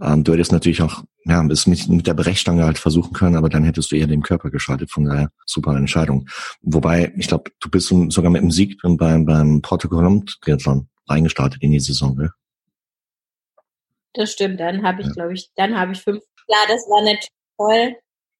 ähm, 0.00 0.22
du 0.22 0.32
hättest 0.32 0.52
natürlich 0.52 0.82
auch 0.82 1.02
ja, 1.24 1.44
es 1.46 1.66
mit, 1.66 1.88
mit 1.88 2.06
der 2.06 2.14
Brechstange 2.14 2.64
halt 2.64 2.78
versuchen 2.78 3.12
können, 3.12 3.34
aber 3.34 3.48
dann 3.48 3.64
hättest 3.64 3.90
du 3.90 3.96
eher 3.96 4.06
dem 4.06 4.22
Körper 4.22 4.50
geschaltet, 4.50 4.92
von 4.92 5.04
daher 5.04 5.30
super 5.46 5.76
Entscheidung. 5.76 6.28
Wobei, 6.62 7.12
ich 7.16 7.26
glaube, 7.26 7.50
du 7.58 7.68
bist 7.68 7.88
sogar 7.88 8.30
mit 8.30 8.42
dem 8.42 8.52
Sieg 8.52 8.80
beim, 8.82 9.26
beim 9.26 9.62
Protokollant 9.62 10.40
Triathlon 10.42 10.88
reingestartet 11.08 11.60
in 11.62 11.72
die 11.72 11.80
Saison, 11.80 12.16
ne? 12.16 12.32
Das 14.12 14.30
stimmt, 14.30 14.60
dann 14.60 14.84
habe 14.84 15.00
ich, 15.00 15.08
ja. 15.08 15.12
glaube 15.12 15.34
ich, 15.34 15.50
dann 15.56 15.76
habe 15.76 15.92
ich 15.92 16.00
fünf. 16.00 16.22
Ja, 16.46 16.58
das 16.68 16.82
war 16.88 17.02
natürlich 17.02 17.30
toll, 17.58 17.96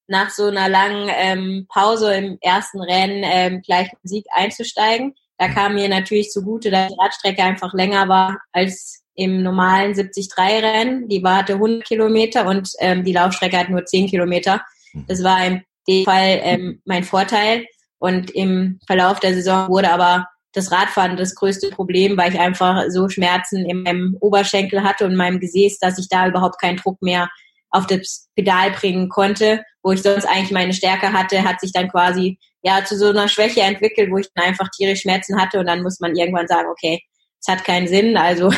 nach 0.07 0.29
so 0.29 0.45
einer 0.45 0.69
langen 0.69 1.09
ähm, 1.13 1.65
Pause 1.67 2.15
im 2.15 2.37
ersten 2.39 2.79
Rennen 2.81 3.23
ähm, 3.25 3.61
gleich 3.61 3.91
mit 3.91 4.01
Sieg 4.03 4.25
einzusteigen. 4.31 5.15
Da 5.37 5.49
kam 5.49 5.75
mir 5.75 5.89
natürlich 5.89 6.31
zugute, 6.31 6.71
dass 6.71 6.89
die 6.89 6.97
Radstrecke 6.99 7.43
einfach 7.43 7.73
länger 7.73 8.07
war 8.07 8.37
als 8.51 9.03
im 9.15 9.43
normalen 9.43 9.93
73-Rennen. 9.93 11.07
Die 11.07 11.23
war, 11.23 11.37
hatte 11.37 11.53
100 11.53 11.85
Kilometer 11.85 12.47
und 12.47 12.69
ähm, 12.79 13.03
die 13.03 13.13
Laufstrecke 13.13 13.57
hat 13.57 13.69
nur 13.69 13.85
10 13.85 14.07
Kilometer. 14.07 14.61
Mhm. 14.93 15.05
Das 15.07 15.23
war 15.23 15.45
in 15.45 15.61
dem 15.87 16.05
Fall 16.05 16.39
ähm, 16.43 16.81
mein 16.85 17.03
Vorteil. 17.03 17.65
Und 17.99 18.31
im 18.31 18.79
Verlauf 18.87 19.19
der 19.19 19.33
Saison 19.33 19.69
wurde 19.69 19.91
aber 19.91 20.27
das 20.53 20.71
Radfahren 20.71 21.17
das 21.17 21.35
größte 21.35 21.69
Problem, 21.69 22.17
weil 22.17 22.33
ich 22.33 22.39
einfach 22.39 22.83
so 22.89 23.09
Schmerzen 23.09 23.65
in 23.65 23.83
meinem 23.83 24.17
Oberschenkel 24.21 24.83
hatte 24.83 25.05
und 25.05 25.11
in 25.11 25.17
meinem 25.17 25.39
Gesäß, 25.39 25.79
dass 25.79 25.99
ich 25.99 26.07
da 26.07 26.27
überhaupt 26.27 26.61
keinen 26.61 26.77
Druck 26.77 27.01
mehr 27.01 27.29
auf 27.71 27.87
das 27.87 28.29
Pedal 28.35 28.71
bringen 28.71 29.09
konnte, 29.09 29.63
wo 29.83 29.91
ich 29.91 30.01
sonst 30.01 30.25
eigentlich 30.25 30.51
meine 30.51 30.73
Stärke 30.73 31.11
hatte, 31.11 31.43
hat 31.43 31.59
sich 31.59 31.73
dann 31.73 31.89
quasi 31.89 32.39
ja 32.65 32.83
zu 32.83 32.97
so 32.97 33.09
einer 33.09 33.29
Schwäche 33.29 33.61
entwickelt, 33.61 34.11
wo 34.11 34.17
ich 34.17 34.27
dann 34.33 34.45
einfach 34.45 34.67
tierisch 34.75 35.01
Schmerzen 35.01 35.39
hatte 35.39 35.59
und 35.59 35.67
dann 35.67 35.83
muss 35.83 35.99
man 35.99 36.15
irgendwann 36.15 36.47
sagen, 36.47 36.67
okay, 36.69 37.01
es 37.39 37.47
hat 37.47 37.63
keinen 37.63 37.87
Sinn, 37.87 38.17
also 38.17 38.51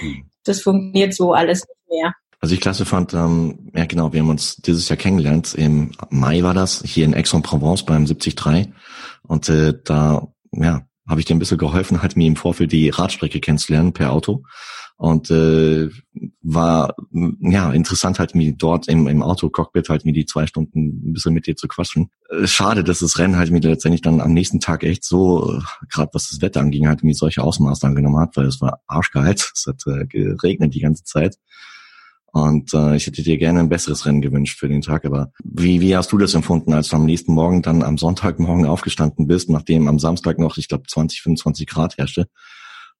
hm. 0.00 0.30
das 0.44 0.60
funktioniert 0.60 1.14
so 1.14 1.32
alles 1.32 1.60
nicht 1.60 1.88
mehr. 1.90 2.12
Was 2.40 2.52
ich 2.52 2.60
klasse 2.60 2.84
fand, 2.84 3.14
ähm, 3.14 3.70
ja 3.74 3.86
genau, 3.86 4.12
wir 4.12 4.20
haben 4.20 4.28
uns 4.28 4.56
dieses 4.56 4.88
Jahr 4.90 4.98
kennengelernt, 4.98 5.54
im 5.54 5.92
Mai 6.10 6.42
war 6.42 6.52
das, 6.52 6.82
hier 6.84 7.06
in 7.06 7.14
Aix-en-Provence 7.14 7.86
beim 7.86 8.04
73 8.04 8.70
und 9.22 9.48
äh, 9.48 9.72
da 9.82 10.28
ja, 10.52 10.82
habe 11.08 11.20
ich 11.20 11.26
dir 11.26 11.34
ein 11.34 11.38
bisschen 11.38 11.58
geholfen, 11.58 12.02
halt 12.02 12.16
mir 12.16 12.26
im 12.26 12.36
Vorfeld 12.36 12.70
die 12.70 12.90
Radstrecke 12.90 13.40
kennenzulernen 13.40 13.94
per 13.94 14.12
Auto. 14.12 14.42
Und 14.96 15.30
äh, 15.30 15.90
war 16.40 16.94
ja 17.40 17.72
interessant 17.72 18.20
halt 18.20 18.34
mir 18.34 18.52
dort 18.52 18.86
im, 18.88 19.08
im 19.08 19.22
Auto-Cockpit 19.22 19.88
halt 19.88 20.04
mir 20.04 20.12
die 20.12 20.24
zwei 20.24 20.46
Stunden 20.46 21.08
ein 21.10 21.12
bisschen 21.12 21.34
mit 21.34 21.46
dir 21.46 21.56
zu 21.56 21.66
quatschen. 21.66 22.10
Äh, 22.30 22.46
schade, 22.46 22.84
dass 22.84 23.00
das 23.00 23.18
Rennen 23.18 23.36
halt 23.36 23.50
mir 23.50 23.60
letztendlich 23.60 24.02
dann 24.02 24.20
am 24.20 24.32
nächsten 24.32 24.60
Tag 24.60 24.84
echt 24.84 25.04
so, 25.04 25.60
gerade 25.90 26.10
was 26.12 26.30
das 26.30 26.40
Wetter 26.40 26.60
anging, 26.60 26.86
halt 26.86 27.02
mir 27.02 27.14
solche 27.14 27.42
Ausmaße 27.42 27.86
angenommen 27.86 28.18
hat, 28.18 28.36
weil 28.36 28.46
es 28.46 28.60
war 28.60 28.80
arschkalt, 28.86 29.50
es 29.54 29.66
hat 29.66 29.82
äh, 29.86 30.06
geregnet 30.06 30.74
die 30.74 30.80
ganze 30.80 31.04
Zeit. 31.04 31.38
Und 32.34 32.74
äh, 32.74 32.96
ich 32.96 33.06
hätte 33.06 33.22
dir 33.22 33.38
gerne 33.38 33.60
ein 33.60 33.68
besseres 33.68 34.06
Rennen 34.06 34.20
gewünscht 34.20 34.58
für 34.58 34.68
den 34.68 34.80
Tag. 34.80 35.04
Aber 35.04 35.30
wie, 35.44 35.80
wie 35.80 35.96
hast 35.96 36.10
du 36.10 36.18
das 36.18 36.34
empfunden, 36.34 36.72
als 36.72 36.88
du 36.88 36.96
am 36.96 37.04
nächsten 37.04 37.32
Morgen 37.32 37.62
dann 37.62 37.84
am 37.84 37.96
Sonntagmorgen 37.96 38.66
aufgestanden 38.66 39.28
bist, 39.28 39.50
nachdem 39.50 39.86
am 39.86 40.00
Samstag 40.00 40.40
noch, 40.40 40.56
ich 40.56 40.66
glaube, 40.66 40.82
20, 40.88 41.22
25 41.22 41.66
Grad 41.68 41.96
herrschte? 41.96 42.26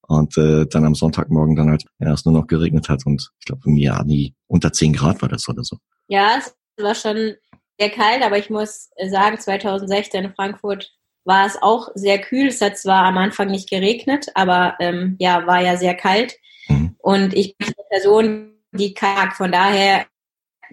Und 0.06 0.36
äh, 0.36 0.66
dann 0.66 0.84
am 0.84 0.94
Sonntagmorgen 0.94 1.56
dann 1.56 1.70
halt 1.70 1.84
es 1.98 2.24
nur 2.24 2.34
noch 2.34 2.46
geregnet 2.46 2.88
hat 2.88 3.06
und 3.06 3.30
ich 3.38 3.46
glaube 3.46 3.62
im 3.66 3.76
Jahr 3.76 4.04
nie 4.04 4.34
unter 4.46 4.72
10 4.72 4.92
Grad 4.92 5.22
war 5.22 5.28
das 5.28 5.48
oder 5.48 5.64
so. 5.64 5.78
Ja, 6.08 6.38
es 6.38 6.54
war 6.82 6.94
schon 6.94 7.34
sehr 7.78 7.90
kalt, 7.90 8.22
aber 8.22 8.38
ich 8.38 8.50
muss 8.50 8.90
sagen, 9.08 9.38
2016 9.38 10.24
in 10.24 10.34
Frankfurt 10.34 10.92
war 11.24 11.46
es 11.46 11.60
auch 11.60 11.88
sehr 11.94 12.18
kühl. 12.18 12.48
Es 12.48 12.60
hat 12.60 12.78
zwar 12.78 13.04
am 13.04 13.18
Anfang 13.18 13.50
nicht 13.50 13.70
geregnet, 13.70 14.26
aber 14.34 14.76
ähm, 14.78 15.16
ja, 15.18 15.46
war 15.46 15.62
ja 15.62 15.76
sehr 15.76 15.94
kalt. 15.94 16.36
Mhm. 16.68 16.96
Und 16.98 17.34
ich 17.34 17.56
bin 17.56 17.68
eine 17.68 17.86
Person, 17.88 18.52
die 18.72 18.94
kalt, 18.94 19.32
von 19.32 19.50
daher 19.50 20.06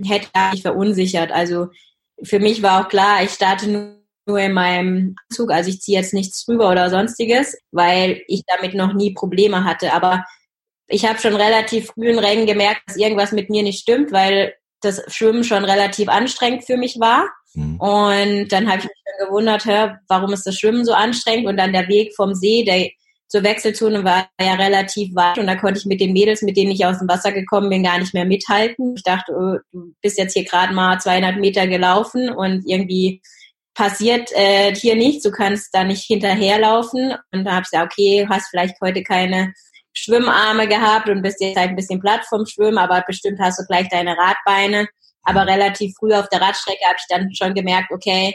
hätte 0.03 0.27
ich 0.33 0.51
mich 0.51 0.61
verunsichert. 0.61 1.31
Also 1.31 1.69
für 2.23 2.39
mich 2.39 2.61
war 2.61 2.81
auch 2.81 2.89
klar, 2.89 3.23
ich 3.23 3.31
starte 3.31 3.69
nur 3.69 4.00
nur 4.25 4.39
in 4.39 4.53
meinem 4.53 5.15
Anzug, 5.29 5.51
also 5.51 5.69
ich 5.69 5.81
ziehe 5.81 5.97
jetzt 5.97 6.13
nichts 6.13 6.45
drüber 6.45 6.69
oder 6.69 6.89
sonstiges, 6.89 7.57
weil 7.71 8.21
ich 8.27 8.43
damit 8.45 8.75
noch 8.75 8.93
nie 8.93 9.13
Probleme 9.13 9.63
hatte. 9.63 9.93
Aber 9.93 10.23
ich 10.87 11.05
habe 11.07 11.19
schon 11.19 11.35
relativ 11.35 11.87
früh 11.87 12.09
in 12.09 12.19
Rennen 12.19 12.45
gemerkt, 12.45 12.81
dass 12.87 12.97
irgendwas 12.97 13.31
mit 13.31 13.49
mir 13.49 13.63
nicht 13.63 13.79
stimmt, 13.79 14.11
weil 14.11 14.53
das 14.81 15.01
Schwimmen 15.07 15.43
schon 15.43 15.63
relativ 15.65 16.09
anstrengend 16.09 16.65
für 16.65 16.77
mich 16.77 16.99
war. 16.99 17.29
Mhm. 17.53 17.79
Und 17.79 18.47
dann 18.49 18.67
habe 18.67 18.79
ich 18.79 18.85
mich 18.85 19.03
dann 19.05 19.27
gewundert, 19.27 19.65
hör, 19.65 19.99
warum 20.07 20.33
ist 20.33 20.45
das 20.45 20.57
Schwimmen 20.57 20.85
so 20.85 20.93
anstrengend? 20.93 21.47
Und 21.47 21.57
dann 21.57 21.73
der 21.73 21.87
Weg 21.87 22.15
vom 22.15 22.33
See, 22.33 22.63
der 22.63 22.89
zur 23.31 23.43
Wechselzone 23.43 24.03
war 24.03 24.27
ja 24.41 24.55
relativ 24.55 25.15
weit 25.15 25.37
und 25.37 25.47
da 25.47 25.55
konnte 25.55 25.79
ich 25.79 25.85
mit 25.85 26.01
den 26.01 26.11
Mädels, 26.11 26.41
mit 26.41 26.57
denen 26.57 26.71
ich 26.71 26.85
aus 26.85 26.99
dem 26.99 27.07
Wasser 27.07 27.31
gekommen 27.31 27.69
bin, 27.69 27.81
gar 27.81 27.97
nicht 27.97 28.13
mehr 28.13 28.25
mithalten. 28.25 28.95
Ich 28.97 29.03
dachte, 29.03 29.31
oh, 29.31 29.57
du 29.71 29.93
bist 30.01 30.17
jetzt 30.17 30.33
hier 30.33 30.43
gerade 30.43 30.73
mal 30.73 30.99
200 30.99 31.37
Meter 31.37 31.65
gelaufen 31.65 32.29
und 32.29 32.63
irgendwie 32.67 33.21
passiert 33.73 34.31
äh, 34.33 34.75
hier 34.75 34.95
nichts, 34.95 35.23
du 35.23 35.31
kannst 35.31 35.69
da 35.73 35.83
nicht 35.83 36.03
hinterherlaufen. 36.03 37.15
Und 37.31 37.45
da 37.45 37.51
habe 37.51 37.61
ich 37.63 37.71
gesagt, 37.71 37.93
okay, 37.93 38.27
hast 38.29 38.49
vielleicht 38.49 38.75
heute 38.81 39.03
keine 39.03 39.53
Schwimmarme 39.93 40.67
gehabt 40.67 41.09
und 41.09 41.21
bist 41.21 41.41
jetzt 41.41 41.57
halt 41.57 41.69
ein 41.69 41.75
bisschen 41.75 41.99
platt 41.99 42.25
vom 42.29 42.45
Schwimmen, 42.45 42.77
aber 42.77 43.03
bestimmt 43.05 43.39
hast 43.39 43.59
du 43.59 43.65
gleich 43.65 43.89
deine 43.89 44.15
Radbeine. 44.17 44.87
Aber 45.23 45.45
relativ 45.45 45.93
früh 45.99 46.13
auf 46.13 46.29
der 46.29 46.41
Radstrecke 46.41 46.83
habe 46.85 46.97
ich 46.97 47.05
dann 47.09 47.33
schon 47.35 47.53
gemerkt, 47.53 47.91
okay, 47.91 48.33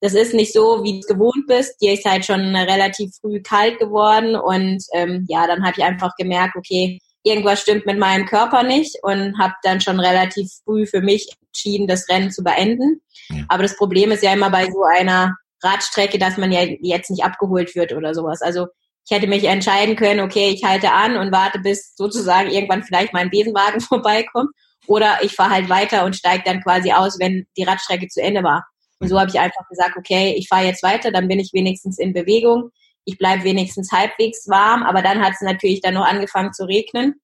das 0.00 0.14
ist 0.14 0.34
nicht 0.34 0.52
so, 0.52 0.82
wie 0.82 0.92
du 0.92 0.98
es 0.98 1.06
gewohnt 1.06 1.46
bist. 1.46 1.80
Dir 1.80 1.92
ist 1.92 2.04
halt 2.04 2.26
schon 2.26 2.54
relativ 2.54 3.10
früh 3.20 3.40
kalt 3.40 3.78
geworden 3.78 4.36
und 4.36 4.84
ähm, 4.92 5.24
ja, 5.28 5.46
dann 5.46 5.64
habe 5.64 5.74
ich 5.78 5.84
einfach 5.84 6.14
gemerkt, 6.18 6.56
okay, 6.56 6.98
irgendwas 7.24 7.60
stimmt 7.60 7.86
mit 7.86 7.98
meinem 7.98 8.26
Körper 8.26 8.62
nicht 8.62 8.96
und 9.02 9.38
habe 9.38 9.54
dann 9.62 9.80
schon 9.80 9.98
relativ 9.98 10.48
früh 10.64 10.86
für 10.86 11.00
mich 11.00 11.28
entschieden, 11.46 11.88
das 11.88 12.08
Rennen 12.08 12.30
zu 12.30 12.44
beenden. 12.44 13.00
Ja. 13.30 13.44
Aber 13.48 13.62
das 13.62 13.76
Problem 13.76 14.12
ist 14.12 14.22
ja 14.22 14.32
immer 14.32 14.50
bei 14.50 14.66
so 14.70 14.82
einer 14.84 15.36
Radstrecke, 15.62 16.18
dass 16.18 16.36
man 16.36 16.52
ja 16.52 16.60
jetzt 16.80 17.10
nicht 17.10 17.24
abgeholt 17.24 17.74
wird 17.74 17.92
oder 17.92 18.14
sowas. 18.14 18.42
Also 18.42 18.66
ich 19.06 19.14
hätte 19.14 19.26
mich 19.26 19.44
entscheiden 19.44 19.96
können, 19.96 20.20
okay, 20.20 20.50
ich 20.50 20.64
halte 20.64 20.92
an 20.92 21.16
und 21.16 21.32
warte, 21.32 21.58
bis 21.58 21.94
sozusagen 21.96 22.50
irgendwann 22.50 22.84
vielleicht 22.84 23.12
mein 23.12 23.30
Besenwagen 23.30 23.80
vorbeikommt. 23.80 24.50
Oder 24.86 25.18
ich 25.22 25.32
fahre 25.32 25.50
halt 25.50 25.70
weiter 25.70 26.04
und 26.04 26.14
steige 26.14 26.42
dann 26.44 26.62
quasi 26.62 26.92
aus, 26.92 27.18
wenn 27.18 27.46
die 27.56 27.62
Radstrecke 27.62 28.08
zu 28.08 28.20
Ende 28.20 28.42
war. 28.42 28.66
Und 28.98 29.08
so 29.08 29.18
habe 29.18 29.30
ich 29.30 29.40
einfach 29.40 29.66
gesagt, 29.68 29.96
okay, 29.96 30.34
ich 30.36 30.48
fahre 30.48 30.66
jetzt 30.66 30.82
weiter, 30.82 31.10
dann 31.10 31.26
bin 31.26 31.40
ich 31.40 31.52
wenigstens 31.52 31.98
in 31.98 32.12
Bewegung, 32.12 32.70
ich 33.04 33.18
bleibe 33.18 33.44
wenigstens 33.44 33.92
halbwegs 33.92 34.48
warm, 34.48 34.82
aber 34.82 35.02
dann 35.02 35.22
hat 35.24 35.34
es 35.34 35.40
natürlich 35.40 35.80
dann 35.80 35.94
noch 35.94 36.06
angefangen 36.06 36.52
zu 36.52 36.64
regnen 36.64 37.14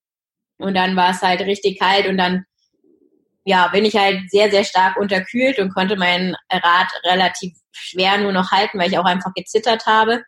und 0.57 0.75
dann 0.75 0.95
war 0.95 1.11
es 1.11 1.21
halt 1.21 1.41
richtig 1.41 1.79
kalt 1.79 2.07
und 2.07 2.17
dann 2.17 2.45
ja, 3.43 3.67
bin 3.69 3.85
ich 3.85 3.95
halt 3.95 4.29
sehr, 4.29 4.51
sehr 4.51 4.63
stark 4.63 4.97
unterkühlt 4.97 5.59
und 5.59 5.73
konnte 5.73 5.95
mein 5.95 6.35
Rad 6.51 6.87
relativ 7.05 7.53
schwer 7.71 8.17
nur 8.19 8.31
noch 8.31 8.51
halten, 8.51 8.77
weil 8.77 8.89
ich 8.89 8.97
auch 8.97 9.05
einfach 9.05 9.33
gezittert 9.33 9.85
habe. 9.85 10.23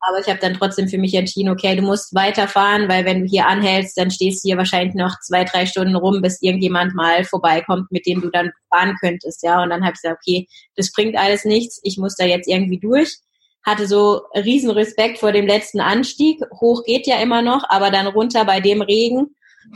Aber 0.00 0.20
ich 0.20 0.28
habe 0.28 0.38
dann 0.38 0.54
trotzdem 0.54 0.88
für 0.88 0.96
mich 0.96 1.12
entschieden, 1.14 1.50
okay, 1.50 1.74
du 1.74 1.82
musst 1.82 2.14
weiterfahren, 2.14 2.88
weil 2.88 3.04
wenn 3.04 3.20
du 3.20 3.26
hier 3.26 3.46
anhältst, 3.46 3.98
dann 3.98 4.10
stehst 4.10 4.44
du 4.44 4.48
hier 4.48 4.56
wahrscheinlich 4.56 4.94
noch 4.94 5.18
zwei, 5.20 5.44
drei 5.44 5.66
Stunden 5.66 5.96
rum, 5.96 6.22
bis 6.22 6.40
irgendjemand 6.40 6.94
mal 6.94 7.24
vorbeikommt, 7.24 7.90
mit 7.90 8.06
dem 8.06 8.22
du 8.22 8.30
dann 8.30 8.52
fahren 8.72 8.96
könntest, 9.00 9.42
ja. 9.42 9.62
Und 9.62 9.70
dann 9.70 9.82
habe 9.82 9.94
ich 9.94 10.00
gesagt, 10.00 10.20
okay, 10.24 10.46
das 10.76 10.92
bringt 10.92 11.16
alles 11.16 11.44
nichts, 11.44 11.80
ich 11.82 11.98
muss 11.98 12.14
da 12.14 12.24
jetzt 12.24 12.48
irgendwie 12.48 12.78
durch. 12.78 13.18
Hatte 13.64 13.86
so 13.86 14.22
riesen 14.34 14.70
Respekt 14.70 15.18
vor 15.18 15.32
dem 15.32 15.46
letzten 15.46 15.80
Anstieg. 15.80 16.40
Hoch 16.60 16.84
geht 16.84 17.06
ja 17.06 17.20
immer 17.20 17.42
noch, 17.42 17.64
aber 17.68 17.90
dann 17.90 18.06
runter 18.06 18.44
bei 18.44 18.60
dem 18.60 18.82
Regen 18.82 19.34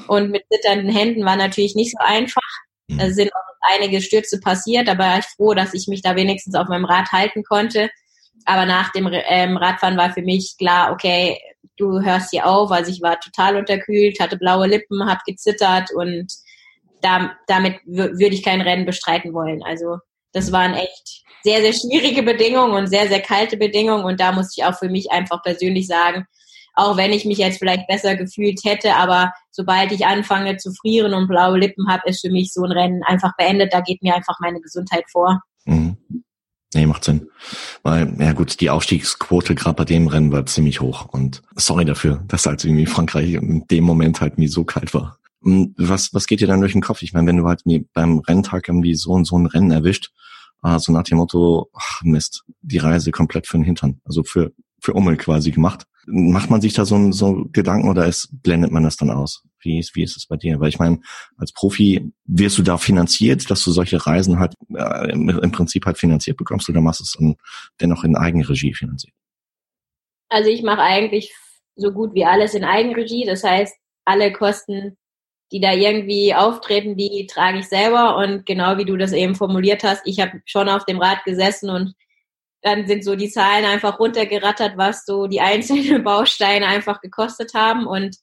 und 0.08 0.30
mit 0.30 0.44
zitternden 0.50 0.90
Händen 0.90 1.24
war 1.24 1.36
natürlich 1.36 1.74
nicht 1.74 1.92
so 1.92 1.98
einfach. 1.98 2.40
Mhm. 2.88 3.00
Es 3.00 3.14
sind 3.14 3.32
auch 3.34 3.52
einige 3.76 4.00
Stürze 4.00 4.40
passiert, 4.40 4.88
aber 4.88 5.04
war 5.04 5.18
ich 5.18 5.26
froh, 5.26 5.54
dass 5.54 5.74
ich 5.74 5.86
mich 5.88 6.02
da 6.02 6.16
wenigstens 6.16 6.54
auf 6.54 6.68
meinem 6.68 6.84
Rad 6.84 7.12
halten 7.12 7.42
konnte. 7.44 7.90
Aber 8.44 8.66
nach 8.66 8.90
dem 8.92 9.08
ähm, 9.12 9.56
Radfahren 9.56 9.96
war 9.96 10.12
für 10.12 10.22
mich 10.22 10.56
klar, 10.58 10.92
okay, 10.92 11.38
du 11.76 12.00
hörst 12.00 12.30
hier 12.30 12.46
auf. 12.46 12.70
Also 12.70 12.90
ich 12.90 13.02
war 13.02 13.20
total 13.20 13.56
unterkühlt, 13.56 14.20
hatte 14.20 14.36
blaue 14.36 14.66
Lippen, 14.66 15.08
hab 15.08 15.24
gezittert 15.24 15.90
und 15.94 16.32
da, 17.00 17.36
damit 17.46 17.76
würde 17.84 18.34
ich 18.34 18.42
kein 18.44 18.60
Rennen 18.60 18.86
bestreiten 18.86 19.32
wollen. 19.34 19.62
Also 19.62 19.98
das 20.32 20.52
waren 20.52 20.74
echt 20.74 21.21
sehr, 21.42 21.60
sehr 21.60 21.72
schwierige 21.72 22.22
Bedingungen 22.22 22.74
und 22.74 22.86
sehr, 22.88 23.08
sehr 23.08 23.20
kalte 23.20 23.56
Bedingungen. 23.56 24.04
Und 24.04 24.20
da 24.20 24.32
muss 24.32 24.56
ich 24.56 24.64
auch 24.64 24.78
für 24.78 24.88
mich 24.88 25.10
einfach 25.10 25.42
persönlich 25.42 25.86
sagen, 25.86 26.26
auch 26.74 26.96
wenn 26.96 27.12
ich 27.12 27.24
mich 27.24 27.38
jetzt 27.38 27.58
vielleicht 27.58 27.86
besser 27.86 28.16
gefühlt 28.16 28.60
hätte, 28.64 28.96
aber 28.96 29.32
sobald 29.50 29.92
ich 29.92 30.06
anfange 30.06 30.56
zu 30.56 30.72
frieren 30.72 31.12
und 31.14 31.28
blaue 31.28 31.58
Lippen 31.58 31.88
habe, 31.88 32.08
ist 32.08 32.22
für 32.22 32.30
mich 32.30 32.52
so 32.52 32.62
ein 32.62 32.72
Rennen 32.72 33.02
einfach 33.04 33.32
beendet. 33.36 33.72
Da 33.72 33.80
geht 33.80 34.02
mir 34.02 34.14
einfach 34.14 34.38
meine 34.40 34.60
Gesundheit 34.60 35.04
vor. 35.10 35.42
Mhm. 35.66 35.96
Nee, 36.74 36.86
macht 36.86 37.04
Sinn. 37.04 37.28
Weil, 37.82 38.14
ja 38.18 38.32
gut, 38.32 38.60
die 38.60 38.70
Aufstiegsquote 38.70 39.54
gerade 39.54 39.76
bei 39.76 39.84
dem 39.84 40.06
Rennen 40.06 40.32
war 40.32 40.46
ziemlich 40.46 40.80
hoch 40.80 41.06
und 41.12 41.42
sorry 41.54 41.84
dafür, 41.84 42.24
dass 42.28 42.46
halt 42.46 42.64
irgendwie 42.64 42.86
Frankreich 42.86 43.34
in 43.34 43.66
dem 43.66 43.84
Moment 43.84 44.22
halt 44.22 44.38
nie 44.38 44.48
so 44.48 44.64
kalt 44.64 44.94
war. 44.94 45.18
Was, 45.42 46.14
was 46.14 46.26
geht 46.26 46.40
dir 46.40 46.46
dann 46.46 46.60
durch 46.60 46.72
den 46.72 46.80
Kopf? 46.80 47.02
Ich 47.02 47.12
meine, 47.12 47.26
wenn 47.26 47.36
du 47.36 47.46
halt 47.46 47.62
beim 47.92 48.20
Renntag 48.20 48.68
irgendwie 48.68 48.94
so 48.94 49.10
und 49.10 49.26
so 49.26 49.36
ein 49.36 49.46
Rennen 49.46 49.70
erwischt, 49.70 50.12
äh, 50.62 50.78
so 50.78 50.92
nach 50.92 51.04
dem 51.04 51.18
Motto, 51.18 51.70
ach 51.74 52.02
Mist, 52.02 52.44
die 52.60 52.78
Reise 52.78 53.10
komplett 53.10 53.46
für 53.46 53.58
den 53.58 53.64
Hintern, 53.64 54.00
also 54.04 54.22
für, 54.22 54.52
für 54.80 54.94
Ummel 54.94 55.16
quasi 55.16 55.50
gemacht. 55.50 55.84
Macht 56.06 56.50
man 56.50 56.60
sich 56.60 56.72
da 56.72 56.84
so, 56.84 57.12
so 57.12 57.46
Gedanken 57.52 57.88
oder 57.88 58.06
ist, 58.06 58.28
blendet 58.42 58.72
man 58.72 58.82
das 58.82 58.96
dann 58.96 59.10
aus? 59.10 59.44
Wie 59.60 59.78
ist, 59.78 59.94
wie 59.94 60.02
ist 60.02 60.16
es 60.16 60.26
bei 60.26 60.36
dir? 60.36 60.58
Weil 60.58 60.68
ich 60.68 60.80
meine, 60.80 61.00
als 61.36 61.52
Profi 61.52 62.12
wirst 62.24 62.58
du 62.58 62.62
da 62.62 62.76
finanziert, 62.76 63.48
dass 63.50 63.62
du 63.62 63.70
solche 63.70 64.04
Reisen 64.04 64.40
halt 64.40 64.54
äh, 64.74 65.12
im, 65.12 65.52
Prinzip 65.52 65.86
halt 65.86 65.98
finanziert 65.98 66.36
bekommst 66.36 66.68
oder 66.68 66.80
machst 66.80 67.00
es 67.00 67.12
dann 67.16 67.36
dennoch 67.80 68.02
in 68.02 68.16
Eigenregie 68.16 68.74
finanziert? 68.74 69.14
Also 70.28 70.48
ich 70.50 70.62
mache 70.62 70.80
eigentlich 70.80 71.32
so 71.76 71.92
gut 71.92 72.14
wie 72.14 72.24
alles 72.24 72.54
in 72.54 72.64
Eigenregie. 72.64 73.24
Das 73.24 73.44
heißt, 73.44 73.74
alle 74.04 74.32
Kosten, 74.32 74.96
die 75.52 75.60
da 75.60 75.72
irgendwie 75.72 76.34
auftreten, 76.34 76.96
die 76.96 77.26
trage 77.26 77.58
ich 77.58 77.68
selber. 77.68 78.16
Und 78.16 78.46
genau 78.46 78.78
wie 78.78 78.86
du 78.86 78.96
das 78.96 79.12
eben 79.12 79.34
formuliert 79.34 79.84
hast, 79.84 80.02
ich 80.06 80.18
habe 80.18 80.40
schon 80.46 80.68
auf 80.68 80.84
dem 80.86 80.98
Rad 80.98 81.24
gesessen 81.24 81.70
und 81.70 81.94
dann 82.62 82.86
sind 82.86 83.04
so 83.04 83.16
die 83.16 83.28
Zahlen 83.28 83.64
einfach 83.64 83.98
runtergerattert, 83.98 84.76
was 84.76 85.04
so 85.04 85.26
die 85.26 85.40
einzelnen 85.40 86.02
Bausteine 86.04 86.66
einfach 86.66 87.00
gekostet 87.00 87.54
haben 87.54 87.86
und 87.86 88.16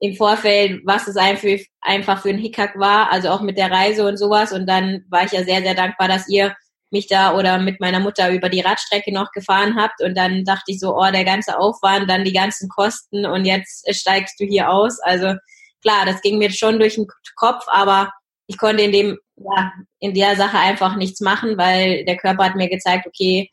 im 0.00 0.16
Vorfeld, 0.16 0.82
was 0.84 1.06
es 1.06 1.16
einfach 1.16 2.22
für 2.22 2.28
ein 2.28 2.38
Hickhack 2.38 2.76
war, 2.76 3.12
also 3.12 3.28
auch 3.28 3.40
mit 3.40 3.56
der 3.56 3.70
Reise 3.70 4.04
und 4.04 4.16
sowas. 4.16 4.52
Und 4.52 4.66
dann 4.66 5.04
war 5.08 5.24
ich 5.24 5.30
ja 5.30 5.44
sehr, 5.44 5.62
sehr 5.62 5.76
dankbar, 5.76 6.08
dass 6.08 6.28
ihr 6.28 6.56
mich 6.90 7.06
da 7.06 7.36
oder 7.36 7.58
mit 7.58 7.80
meiner 7.80 8.00
Mutter 8.00 8.30
über 8.32 8.48
die 8.48 8.60
Radstrecke 8.60 9.12
noch 9.12 9.30
gefahren 9.30 9.76
habt. 9.76 10.02
Und 10.02 10.16
dann 10.16 10.44
dachte 10.44 10.72
ich 10.72 10.80
so, 10.80 10.96
oh, 10.96 11.10
der 11.12 11.24
ganze 11.24 11.56
Aufwand, 11.56 12.10
dann 12.10 12.24
die 12.24 12.32
ganzen 12.32 12.68
Kosten 12.68 13.24
und 13.24 13.44
jetzt 13.44 13.86
steigst 13.94 14.40
du 14.40 14.44
hier 14.44 14.70
aus. 14.70 14.98
Also 15.00 15.34
klar, 15.82 16.06
das 16.06 16.20
ging 16.22 16.38
mir 16.38 16.50
schon 16.50 16.78
durch 16.78 16.94
den 16.94 17.06
Kopf, 17.36 17.64
aber 17.66 18.12
ich 18.46 18.58
konnte 18.58 18.82
in 18.82 18.92
dem, 18.92 19.18
ja, 19.36 19.72
in 19.98 20.14
der 20.14 20.36
Sache 20.36 20.58
einfach 20.58 20.96
nichts 20.96 21.20
machen, 21.20 21.56
weil 21.58 22.04
der 22.04 22.16
Körper 22.16 22.44
hat 22.44 22.56
mir 22.56 22.68
gezeigt, 22.68 23.06
okay, 23.06 23.50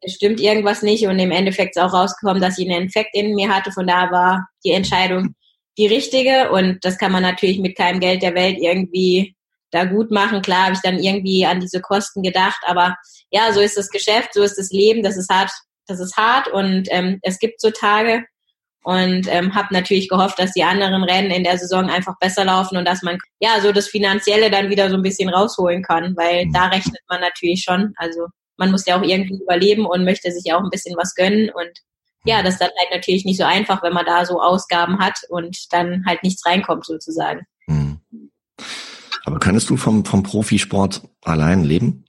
es 0.00 0.14
stimmt 0.14 0.40
irgendwas 0.40 0.82
nicht 0.82 1.06
und 1.06 1.18
im 1.18 1.30
Endeffekt 1.30 1.76
ist 1.76 1.82
auch 1.82 1.92
rausgekommen, 1.92 2.42
dass 2.42 2.58
ich 2.58 2.68
einen 2.68 2.82
Infekt 2.82 3.10
in 3.14 3.34
mir 3.34 3.48
hatte. 3.48 3.72
Von 3.72 3.86
da 3.86 4.10
war 4.10 4.48
die 4.64 4.72
Entscheidung 4.72 5.34
die 5.78 5.86
richtige 5.86 6.50
und 6.50 6.84
das 6.84 6.98
kann 6.98 7.12
man 7.12 7.22
natürlich 7.22 7.58
mit 7.58 7.76
keinem 7.76 8.00
Geld 8.00 8.22
der 8.22 8.34
Welt 8.34 8.58
irgendwie 8.60 9.34
da 9.70 9.84
gut 9.84 10.10
machen. 10.10 10.42
Klar 10.42 10.66
habe 10.66 10.74
ich 10.74 10.82
dann 10.82 11.02
irgendwie 11.02 11.46
an 11.46 11.60
diese 11.60 11.80
Kosten 11.80 12.22
gedacht, 12.22 12.60
aber 12.66 12.96
ja, 13.30 13.52
so 13.52 13.60
ist 13.60 13.76
das 13.76 13.88
Geschäft, 13.88 14.34
so 14.34 14.42
ist 14.42 14.56
das 14.56 14.70
Leben, 14.70 15.02
das 15.02 15.16
ist 15.16 15.30
hart, 15.30 15.50
das 15.86 15.98
ist 16.00 16.16
hart 16.16 16.48
und 16.48 16.86
ähm, 16.90 17.18
es 17.22 17.38
gibt 17.38 17.60
so 17.60 17.70
Tage 17.70 18.24
und 18.84 19.26
ähm, 19.28 19.54
habe 19.54 19.72
natürlich 19.72 20.08
gehofft, 20.08 20.38
dass 20.38 20.52
die 20.52 20.62
anderen 20.62 21.02
Rennen 21.02 21.30
in 21.30 21.42
der 21.42 21.58
Saison 21.58 21.88
einfach 21.88 22.18
besser 22.20 22.44
laufen 22.44 22.76
und 22.76 22.86
dass 22.86 23.02
man 23.02 23.18
ja 23.40 23.60
so 23.60 23.72
das 23.72 23.88
Finanzielle 23.88 24.50
dann 24.50 24.70
wieder 24.70 24.90
so 24.90 24.96
ein 24.96 25.02
bisschen 25.02 25.30
rausholen 25.30 25.82
kann, 25.82 26.14
weil 26.16 26.46
da 26.52 26.66
rechnet 26.66 27.00
man 27.08 27.20
natürlich 27.20 27.62
schon. 27.62 27.94
Also 27.96 28.26
man 28.58 28.70
muss 28.70 28.86
ja 28.86 28.98
auch 28.98 29.02
irgendwie 29.02 29.40
überleben 29.42 29.86
und 29.86 30.04
möchte 30.04 30.30
sich 30.30 30.52
auch 30.52 30.62
ein 30.62 30.70
bisschen 30.70 30.96
was 30.96 31.14
gönnen 31.14 31.50
und 31.50 31.70
ja, 32.26 32.42
das 32.42 32.54
ist 32.54 32.60
dann 32.60 32.70
halt 32.78 32.90
natürlich 32.90 33.24
nicht 33.24 33.36
so 33.36 33.44
einfach, 33.44 33.82
wenn 33.82 33.92
man 33.92 34.06
da 34.06 34.24
so 34.24 34.40
Ausgaben 34.40 34.98
hat 34.98 35.18
und 35.28 35.72
dann 35.72 36.04
halt 36.06 36.22
nichts 36.22 36.44
reinkommt 36.46 36.86
sozusagen. 36.86 37.46
Hm. 37.66 38.00
Aber 39.24 39.38
könntest 39.38 39.68
du 39.70 39.76
vom, 39.76 40.04
vom 40.04 40.22
Profisport 40.22 41.02
allein 41.22 41.64
leben? 41.64 42.04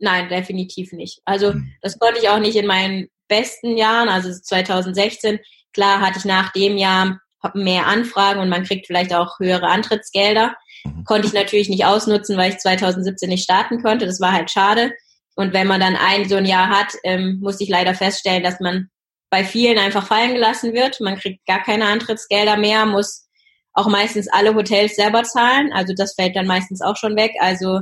Nein, 0.00 0.28
definitiv 0.28 0.92
nicht. 0.92 1.20
Also 1.24 1.52
hm. 1.52 1.72
das 1.80 1.98
konnte 1.98 2.20
ich 2.20 2.28
auch 2.28 2.40
nicht 2.40 2.56
in 2.56 2.66
meinen 2.66 3.08
besten 3.28 3.76
Jahren, 3.76 4.08
also 4.08 4.30
2016. 4.32 5.38
Klar 5.74 6.00
hatte 6.00 6.18
ich 6.18 6.24
nach 6.24 6.52
dem 6.52 6.76
Jahr 6.76 7.20
mehr 7.52 7.86
Anfragen 7.86 8.40
und 8.40 8.48
man 8.48 8.64
kriegt 8.64 8.86
vielleicht 8.86 9.14
auch 9.14 9.38
höhere 9.38 9.66
Antrittsgelder. 9.66 10.54
Mhm. 10.84 11.04
Konnte 11.04 11.26
ich 11.26 11.34
natürlich 11.34 11.68
nicht 11.68 11.84
ausnutzen, 11.84 12.38
weil 12.38 12.52
ich 12.52 12.58
2017 12.58 13.28
nicht 13.28 13.44
starten 13.44 13.82
konnte. 13.82 14.06
Das 14.06 14.20
war 14.20 14.32
halt 14.32 14.50
schade. 14.50 14.92
Und 15.36 15.52
wenn 15.52 15.66
man 15.66 15.80
dann 15.80 15.96
ein 15.96 16.28
so 16.28 16.36
ein 16.36 16.46
Jahr 16.46 16.68
hat, 16.68 16.94
ähm, 17.02 17.40
musste 17.42 17.64
ich 17.64 17.70
leider 17.70 17.94
feststellen, 17.94 18.42
dass 18.42 18.60
man 18.60 18.88
bei 19.30 19.44
vielen 19.44 19.78
einfach 19.78 20.06
fallen 20.06 20.34
gelassen 20.34 20.72
wird. 20.74 21.00
Man 21.00 21.18
kriegt 21.18 21.44
gar 21.46 21.62
keine 21.62 21.86
Antrittsgelder 21.86 22.56
mehr, 22.56 22.86
muss 22.86 23.26
auch 23.72 23.88
meistens 23.88 24.28
alle 24.28 24.54
Hotels 24.54 24.94
selber 24.94 25.24
zahlen. 25.24 25.72
Also 25.72 25.92
das 25.96 26.14
fällt 26.14 26.36
dann 26.36 26.46
meistens 26.46 26.80
auch 26.80 26.96
schon 26.96 27.16
weg. 27.16 27.32
Also 27.40 27.80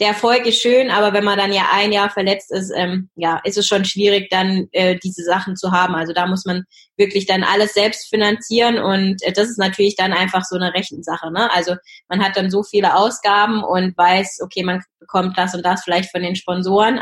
der 0.00 0.08
Erfolg 0.08 0.46
ist 0.46 0.62
schön, 0.62 0.90
aber 0.90 1.12
wenn 1.12 1.24
man 1.24 1.38
dann 1.38 1.52
ja 1.52 1.68
ein 1.72 1.92
Jahr 1.92 2.08
verletzt 2.08 2.50
ist, 2.50 2.72
ähm, 2.74 3.10
ja, 3.16 3.38
ist 3.44 3.58
es 3.58 3.66
schon 3.66 3.84
schwierig, 3.84 4.30
dann 4.30 4.68
äh, 4.72 4.98
diese 4.98 5.22
Sachen 5.22 5.56
zu 5.56 5.72
haben. 5.72 5.94
Also 5.94 6.14
da 6.14 6.26
muss 6.26 6.46
man 6.46 6.64
wirklich 6.96 7.26
dann 7.26 7.44
alles 7.44 7.74
selbst 7.74 8.08
finanzieren 8.08 8.78
und 8.78 9.22
äh, 9.22 9.32
das 9.32 9.50
ist 9.50 9.58
natürlich 9.58 9.96
dann 9.96 10.14
einfach 10.14 10.44
so 10.44 10.56
eine 10.56 10.72
Rechensache. 10.72 11.30
Ne? 11.30 11.52
Also 11.52 11.76
man 12.08 12.24
hat 12.24 12.36
dann 12.36 12.50
so 12.50 12.62
viele 12.62 12.96
Ausgaben 12.96 13.62
und 13.62 13.96
weiß, 13.96 14.40
okay, 14.42 14.62
man 14.62 14.82
bekommt 14.98 15.36
das 15.36 15.54
und 15.54 15.66
das 15.66 15.84
vielleicht 15.84 16.10
von 16.10 16.22
den 16.22 16.34
Sponsoren, 16.34 16.98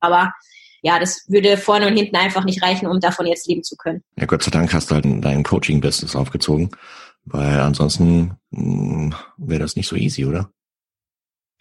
aber 0.00 0.32
ja, 0.82 0.98
das 0.98 1.24
würde 1.28 1.56
vorne 1.56 1.86
und 1.86 1.96
hinten 1.96 2.16
einfach 2.16 2.44
nicht 2.44 2.62
reichen, 2.62 2.88
um 2.88 2.98
davon 2.98 3.26
jetzt 3.26 3.46
leben 3.46 3.62
zu 3.62 3.76
können. 3.76 4.02
Ja, 4.16 4.26
Gott 4.26 4.42
sei 4.42 4.50
Dank 4.50 4.74
hast 4.74 4.90
du 4.90 4.96
halt 4.96 5.06
dein 5.06 5.44
Coaching-Business 5.44 6.16
aufgezogen, 6.16 6.70
weil 7.24 7.60
ansonsten 7.60 8.36
hm, 8.52 9.14
wäre 9.38 9.60
das 9.60 9.76
nicht 9.76 9.88
so 9.88 9.94
easy, 9.94 10.26
oder? 10.26 10.50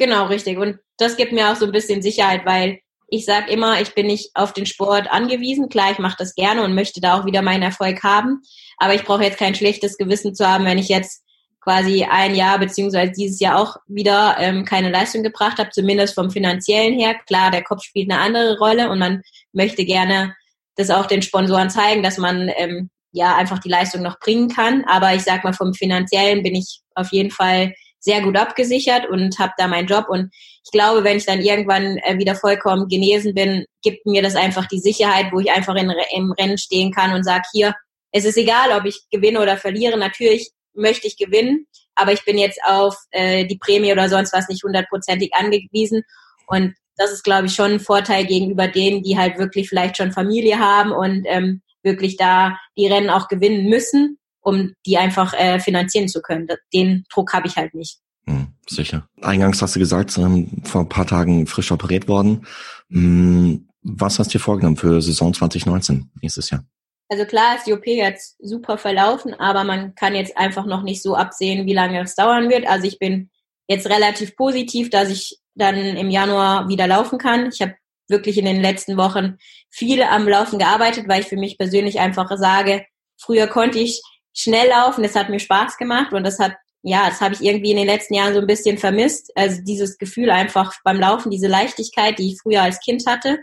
Genau, 0.04 0.26
richtig. 0.26 0.58
Und 0.58 0.80
das 0.98 1.16
gibt 1.16 1.32
mir 1.32 1.50
auch 1.50 1.56
so 1.56 1.64
ein 1.66 1.72
bisschen 1.72 2.02
Sicherheit, 2.02 2.46
weil 2.46 2.80
ich 3.08 3.24
sage 3.24 3.50
immer, 3.50 3.80
ich 3.80 3.96
bin 3.96 4.08
nicht 4.08 4.32
auf 4.34 4.52
den 4.52 4.66
Sport 4.66 5.10
angewiesen. 5.10 5.70
Klar, 5.70 5.92
ich 5.92 5.98
mache 5.98 6.18
das 6.20 6.36
gerne 6.36 6.62
und 6.62 6.76
möchte 6.76 7.00
da 7.00 7.18
auch 7.18 7.26
wieder 7.26 7.42
meinen 7.42 7.64
Erfolg 7.64 8.04
haben. 8.04 8.42
Aber 8.78 8.96
ich 8.96 9.06
brauche 9.06 9.24
jetzt 9.24 9.38
kein 9.38 9.56
schlechtes 9.56 9.96
Gewissen 9.96 10.36
zu 10.36 10.46
haben, 10.46 10.66
wenn 10.66 10.78
ich 10.78 10.90
jetzt 10.90 11.24
quasi 11.62 12.04
ein 12.04 12.36
Jahr 12.36 12.60
beziehungsweise 12.60 13.14
dieses 13.14 13.40
Jahr 13.40 13.58
auch 13.58 13.78
wieder 13.88 14.36
ähm, 14.40 14.66
keine 14.66 14.90
Leistung 14.90 15.24
gebracht 15.24 15.58
habe, 15.58 15.70
zumindest 15.70 16.16
vom 16.16 16.32
finanziellen 16.32 17.00
her. 17.00 17.16
Klar, 17.26 17.50
der 17.50 17.64
Kopf 17.64 17.84
spielt 17.84 18.12
eine 18.12 18.20
andere 18.20 18.58
Rolle 18.58 18.90
und 18.90 19.00
man 19.00 19.22
möchte 19.54 19.86
gerne 19.86 20.36
das 20.76 20.90
auch 20.90 21.06
den 21.06 21.22
Sponsoren 21.22 21.70
zeigen, 21.70 22.04
dass 22.04 22.18
man 22.18 22.52
ähm, 22.58 22.90
ja 23.14 23.38
einfach 23.38 23.60
die 23.60 23.70
Leistung 23.70 24.02
noch 24.02 24.20
bringen 24.20 24.50
kann. 24.50 24.84
Aber 24.84 25.16
ich 25.16 25.22
sag 25.22 25.46
mal, 25.46 25.54
vom 25.54 25.74
finanziellen 25.74 26.44
bin 26.44 26.56
ich 26.56 26.82
auf 26.94 27.14
jeden 27.14 27.32
Fall 27.32 27.74
sehr 28.04 28.22
gut 28.22 28.38
abgesichert 28.38 29.10
und 29.10 29.40
habe 29.40 29.54
da 29.58 29.68
meinen 29.68 29.88
Job. 29.88 30.06
Und 30.10 30.30
ich 30.66 30.72
glaube, 30.72 31.04
wenn 31.04 31.18
ich 31.18 31.26
dann 31.26 31.42
irgendwann 31.42 31.98
äh, 32.00 32.18
wieder 32.18 32.36
vollkommen 32.36 32.90
genesen 32.90 33.34
bin, 33.34 33.66
gibt 33.82 34.06
mir 34.06 34.22
das 34.22 34.36
einfach 34.36 34.68
die 34.68 34.80
Sicherheit, 34.80 35.28
wo 35.32 35.40
ich 35.40 35.52
einfach 35.52 35.76
in, 35.76 35.92
im 36.16 36.34
Rennen 36.34 36.58
stehen 36.58 36.92
kann 36.92 37.14
und 37.14 37.24
sage, 37.24 37.44
hier, 37.54 37.74
es 38.12 38.26
ist 38.26 38.38
egal, 38.38 38.78
ob 38.78 38.86
ich 38.86 39.04
gewinne 39.10 39.42
oder 39.42 39.58
verliere. 39.58 39.98
Natürlich 39.98 40.52
möchte 40.74 41.08
ich 41.08 41.16
gewinnen, 41.16 41.66
aber 41.96 42.12
ich 42.12 42.26
bin 42.26 42.38
jetzt 42.38 42.60
auf 42.66 42.96
äh, 43.12 43.46
die 43.46 43.58
Prämie 43.58 43.94
oder 43.94 44.10
sonst 44.10 44.34
was 44.34 44.50
nicht 44.50 44.64
hundertprozentig 44.64 45.34
angewiesen. 45.34 46.04
Und 46.48 46.76
das 46.98 47.12
ist, 47.12 47.24
glaube 47.24 47.48
ich, 47.48 47.56
schon 47.56 47.72
ein 47.72 47.80
Vorteil 47.80 48.26
gegenüber 48.26 48.68
denen, 48.68 49.02
die 49.02 49.18
halt 49.18 49.38
wirklich 49.38 49.70
vielleicht 49.70 49.96
schon 49.96 50.12
Familie 50.12 50.60
haben 50.60 50.92
und 50.92 51.24
ähm, 51.26 51.62
wirklich 51.84 52.18
da 52.18 52.58
die 52.78 52.88
Rennen 52.88 53.10
auch 53.10 53.30
gewinnen 53.30 53.70
müssen, 53.70 54.20
um 54.44 54.74
die 54.86 54.98
einfach 54.98 55.34
äh, 55.34 55.60
finanzieren 55.60 56.08
zu 56.08 56.22
können. 56.22 56.48
Den 56.74 57.06
Druck 57.12 57.34
habe 57.34 57.48
ich 57.48 57.56
halt 57.56 57.74
nicht. 57.74 58.00
Hm, 58.26 58.48
sicher. 58.68 59.08
Eingangs 59.22 59.62
hast 59.62 59.76
du 59.76 59.80
gesagt, 59.80 60.18
ähm, 60.18 60.62
vor 60.64 60.82
ein 60.82 60.90
paar 60.90 61.08
Tagen 61.08 61.48
frisch 61.48 61.72
operiert 61.72 62.08
worden. 62.08 62.46
Hm, 62.90 63.68
was 63.82 64.20
hast 64.20 64.34
du 64.34 64.38
dir 64.38 64.44
vorgenommen 64.44 64.78
für 64.78 65.02
Saison 65.02 65.34
2019 65.34 66.10
nächstes 66.22 66.50
Jahr? 66.50 66.64
Also 67.10 67.26
klar 67.26 67.58
ist 67.58 67.68
die 67.68 67.74
OP 67.74 67.86
jetzt 67.86 68.38
super 68.40 68.78
verlaufen, 68.78 69.34
aber 69.34 69.64
man 69.64 69.94
kann 69.96 70.16
jetzt 70.16 70.38
einfach 70.38 70.66
noch 70.66 70.84
nicht 70.84 71.04
so 71.04 71.16
absehen, 71.16 71.66
wie 71.66 71.74
lange 71.74 72.02
es 72.02 72.16
dauern 72.16 72.50
wird. 72.50 72.66
Also 72.66 72.88
ich 72.88 72.98
bin 72.98 73.30
jetzt 73.68 73.88
relativ 73.88 74.36
positiv, 74.36 74.90
dass 74.90 75.10
ich 75.10 75.38
dann 75.54 75.76
im 75.76 76.10
Januar 76.10 76.68
wieder 76.70 76.88
laufen 76.88 77.20
kann. 77.20 77.50
Ich 77.54 77.62
habe 77.62 77.76
wirklich 78.08 78.38
in 78.38 78.46
den 78.46 78.62
letzten 78.62 78.98
Wochen 78.98 79.38
viel 79.70 80.02
am 80.02 80.28
Laufen 80.28 80.60
gearbeitet, 80.60 81.08
weil 81.08 81.22
ich 81.22 81.28
für 81.28 81.38
mich 81.38 81.58
persönlich 81.58 82.00
einfach 82.00 82.30
sage, 82.38 82.86
früher 83.18 83.48
konnte 83.48 83.80
ich 83.80 84.02
schnell 84.34 84.70
laufen, 84.70 85.04
es 85.04 85.16
hat 85.16 85.30
mir 85.30 85.40
Spaß 85.40 85.78
gemacht 85.78 86.14
und 86.14 86.24
das 86.24 86.40
hat, 86.40 86.54
ja, 86.82 87.08
das 87.08 87.22
habe 87.22 87.34
ich 87.36 87.42
irgendwie 87.42 87.72
in 87.72 87.78
den 87.78 87.88
letzten 87.88 88.16
Jahren 88.16 88.34
so 88.34 88.42
ein 88.42 88.48
bisschen 88.48 88.78
vermisst. 88.78 89.32
Also 89.36 89.62
dieses 89.62 89.98
Gefühl 89.98 90.30
einfach 90.30 90.74
beim 90.84 91.00
Laufen, 91.00 91.32
diese 91.32 91.48
Leichtigkeit, 91.48 92.20
die 92.20 92.34
ich 92.34 92.42
früher 92.42 92.62
als 92.62 92.80
Kind 92.80 93.06
hatte. 93.08 93.40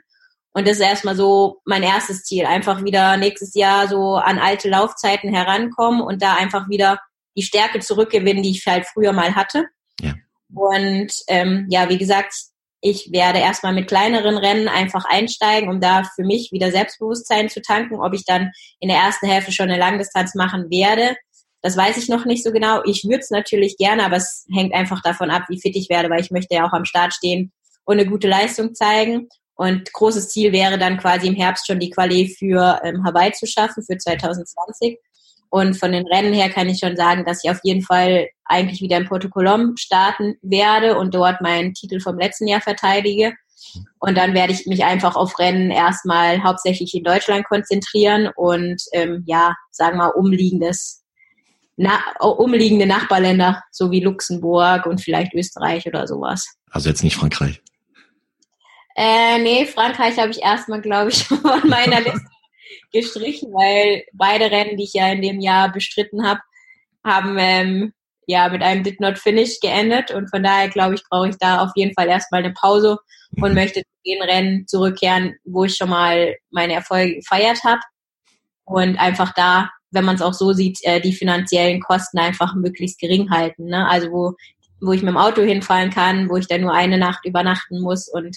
Und 0.52 0.66
das 0.66 0.78
ist 0.78 0.82
erstmal 0.82 1.16
so 1.16 1.60
mein 1.64 1.82
erstes 1.82 2.24
Ziel, 2.24 2.44
einfach 2.44 2.84
wieder 2.84 3.16
nächstes 3.16 3.54
Jahr 3.54 3.88
so 3.88 4.16
an 4.16 4.38
alte 4.38 4.68
Laufzeiten 4.68 5.32
herankommen 5.32 6.00
und 6.00 6.22
da 6.22 6.34
einfach 6.34 6.68
wieder 6.68 6.98
die 7.36 7.42
Stärke 7.42 7.78
zurückgewinnen, 7.78 8.42
die 8.42 8.50
ich 8.50 8.66
halt 8.66 8.84
früher 8.86 9.12
mal 9.12 9.36
hatte. 9.36 9.66
Ja. 10.00 10.14
Und 10.52 11.12
ähm, 11.28 11.66
ja, 11.70 11.88
wie 11.88 11.98
gesagt, 11.98 12.34
ich 12.80 13.10
werde 13.12 13.38
erstmal 13.38 13.74
mit 13.74 13.88
kleineren 13.88 14.38
Rennen 14.38 14.68
einfach 14.68 15.04
einsteigen, 15.04 15.68
um 15.68 15.80
da 15.80 16.02
für 16.14 16.24
mich 16.24 16.50
wieder 16.52 16.70
Selbstbewusstsein 16.70 17.48
zu 17.48 17.60
tanken. 17.60 18.00
Ob 18.00 18.14
ich 18.14 18.24
dann 18.24 18.52
in 18.78 18.88
der 18.88 18.98
ersten 18.98 19.26
Hälfte 19.26 19.52
schon 19.52 19.68
eine 19.68 19.78
Langdistanz 19.78 20.34
machen 20.34 20.70
werde, 20.70 21.16
das 21.62 21.76
weiß 21.76 21.98
ich 21.98 22.08
noch 22.08 22.24
nicht 22.24 22.42
so 22.42 22.52
genau. 22.52 22.82
Ich 22.84 23.04
würde 23.04 23.18
es 23.18 23.30
natürlich 23.30 23.76
gerne, 23.76 24.04
aber 24.04 24.16
es 24.16 24.46
hängt 24.52 24.74
einfach 24.74 25.02
davon 25.02 25.30
ab, 25.30 25.44
wie 25.48 25.60
fit 25.60 25.76
ich 25.76 25.90
werde, 25.90 26.08
weil 26.08 26.20
ich 26.20 26.30
möchte 26.30 26.54
ja 26.54 26.66
auch 26.66 26.72
am 26.72 26.86
Start 26.86 27.12
stehen 27.12 27.52
und 27.84 28.00
eine 28.00 28.08
gute 28.08 28.28
Leistung 28.28 28.74
zeigen. 28.74 29.28
Und 29.54 29.92
großes 29.92 30.30
Ziel 30.30 30.52
wäre 30.52 30.78
dann 30.78 30.96
quasi 30.96 31.28
im 31.28 31.34
Herbst 31.34 31.66
schon 31.66 31.80
die 31.80 31.90
Quali 31.90 32.34
für 32.38 32.80
ähm, 32.82 33.04
Hawaii 33.04 33.32
zu 33.32 33.46
schaffen, 33.46 33.84
für 33.84 33.98
2020. 33.98 34.98
Und 35.50 35.76
von 35.76 35.90
den 35.90 36.06
Rennen 36.06 36.32
her 36.32 36.48
kann 36.48 36.68
ich 36.68 36.78
schon 36.78 36.96
sagen, 36.96 37.24
dass 37.24 37.44
ich 37.44 37.50
auf 37.50 37.58
jeden 37.64 37.82
Fall 37.82 38.28
eigentlich 38.44 38.80
wieder 38.80 38.96
in 38.96 39.08
Porto 39.08 39.28
Colom 39.28 39.76
starten 39.76 40.36
werde 40.42 40.96
und 40.96 41.12
dort 41.12 41.40
meinen 41.40 41.74
Titel 41.74 42.00
vom 42.00 42.18
letzten 42.18 42.46
Jahr 42.46 42.60
verteidige. 42.60 43.34
Und 43.98 44.16
dann 44.16 44.32
werde 44.32 44.52
ich 44.52 44.66
mich 44.66 44.84
einfach 44.84 45.16
auf 45.16 45.38
Rennen 45.38 45.70
erstmal 45.70 46.42
hauptsächlich 46.42 46.94
in 46.94 47.04
Deutschland 47.04 47.44
konzentrieren 47.46 48.30
und 48.34 48.80
ähm, 48.92 49.24
ja, 49.26 49.54
sagen 49.70 49.98
wir 49.98 50.06
mal, 50.06 50.10
umliegendes, 50.10 51.04
na, 51.76 51.98
umliegende 52.20 52.86
Nachbarländer, 52.86 53.62
so 53.70 53.90
wie 53.90 54.00
Luxemburg 54.00 54.86
und 54.86 55.00
vielleicht 55.00 55.34
Österreich 55.34 55.86
oder 55.86 56.06
sowas. 56.06 56.46
Also 56.70 56.88
jetzt 56.88 57.02
nicht 57.02 57.16
Frankreich. 57.16 57.60
Äh, 58.96 59.38
nee, 59.38 59.66
Frankreich 59.66 60.18
habe 60.18 60.30
ich 60.30 60.42
erstmal, 60.42 60.80
glaube 60.80 61.10
ich, 61.10 61.24
von 61.26 61.68
meiner 61.68 62.00
Liste 62.00 62.20
gestrichen, 62.92 63.52
weil 63.52 64.04
beide 64.12 64.50
Rennen, 64.50 64.76
die 64.76 64.84
ich 64.84 64.94
ja 64.94 65.10
in 65.12 65.22
dem 65.22 65.40
Jahr 65.40 65.72
bestritten 65.72 66.26
habe, 66.26 66.40
haben 67.04 67.36
ähm, 67.38 67.92
ja 68.26 68.48
mit 68.48 68.62
einem 68.62 68.82
Did 68.82 69.00
Not 69.00 69.18
Finish 69.18 69.60
geendet 69.60 70.10
und 70.10 70.28
von 70.30 70.42
daher 70.42 70.68
glaube 70.68 70.94
ich, 70.94 71.02
brauche 71.08 71.28
ich 71.28 71.36
da 71.38 71.62
auf 71.62 71.70
jeden 71.74 71.94
Fall 71.94 72.08
erstmal 72.08 72.44
eine 72.44 72.52
Pause 72.52 72.98
und 73.36 73.50
mhm. 73.50 73.54
möchte 73.54 73.80
zu 73.80 73.90
den 74.04 74.22
Rennen 74.22 74.66
zurückkehren, 74.66 75.36
wo 75.44 75.64
ich 75.64 75.76
schon 75.76 75.90
mal 75.90 76.36
meine 76.50 76.74
Erfolge 76.74 77.16
gefeiert 77.16 77.62
habe 77.64 77.80
und 78.64 78.98
einfach 78.98 79.32
da, 79.34 79.70
wenn 79.90 80.04
man 80.04 80.16
es 80.16 80.22
auch 80.22 80.34
so 80.34 80.52
sieht, 80.52 80.78
äh, 80.82 81.00
die 81.00 81.12
finanziellen 81.12 81.80
Kosten 81.80 82.18
einfach 82.18 82.54
möglichst 82.54 83.00
gering 83.00 83.30
halten. 83.30 83.64
Ne? 83.64 83.88
Also 83.88 84.10
wo 84.10 84.34
wo 84.80 84.92
ich 84.92 85.02
mit 85.02 85.10
dem 85.10 85.16
Auto 85.16 85.42
hinfahren 85.42 85.90
kann, 85.90 86.28
wo 86.28 86.36
ich 86.36 86.46
dann 86.46 86.62
nur 86.62 86.72
eine 86.72 86.98
Nacht 86.98 87.24
übernachten 87.24 87.80
muss 87.80 88.08
und 88.08 88.36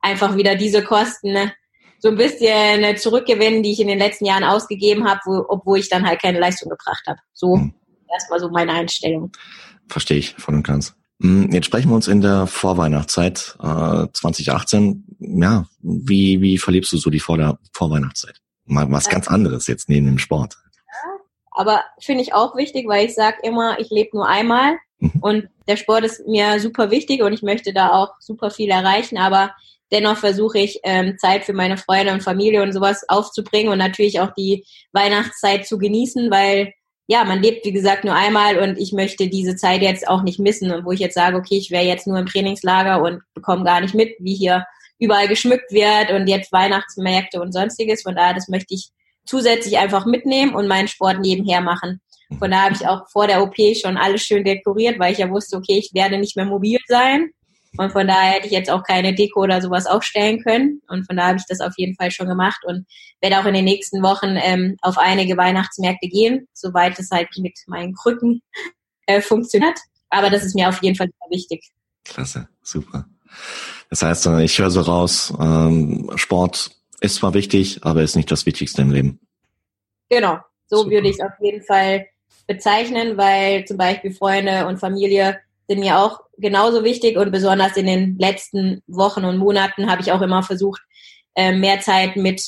einfach 0.00 0.36
wieder 0.36 0.54
diese 0.54 0.82
Kosten 0.82 1.32
ne, 1.32 1.52
so 2.00 2.08
ein 2.08 2.16
bisschen 2.16 2.96
zurückgewinnen, 2.96 3.62
die 3.62 3.72
ich 3.72 3.80
in 3.80 3.88
den 3.88 3.98
letzten 3.98 4.24
Jahren 4.24 4.44
ausgegeben 4.44 5.08
habe, 5.08 5.20
wo, 5.26 5.44
obwohl 5.48 5.78
ich 5.78 5.88
dann 5.88 6.06
halt 6.06 6.20
keine 6.20 6.40
Leistung 6.40 6.70
gebracht 6.70 7.02
habe. 7.06 7.18
So 7.32 7.56
hm. 7.56 7.74
erstmal 8.12 8.40
so 8.40 8.48
meine 8.50 8.72
Einstellung. 8.72 9.30
Verstehe 9.88 10.18
ich 10.18 10.34
voll 10.38 10.54
und 10.54 10.66
ganz. 10.66 10.94
Hm, 11.22 11.50
jetzt 11.52 11.66
sprechen 11.66 11.90
wir 11.90 11.96
uns 11.96 12.08
in 12.08 12.22
der 12.22 12.46
Vorweihnachtszeit 12.46 13.56
äh, 13.62 14.06
2018. 14.12 15.04
Ja, 15.18 15.66
wie, 15.82 16.40
wie 16.40 16.56
verlebst 16.56 16.92
du 16.92 16.96
so 16.96 17.10
die 17.10 17.20
Vor 17.20 17.36
der 17.36 17.58
Vorweihnachtszeit? 17.74 18.40
Mal 18.64 18.90
was 18.90 19.08
ganz 19.08 19.28
anderes 19.28 19.66
jetzt 19.66 19.88
neben 19.88 20.06
dem 20.06 20.18
Sport. 20.18 20.56
Ja, 20.86 21.20
aber 21.50 21.80
finde 22.00 22.22
ich 22.22 22.32
auch 22.32 22.56
wichtig, 22.56 22.88
weil 22.88 23.06
ich 23.06 23.14
sage 23.14 23.38
immer, 23.42 23.78
ich 23.78 23.90
lebe 23.90 24.16
nur 24.16 24.28
einmal 24.28 24.78
mhm. 24.98 25.12
und 25.20 25.48
der 25.68 25.76
Sport 25.76 26.04
ist 26.04 26.26
mir 26.26 26.58
super 26.60 26.90
wichtig 26.90 27.22
und 27.22 27.34
ich 27.34 27.42
möchte 27.42 27.74
da 27.74 27.90
auch 27.90 28.14
super 28.20 28.50
viel 28.50 28.70
erreichen, 28.70 29.18
aber 29.18 29.52
Dennoch 29.92 30.16
versuche 30.16 30.58
ich 30.58 30.80
ähm, 30.84 31.16
Zeit 31.18 31.44
für 31.44 31.52
meine 31.52 31.76
Freunde 31.76 32.12
und 32.12 32.22
Familie 32.22 32.62
und 32.62 32.72
sowas 32.72 33.04
aufzubringen 33.08 33.72
und 33.72 33.78
natürlich 33.78 34.20
auch 34.20 34.32
die 34.36 34.64
Weihnachtszeit 34.92 35.66
zu 35.66 35.78
genießen, 35.78 36.30
weil 36.30 36.72
ja, 37.10 37.24
man 37.24 37.42
lebt, 37.42 37.64
wie 37.64 37.72
gesagt, 37.72 38.04
nur 38.04 38.14
einmal 38.14 38.58
und 38.58 38.78
ich 38.78 38.92
möchte 38.92 39.26
diese 39.26 39.56
Zeit 39.56 39.82
jetzt 39.82 40.06
auch 40.06 40.22
nicht 40.22 40.38
missen. 40.38 40.70
Und 40.70 40.84
wo 40.84 40.92
ich 40.92 41.00
jetzt 41.00 41.14
sage, 41.14 41.36
okay, 41.36 41.56
ich 41.56 41.72
wäre 41.72 41.84
jetzt 41.84 42.06
nur 42.06 42.16
im 42.18 42.26
Trainingslager 42.26 43.02
und 43.02 43.20
bekomme 43.34 43.64
gar 43.64 43.80
nicht 43.80 43.94
mit, 43.94 44.14
wie 44.20 44.36
hier 44.36 44.64
überall 45.00 45.26
geschmückt 45.26 45.72
wird 45.72 46.12
und 46.12 46.28
jetzt 46.28 46.52
Weihnachtsmärkte 46.52 47.40
und 47.40 47.52
sonstiges. 47.52 48.02
Von 48.02 48.14
daher, 48.14 48.34
das 48.34 48.46
möchte 48.46 48.74
ich 48.74 48.90
zusätzlich 49.26 49.78
einfach 49.78 50.06
mitnehmen 50.06 50.54
und 50.54 50.68
meinen 50.68 50.86
Sport 50.86 51.18
nebenher 51.18 51.60
machen. 51.60 52.00
Von 52.38 52.52
daher 52.52 52.66
habe 52.66 52.76
ich 52.76 52.86
auch 52.86 53.08
vor 53.10 53.26
der 53.26 53.42
OP 53.42 53.56
schon 53.80 53.96
alles 53.96 54.22
schön 54.22 54.44
dekoriert, 54.44 55.00
weil 55.00 55.12
ich 55.12 55.18
ja 55.18 55.28
wusste, 55.30 55.56
okay, 55.56 55.78
ich 55.78 55.90
werde 55.94 56.16
nicht 56.16 56.36
mehr 56.36 56.46
mobil 56.46 56.78
sein. 56.86 57.30
Und 57.76 57.92
von 57.92 58.06
daher 58.06 58.32
hätte 58.32 58.46
ich 58.46 58.52
jetzt 58.52 58.70
auch 58.70 58.82
keine 58.82 59.14
Deko 59.14 59.42
oder 59.42 59.62
sowas 59.62 59.86
aufstellen 59.86 60.42
können. 60.42 60.82
Und 60.88 61.06
von 61.06 61.16
daher 61.16 61.30
habe 61.30 61.38
ich 61.38 61.46
das 61.46 61.60
auf 61.60 61.72
jeden 61.76 61.94
Fall 61.94 62.10
schon 62.10 62.28
gemacht 62.28 62.60
und 62.64 62.86
werde 63.20 63.38
auch 63.38 63.46
in 63.46 63.54
den 63.54 63.64
nächsten 63.64 64.02
Wochen 64.02 64.36
ähm, 64.36 64.76
auf 64.82 64.98
einige 64.98 65.36
Weihnachtsmärkte 65.36 66.08
gehen, 66.08 66.48
soweit 66.52 66.98
es 66.98 67.10
halt 67.10 67.28
mit 67.38 67.58
meinen 67.66 67.94
Krücken 67.94 68.42
äh, 69.06 69.20
funktioniert. 69.20 69.78
Aber 70.08 70.30
das 70.30 70.44
ist 70.44 70.54
mir 70.54 70.68
auf 70.68 70.82
jeden 70.82 70.96
Fall 70.96 71.08
wichtig. 71.30 71.64
Klasse, 72.04 72.48
super. 72.62 73.06
Das 73.88 74.02
heißt, 74.02 74.26
äh, 74.26 74.44
ich 74.44 74.58
höre 74.58 74.70
so 74.70 74.80
raus, 74.80 75.32
ähm, 75.38 76.10
Sport 76.16 76.70
ist 77.00 77.16
zwar 77.16 77.34
wichtig, 77.34 77.84
aber 77.84 78.02
ist 78.02 78.16
nicht 78.16 78.30
das 78.30 78.46
Wichtigste 78.46 78.82
im 78.82 78.90
Leben. 78.90 79.20
Genau, 80.08 80.38
so 80.66 80.78
super. 80.78 80.90
würde 80.90 81.08
ich 81.08 81.14
es 81.14 81.20
auf 81.20 81.32
jeden 81.40 81.62
Fall 81.62 82.06
bezeichnen, 82.46 83.16
weil 83.16 83.64
zum 83.64 83.76
Beispiel 83.76 84.12
Freunde 84.12 84.66
und 84.66 84.78
Familie 84.78 85.38
sind 85.70 85.78
mir 85.78 86.00
auch 86.00 86.18
genauso 86.36 86.82
wichtig 86.82 87.16
und 87.16 87.30
besonders 87.30 87.76
in 87.76 87.86
den 87.86 88.18
letzten 88.18 88.82
Wochen 88.88 89.24
und 89.24 89.36
Monaten 89.36 89.88
habe 89.88 90.02
ich 90.02 90.10
auch 90.10 90.20
immer 90.20 90.42
versucht, 90.42 90.82
äh, 91.36 91.52
mehr 91.52 91.78
Zeit 91.78 92.16
mit 92.16 92.42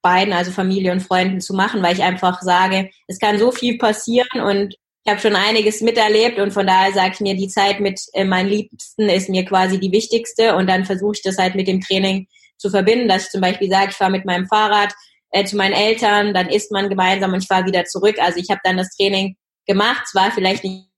beiden, 0.00 0.32
also 0.32 0.52
Familie 0.52 0.90
und 0.90 1.00
Freunden 1.02 1.42
zu 1.42 1.52
machen, 1.52 1.82
weil 1.82 1.92
ich 1.92 2.02
einfach 2.02 2.40
sage, 2.40 2.88
es 3.08 3.18
kann 3.18 3.38
so 3.38 3.52
viel 3.52 3.76
passieren 3.76 4.40
und 4.40 4.74
ich 5.04 5.10
habe 5.10 5.20
schon 5.20 5.36
einiges 5.36 5.82
miterlebt 5.82 6.38
und 6.38 6.52
von 6.52 6.66
daher 6.66 6.94
sage 6.94 7.10
ich 7.12 7.20
mir, 7.20 7.36
die 7.36 7.48
Zeit 7.48 7.78
mit 7.78 8.00
äh, 8.14 8.24
meinen 8.24 8.48
Liebsten 8.48 9.10
ist 9.10 9.28
mir 9.28 9.44
quasi 9.44 9.78
die 9.78 9.92
wichtigste 9.92 10.56
und 10.56 10.66
dann 10.66 10.86
versuche 10.86 11.16
ich 11.16 11.22
das 11.22 11.36
halt 11.36 11.54
mit 11.54 11.68
dem 11.68 11.82
Training 11.82 12.26
zu 12.56 12.70
verbinden, 12.70 13.06
dass 13.06 13.24
ich 13.24 13.30
zum 13.32 13.42
Beispiel 13.42 13.68
sage, 13.68 13.90
ich 13.90 13.96
fahre 13.96 14.10
mit 14.10 14.24
meinem 14.24 14.46
Fahrrad 14.46 14.94
äh, 15.32 15.44
zu 15.44 15.56
meinen 15.56 15.74
Eltern, 15.74 16.32
dann 16.32 16.48
isst 16.48 16.72
man 16.72 16.88
gemeinsam 16.88 17.34
und 17.34 17.42
ich 17.42 17.48
fahre 17.48 17.66
wieder 17.66 17.84
zurück. 17.84 18.16
Also 18.18 18.38
ich 18.38 18.48
habe 18.48 18.60
dann 18.64 18.78
das 18.78 18.96
Training 18.96 19.36
gemacht, 19.66 20.06
zwar 20.08 20.30
vielleicht 20.30 20.64
nicht 20.64 20.91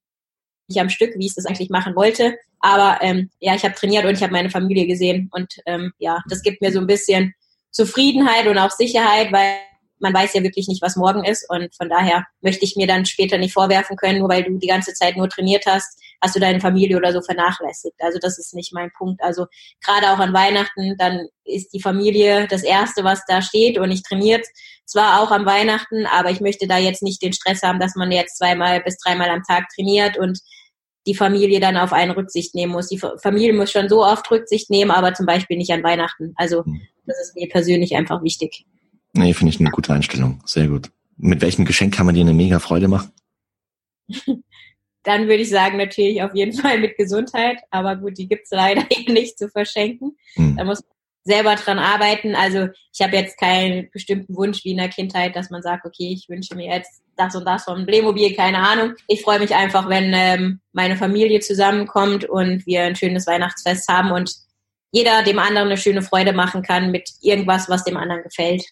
nicht 0.69 0.81
am 0.81 0.89
Stück, 0.89 1.15
wie 1.17 1.27
ich 1.27 1.35
das 1.35 1.47
eigentlich 1.47 1.71
machen 1.71 1.95
wollte. 1.97 2.37
Aber 2.61 2.99
ähm, 3.03 3.31
ja, 3.41 3.55
ich 3.55 3.65
habe 3.65 3.75
trainiert 3.75 4.05
und 4.05 4.15
ich 4.15 4.23
habe 4.23 4.33
meine 4.33 4.51
Familie 4.51 4.87
gesehen. 4.87 5.29
Und 5.33 5.55
ähm, 5.67 5.93
ja, 5.99 6.23
das 6.29 6.43
gibt 6.43 6.63
mir 6.63 6.73
so 6.73 6.81
ein 6.81 6.87
bisschen 6.87 7.35
Zufriedenheit 7.71 8.47
und 8.47 8.59
auch 8.59 8.71
Sicherheit, 8.71 9.33
weil 9.33 9.57
man 9.99 10.15
weiß 10.15 10.35
ja 10.35 10.43
wirklich 10.43 10.69
nicht, 10.69 10.83
was 10.83 10.97
morgen 10.97 11.25
ist. 11.25 11.49
Und 11.51 11.75
von 11.75 11.89
daher 11.89 12.25
möchte 12.41 12.65
ich 12.65 12.77
mir 12.77 12.87
dann 12.87 13.05
später 13.05 13.39
nicht 13.39 13.53
vorwerfen 13.53 13.97
können, 13.97 14.21
nur 14.21 14.29
weil 14.29 14.45
du 14.45 14.59
die 14.59 14.67
ganze 14.67 14.95
Zeit 14.95 15.17
nur 15.17 15.29
trainiert 15.29 15.65
hast, 15.67 16.01
hast 16.25 16.35
du 16.35 16.41
deine 16.41 16.61
Familie 16.61 16.97
oder 16.97 17.13
so 17.13 17.21
vernachlässigt. 17.21 17.97
Also 17.99 18.19
das 18.19 18.39
ist 18.39 18.55
nicht 18.55 18.73
mein 18.73 18.91
Punkt. 18.97 19.23
Also 19.23 19.47
gerade 19.85 20.11
auch 20.11 20.19
an 20.19 20.33
Weihnachten, 20.33 20.97
dann 20.97 21.29
ist 21.45 21.73
die 21.75 21.81
Familie 21.81 22.47
das 22.49 22.63
Erste, 22.63 23.05
was 23.05 23.23
da 23.29 23.43
steht. 23.43 23.79
Und 23.79 23.91
ich 23.91 24.03
trainiert 24.03 24.47
zwar 24.87 25.21
auch 25.21 25.31
am 25.31 25.45
Weihnachten, 25.45 26.07
aber 26.07 26.31
ich 26.31 26.41
möchte 26.41 26.67
da 26.67 26.79
jetzt 26.79 27.03
nicht 27.03 27.23
den 27.23 27.35
Stress 27.35 27.63
haben, 27.63 27.79
dass 27.79 27.95
man 27.95 28.11
jetzt 28.11 28.39
zweimal 28.39 28.81
bis 28.81 28.97
dreimal 28.99 29.29
am 29.29 29.43
Tag 29.43 29.69
trainiert 29.75 30.17
und 30.17 30.41
die 31.07 31.15
Familie 31.15 31.61
dann 31.61 31.77
auf 31.77 31.93
einen 31.93 32.13
Rücksicht 32.13 32.55
nehmen 32.55 32.73
muss. 32.73 32.89
Die 32.89 32.99
Familie 32.99 33.53
muss 33.53 33.71
schon 33.71 33.91
so 33.91 34.03
oft 34.03 34.31
Rücksicht 34.31 34.71
nehmen, 34.71 34.91
aber 34.91 35.13
zum 35.13 35.27
Beispiel 35.27 35.59
nicht 35.59 35.73
an 35.73 35.83
Weihnachten. 35.83 36.33
Also 36.37 36.65
hm. 36.65 36.81
das 37.05 37.21
ist 37.21 37.37
mir 37.37 37.49
persönlich 37.51 37.95
einfach 37.95 38.23
wichtig. 38.23 38.65
Nee, 39.13 39.35
finde 39.35 39.53
ich 39.53 39.61
eine 39.61 39.71
gute 39.71 39.93
Einstellung. 39.93 40.43
Sehr 40.47 40.69
gut. 40.69 40.91
Mit 41.19 41.43
welchem 41.43 41.67
Geschenk 41.67 41.95
kann 41.95 42.07
man 42.07 42.15
dir 42.15 42.23
eine 42.23 42.33
mega 42.33 42.59
Freude 42.59 42.89
machen? 42.89 43.13
dann 45.05 45.29
würde 45.29 45.43
ich 45.43 45.51
sagen, 45.51 45.77
natürlich 45.77 46.23
auf 46.23 46.35
jeden 46.35 46.53
Fall 46.61 46.79
mit 46.79 46.97
Gesundheit. 46.97 47.59
Aber 47.71 47.97
gut, 47.97 48.19
die 48.19 48.29
gibt's 48.29 48.51
leider 48.51 48.85
eben 48.91 49.13
nicht 49.13 49.39
zu 49.39 49.49
verschenken. 49.49 50.17
Mhm. 50.37 50.57
Da 50.57 50.65
muss 50.65 50.81
man 50.81 50.95
selber 51.25 51.55
dran 51.55 51.79
arbeiten. 51.79 52.35
Also 52.35 52.69
ich 52.93 53.01
habe 53.01 53.17
jetzt 53.17 53.39
keinen 53.39 53.91
bestimmten 53.91 54.37
Wunsch 54.37 54.65
wie 54.65 54.73
in 54.73 54.79
der 54.79 54.89
Kindheit, 54.89 55.37
dass 55.37 55.51
man 55.51 55.63
sagt, 55.63 55.87
okay, 55.87 56.13
ich 56.13 56.29
wünsche 56.29 56.55
mir 56.55 56.75
jetzt 56.75 57.03
das 57.17 57.35
und 57.35 57.47
das 57.47 57.65
von 57.65 57.87
Playmobil, 57.87 58.35
keine 58.35 58.59
Ahnung. 58.59 58.95
Ich 59.09 59.23
freue 59.23 59.39
mich 59.39 59.55
einfach, 59.55 59.89
wenn 59.89 60.13
ähm, 60.15 60.61
meine 60.73 60.97
Familie 60.97 61.41
zusammenkommt 61.41 62.25
und 62.25 62.67
wir 62.67 62.83
ein 62.83 62.97
schönes 62.97 63.27
Weihnachtsfest 63.27 63.89
haben 63.89 64.11
und 64.11 64.35
jeder 64.91 65.23
dem 65.23 65.39
anderen 65.39 65.69
eine 65.69 65.77
schöne 65.77 66.03
Freude 66.03 66.33
machen 66.33 66.63
kann 66.63 66.91
mit 66.91 67.11
irgendwas, 67.21 67.69
was 67.69 67.85
dem 67.85 67.97
anderen 67.97 68.23
gefällt. 68.23 68.65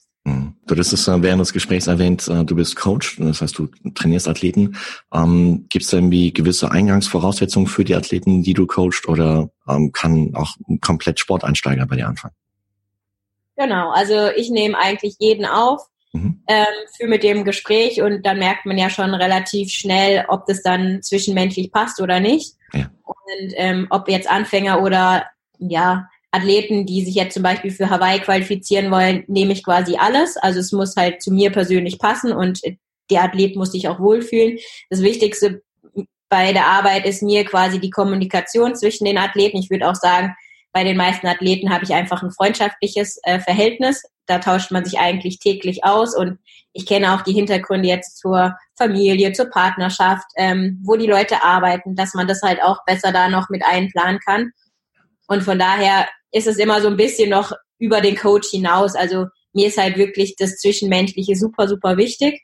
Du 0.66 0.76
hast 0.76 0.92
es 0.92 1.08
während 1.08 1.40
des 1.40 1.52
Gesprächs 1.52 1.88
erwähnt, 1.88 2.28
äh, 2.28 2.44
du 2.44 2.54
bist 2.54 2.76
Coach, 2.76 3.16
das 3.18 3.40
heißt, 3.40 3.58
du 3.58 3.68
trainierst 3.94 4.28
Athleten. 4.28 4.76
Ähm, 5.12 5.66
Gibt 5.68 5.84
es 5.84 5.90
da 5.90 5.96
irgendwie 5.96 6.32
gewisse 6.32 6.70
Eingangsvoraussetzungen 6.70 7.66
für 7.66 7.84
die 7.84 7.96
Athleten, 7.96 8.44
die 8.44 8.54
du 8.54 8.66
coachst, 8.66 9.08
oder 9.08 9.50
ähm, 9.68 9.90
kann 9.92 10.34
auch 10.34 10.56
komplett 10.80 11.18
Sporteinsteiger 11.18 11.84
bei 11.86 11.96
dir 11.96 12.06
anfangen? 12.06 12.34
Genau, 13.56 13.90
also 13.90 14.28
ich 14.36 14.50
nehme 14.50 14.78
eigentlich 14.78 15.16
jeden 15.18 15.46
auf, 15.46 15.82
mhm. 16.12 16.42
ähm, 16.46 16.66
für 16.96 17.08
mit 17.08 17.24
dem 17.24 17.44
Gespräch 17.44 18.00
und 18.00 18.24
dann 18.24 18.38
merkt 18.38 18.64
man 18.64 18.78
ja 18.78 18.88
schon 18.88 19.14
relativ 19.14 19.68
schnell, 19.70 20.24
ob 20.28 20.46
das 20.46 20.62
dann 20.62 21.02
zwischenmenschlich 21.02 21.72
passt 21.72 22.00
oder 22.00 22.20
nicht. 22.20 22.54
Ja. 22.72 22.90
Und 23.04 23.52
ähm, 23.56 23.88
ob 23.90 24.08
jetzt 24.08 24.30
Anfänger 24.30 24.80
oder 24.80 25.26
ja, 25.58 26.08
Athleten, 26.32 26.86
die 26.86 27.04
sich 27.04 27.14
jetzt 27.14 27.34
zum 27.34 27.42
Beispiel 27.42 27.70
für 27.70 27.90
Hawaii 27.90 28.18
qualifizieren 28.18 28.90
wollen, 28.90 29.24
nehme 29.28 29.52
ich 29.52 29.62
quasi 29.62 29.96
alles. 29.96 30.36
Also 30.38 30.60
es 30.60 30.72
muss 30.72 30.96
halt 30.96 31.22
zu 31.22 31.30
mir 31.30 31.52
persönlich 31.52 31.98
passen 31.98 32.32
und 32.32 32.60
der 33.10 33.22
Athlet 33.22 33.54
muss 33.54 33.72
sich 33.72 33.86
auch 33.88 34.00
wohlfühlen. 34.00 34.58
Das 34.88 35.02
Wichtigste 35.02 35.62
bei 36.30 36.54
der 36.54 36.66
Arbeit 36.66 37.04
ist 37.04 37.22
mir 37.22 37.44
quasi 37.44 37.78
die 37.78 37.90
Kommunikation 37.90 38.74
zwischen 38.74 39.04
den 39.04 39.18
Athleten. 39.18 39.58
Ich 39.58 39.68
würde 39.68 39.88
auch 39.88 39.94
sagen, 39.94 40.34
bei 40.72 40.84
den 40.84 40.96
meisten 40.96 41.26
Athleten 41.26 41.70
habe 41.70 41.84
ich 41.84 41.92
einfach 41.92 42.22
ein 42.22 42.30
freundschaftliches 42.30 43.20
äh, 43.24 43.38
Verhältnis. 43.38 44.02
Da 44.24 44.38
tauscht 44.38 44.70
man 44.70 44.86
sich 44.86 44.98
eigentlich 44.98 45.38
täglich 45.38 45.84
aus 45.84 46.16
und 46.16 46.38
ich 46.72 46.86
kenne 46.86 47.14
auch 47.14 47.20
die 47.20 47.34
Hintergründe 47.34 47.88
jetzt 47.88 48.16
zur 48.16 48.56
Familie, 48.78 49.34
zur 49.34 49.50
Partnerschaft, 49.50 50.24
ähm, 50.36 50.80
wo 50.82 50.96
die 50.96 51.06
Leute 51.06 51.44
arbeiten, 51.44 51.94
dass 51.94 52.14
man 52.14 52.26
das 52.26 52.40
halt 52.40 52.62
auch 52.62 52.82
besser 52.86 53.12
da 53.12 53.28
noch 53.28 53.50
mit 53.50 53.62
einplanen 53.62 54.18
kann. 54.24 54.52
Und 55.26 55.42
von 55.42 55.58
daher 55.58 56.08
ist 56.32 56.46
es 56.46 56.56
immer 56.58 56.80
so 56.80 56.88
ein 56.88 56.96
bisschen 56.96 57.30
noch 57.30 57.52
über 57.78 58.00
den 58.00 58.16
Coach 58.16 58.50
hinaus. 58.50 58.94
Also 58.94 59.26
mir 59.52 59.68
ist 59.68 59.78
halt 59.78 59.96
wirklich 59.96 60.34
das 60.36 60.56
Zwischenmenschliche 60.56 61.36
super, 61.36 61.68
super 61.68 61.96
wichtig. 61.96 62.42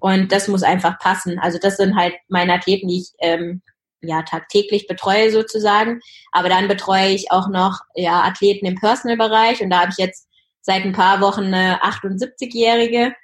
Und 0.00 0.32
das 0.32 0.48
muss 0.48 0.62
einfach 0.62 0.98
passen. 0.98 1.38
Also 1.38 1.58
das 1.60 1.76
sind 1.76 1.96
halt 1.96 2.14
meine 2.28 2.54
Athleten, 2.54 2.88
die 2.88 3.00
ich 3.00 3.12
ähm, 3.20 3.62
ja 4.00 4.22
tagtäglich 4.22 4.86
betreue 4.86 5.30
sozusagen. 5.30 6.00
Aber 6.32 6.48
dann 6.48 6.68
betreue 6.68 7.08
ich 7.08 7.30
auch 7.30 7.48
noch 7.48 7.80
ja 7.94 8.22
Athleten 8.22 8.66
im 8.66 8.76
Personal-Bereich 8.76 9.62
und 9.62 9.70
da 9.70 9.80
habe 9.82 9.90
ich 9.90 9.98
jetzt 9.98 10.28
seit 10.62 10.84
ein 10.84 10.92
paar 10.92 11.20
Wochen 11.20 11.44
eine 11.44 11.82
78-Jährige. 11.82 13.14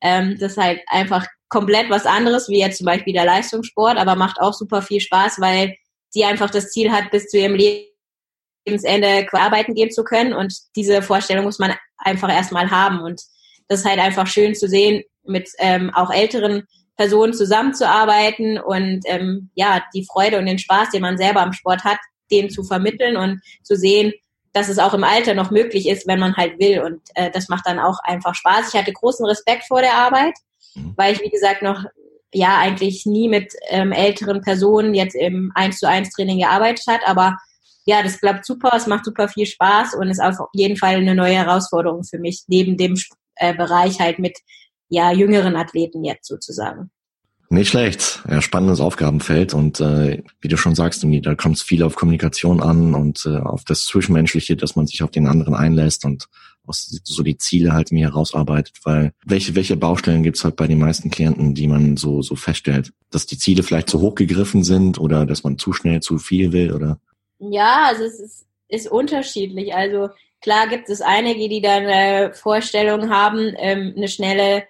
Ähm, 0.00 0.36
das 0.38 0.52
ist 0.52 0.58
halt 0.58 0.80
einfach 0.86 1.26
komplett 1.48 1.90
was 1.90 2.06
anderes, 2.06 2.48
wie 2.48 2.60
jetzt 2.60 2.78
zum 2.78 2.86
Beispiel 2.86 3.12
der 3.12 3.24
Leistungssport, 3.24 3.98
aber 3.98 4.16
macht 4.16 4.40
auch 4.40 4.54
super 4.54 4.82
viel 4.82 5.00
Spaß, 5.00 5.40
weil 5.40 5.76
sie 6.08 6.24
einfach 6.24 6.50
das 6.50 6.70
Ziel 6.70 6.90
hat, 6.92 7.10
bis 7.10 7.28
zu 7.28 7.38
ihrem 7.38 7.54
Lebensende 8.66 9.26
arbeiten 9.32 9.74
gehen 9.74 9.90
zu 9.90 10.04
können. 10.04 10.32
Und 10.32 10.54
diese 10.76 11.02
Vorstellung 11.02 11.44
muss 11.44 11.58
man 11.58 11.74
einfach 11.98 12.30
erstmal 12.30 12.70
haben. 12.70 13.00
Und 13.00 13.22
das 13.68 13.80
ist 13.80 13.86
halt 13.86 13.98
einfach 13.98 14.26
schön 14.26 14.54
zu 14.54 14.68
sehen, 14.68 15.02
mit 15.24 15.48
ähm, 15.58 15.92
auch 15.94 16.10
älteren 16.10 16.64
Personen 16.96 17.32
zusammenzuarbeiten 17.32 18.58
und 18.58 19.00
ähm, 19.06 19.50
ja, 19.54 19.82
die 19.94 20.04
Freude 20.04 20.38
und 20.38 20.46
den 20.46 20.58
Spaß, 20.58 20.90
den 20.90 21.02
man 21.02 21.16
selber 21.16 21.40
am 21.40 21.52
Sport 21.52 21.84
hat, 21.84 21.98
den 22.30 22.50
zu 22.50 22.64
vermitteln 22.64 23.16
und 23.16 23.40
zu 23.62 23.76
sehen, 23.76 24.12
dass 24.52 24.68
es 24.68 24.78
auch 24.78 24.94
im 24.94 25.04
Alter 25.04 25.34
noch 25.34 25.50
möglich 25.50 25.88
ist, 25.88 26.06
wenn 26.06 26.20
man 26.20 26.36
halt 26.36 26.58
will. 26.58 26.80
Und 26.80 27.00
äh, 27.14 27.30
das 27.30 27.48
macht 27.48 27.66
dann 27.66 27.78
auch 27.78 27.98
einfach 28.04 28.34
Spaß. 28.34 28.68
Ich 28.68 28.78
hatte 28.78 28.92
großen 28.92 29.24
Respekt 29.24 29.64
vor 29.64 29.80
der 29.80 29.94
Arbeit, 29.94 30.34
mhm. 30.74 30.92
weil 30.96 31.14
ich, 31.14 31.22
wie 31.22 31.30
gesagt, 31.30 31.62
noch 31.62 31.84
ja 32.34 32.58
eigentlich 32.58 33.04
nie 33.06 33.28
mit 33.28 33.52
ähm, 33.68 33.92
älteren 33.92 34.40
Personen 34.40 34.94
jetzt 34.94 35.14
im 35.14 35.52
1 35.54 35.78
zu 35.78 35.88
1 35.88 36.10
Training 36.10 36.38
gearbeitet 36.38 36.86
hat. 36.86 37.00
Aber 37.06 37.36
ja, 37.84 38.02
das 38.02 38.18
klappt 38.18 38.46
super, 38.46 38.72
es 38.74 38.86
macht 38.86 39.04
super 39.04 39.28
viel 39.28 39.46
Spaß 39.46 39.94
und 39.94 40.08
ist 40.08 40.20
auf 40.20 40.36
jeden 40.52 40.76
Fall 40.76 40.96
eine 40.96 41.14
neue 41.14 41.34
Herausforderung 41.34 42.04
für 42.04 42.18
mich, 42.18 42.44
neben 42.46 42.76
dem 42.76 42.96
äh, 43.36 43.54
Bereich 43.54 44.00
halt 44.00 44.18
mit 44.18 44.38
ja, 44.88 45.12
jüngeren 45.12 45.56
Athleten 45.56 46.04
jetzt 46.04 46.28
sozusagen. 46.28 46.90
Nicht 47.48 47.68
schlecht. 47.68 48.22
Ja, 48.30 48.40
spannendes 48.40 48.80
Aufgabenfeld 48.80 49.52
und 49.52 49.78
äh, 49.78 50.22
wie 50.40 50.48
du 50.48 50.56
schon 50.56 50.74
sagst, 50.74 51.04
da 51.04 51.34
kommt 51.34 51.56
es 51.56 51.62
viel 51.62 51.82
auf 51.82 51.96
Kommunikation 51.96 52.62
an 52.62 52.94
und 52.94 53.26
äh, 53.26 53.36
auf 53.36 53.64
das 53.64 53.84
Zwischenmenschliche, 53.84 54.56
dass 54.56 54.74
man 54.74 54.86
sich 54.86 55.02
auf 55.02 55.10
den 55.10 55.26
anderen 55.26 55.54
einlässt 55.54 56.06
und 56.06 56.28
so 56.64 57.22
die 57.22 57.36
Ziele 57.36 57.72
halt 57.72 57.92
mir 57.92 58.08
herausarbeitet, 58.08 58.76
weil 58.84 59.12
welche, 59.26 59.54
welche 59.54 59.76
Baustellen 59.76 60.22
gibt's 60.22 60.44
halt 60.44 60.56
bei 60.56 60.66
den 60.66 60.78
meisten 60.78 61.10
Klienten, 61.10 61.54
die 61.54 61.66
man 61.66 61.96
so, 61.96 62.22
so 62.22 62.36
feststellt? 62.36 62.92
Dass 63.10 63.26
die 63.26 63.36
Ziele 63.36 63.62
vielleicht 63.62 63.90
zu 63.90 64.00
hoch 64.00 64.14
gegriffen 64.14 64.64
sind 64.64 64.98
oder 64.98 65.26
dass 65.26 65.44
man 65.44 65.58
zu 65.58 65.72
schnell 65.72 66.00
zu 66.00 66.18
viel 66.18 66.52
will 66.52 66.72
oder? 66.72 67.00
Ja, 67.50 67.86
also 67.88 68.04
es 68.04 68.20
ist, 68.20 68.46
ist 68.68 68.88
unterschiedlich. 68.90 69.74
Also 69.74 70.10
klar 70.40 70.68
gibt 70.68 70.88
es 70.88 71.00
einige, 71.00 71.48
die 71.48 71.60
dann 71.60 71.84
äh, 71.84 72.32
Vorstellungen 72.32 73.10
haben, 73.10 73.54
ähm, 73.58 73.94
eine 73.96 74.08
schnelle 74.08 74.64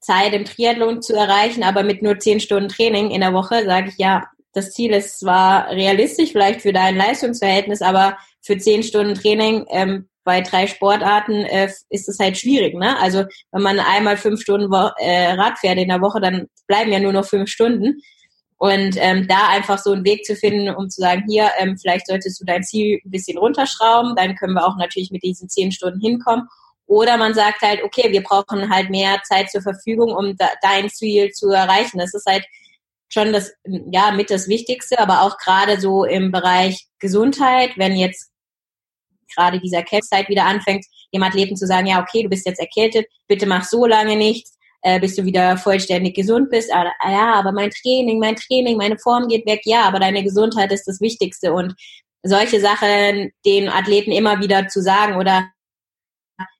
Zeit 0.00 0.34
im 0.34 0.44
Triathlon 0.44 1.02
zu 1.02 1.14
erreichen, 1.14 1.62
aber 1.62 1.82
mit 1.82 2.02
nur 2.02 2.18
zehn 2.18 2.40
Stunden 2.40 2.68
Training 2.68 3.10
in 3.10 3.20
der 3.20 3.32
Woche 3.32 3.64
sage 3.64 3.88
ich 3.88 3.98
ja, 3.98 4.26
das 4.52 4.72
Ziel 4.72 4.92
ist 4.92 5.20
zwar 5.20 5.70
realistisch 5.70 6.32
vielleicht 6.32 6.62
für 6.62 6.72
dein 6.72 6.96
Leistungsverhältnis, 6.96 7.82
aber 7.82 8.18
für 8.42 8.58
zehn 8.58 8.82
Stunden 8.82 9.14
Training 9.14 9.64
ähm, 9.70 10.08
bei 10.24 10.40
drei 10.40 10.66
Sportarten 10.66 11.44
äh, 11.44 11.70
ist 11.88 12.08
es 12.08 12.18
halt 12.18 12.36
schwierig. 12.36 12.74
Ne? 12.74 12.98
Also 12.98 13.24
wenn 13.52 13.62
man 13.62 13.78
einmal 13.78 14.16
fünf 14.16 14.42
Stunden 14.42 14.70
Wo 14.70 14.90
äh, 14.98 15.32
Rad 15.32 15.58
fährt 15.58 15.78
in 15.78 15.88
der 15.88 16.00
Woche, 16.00 16.20
dann 16.20 16.48
bleiben 16.66 16.92
ja 16.92 17.00
nur 17.00 17.12
noch 17.12 17.24
fünf 17.24 17.48
Stunden. 17.48 18.00
Und 18.62 18.96
ähm, 18.98 19.26
da 19.26 19.48
einfach 19.48 19.78
so 19.78 19.90
einen 19.90 20.04
Weg 20.04 20.26
zu 20.26 20.36
finden, 20.36 20.68
um 20.68 20.90
zu 20.90 21.00
sagen, 21.00 21.24
hier, 21.26 21.50
ähm, 21.58 21.78
vielleicht 21.80 22.06
solltest 22.06 22.38
du 22.38 22.44
dein 22.44 22.62
Ziel 22.62 23.00
ein 23.02 23.10
bisschen 23.10 23.38
runterschrauben, 23.38 24.14
dann 24.16 24.36
können 24.36 24.52
wir 24.52 24.66
auch 24.66 24.76
natürlich 24.76 25.10
mit 25.10 25.22
diesen 25.22 25.48
zehn 25.48 25.72
Stunden 25.72 25.98
hinkommen. 25.98 26.46
Oder 26.84 27.16
man 27.16 27.32
sagt 27.32 27.62
halt, 27.62 27.82
okay, 27.82 28.12
wir 28.12 28.22
brauchen 28.22 28.68
halt 28.68 28.90
mehr 28.90 29.22
Zeit 29.26 29.50
zur 29.50 29.62
Verfügung, 29.62 30.12
um 30.14 30.36
da, 30.36 30.46
dein 30.60 30.90
Ziel 30.90 31.30
zu 31.30 31.48
erreichen. 31.48 31.98
Das 31.98 32.12
ist 32.12 32.26
halt 32.26 32.44
schon 33.08 33.32
das, 33.32 33.50
ja, 33.64 34.10
mit 34.10 34.30
das 34.30 34.46
Wichtigste, 34.46 34.98
aber 34.98 35.22
auch 35.22 35.38
gerade 35.38 35.80
so 35.80 36.04
im 36.04 36.30
Bereich 36.30 36.86
Gesundheit, 36.98 37.70
wenn 37.76 37.96
jetzt 37.96 38.30
gerade 39.34 39.58
dieser 39.58 39.82
Kälbzeit 39.82 40.28
wieder 40.28 40.44
anfängt, 40.44 40.84
dem 41.14 41.22
Athleten 41.22 41.56
zu 41.56 41.66
sagen, 41.66 41.86
ja, 41.86 42.02
okay, 42.02 42.24
du 42.24 42.28
bist 42.28 42.44
jetzt 42.44 42.60
erkältet, 42.60 43.06
bitte 43.26 43.46
mach 43.46 43.64
so 43.64 43.86
lange 43.86 44.16
nichts, 44.16 44.58
äh, 44.82 45.00
bis 45.00 45.16
du 45.16 45.24
wieder 45.24 45.56
vollständig 45.56 46.14
gesund 46.14 46.50
bist. 46.50 46.72
Aber, 46.72 46.92
ah, 47.00 47.12
ja, 47.12 47.34
aber 47.34 47.52
mein 47.52 47.70
Training, 47.70 48.18
mein 48.18 48.36
Training, 48.36 48.76
meine 48.76 48.98
Form 48.98 49.28
geht 49.28 49.46
weg, 49.46 49.60
ja, 49.64 49.82
aber 49.82 50.00
deine 50.00 50.22
Gesundheit 50.22 50.72
ist 50.72 50.86
das 50.86 51.00
Wichtigste 51.00 51.52
und 51.52 51.74
solche 52.22 52.60
Sachen 52.60 53.30
den 53.46 53.68
Athleten 53.68 54.12
immer 54.12 54.40
wieder 54.40 54.68
zu 54.68 54.82
sagen 54.82 55.16
oder 55.16 55.48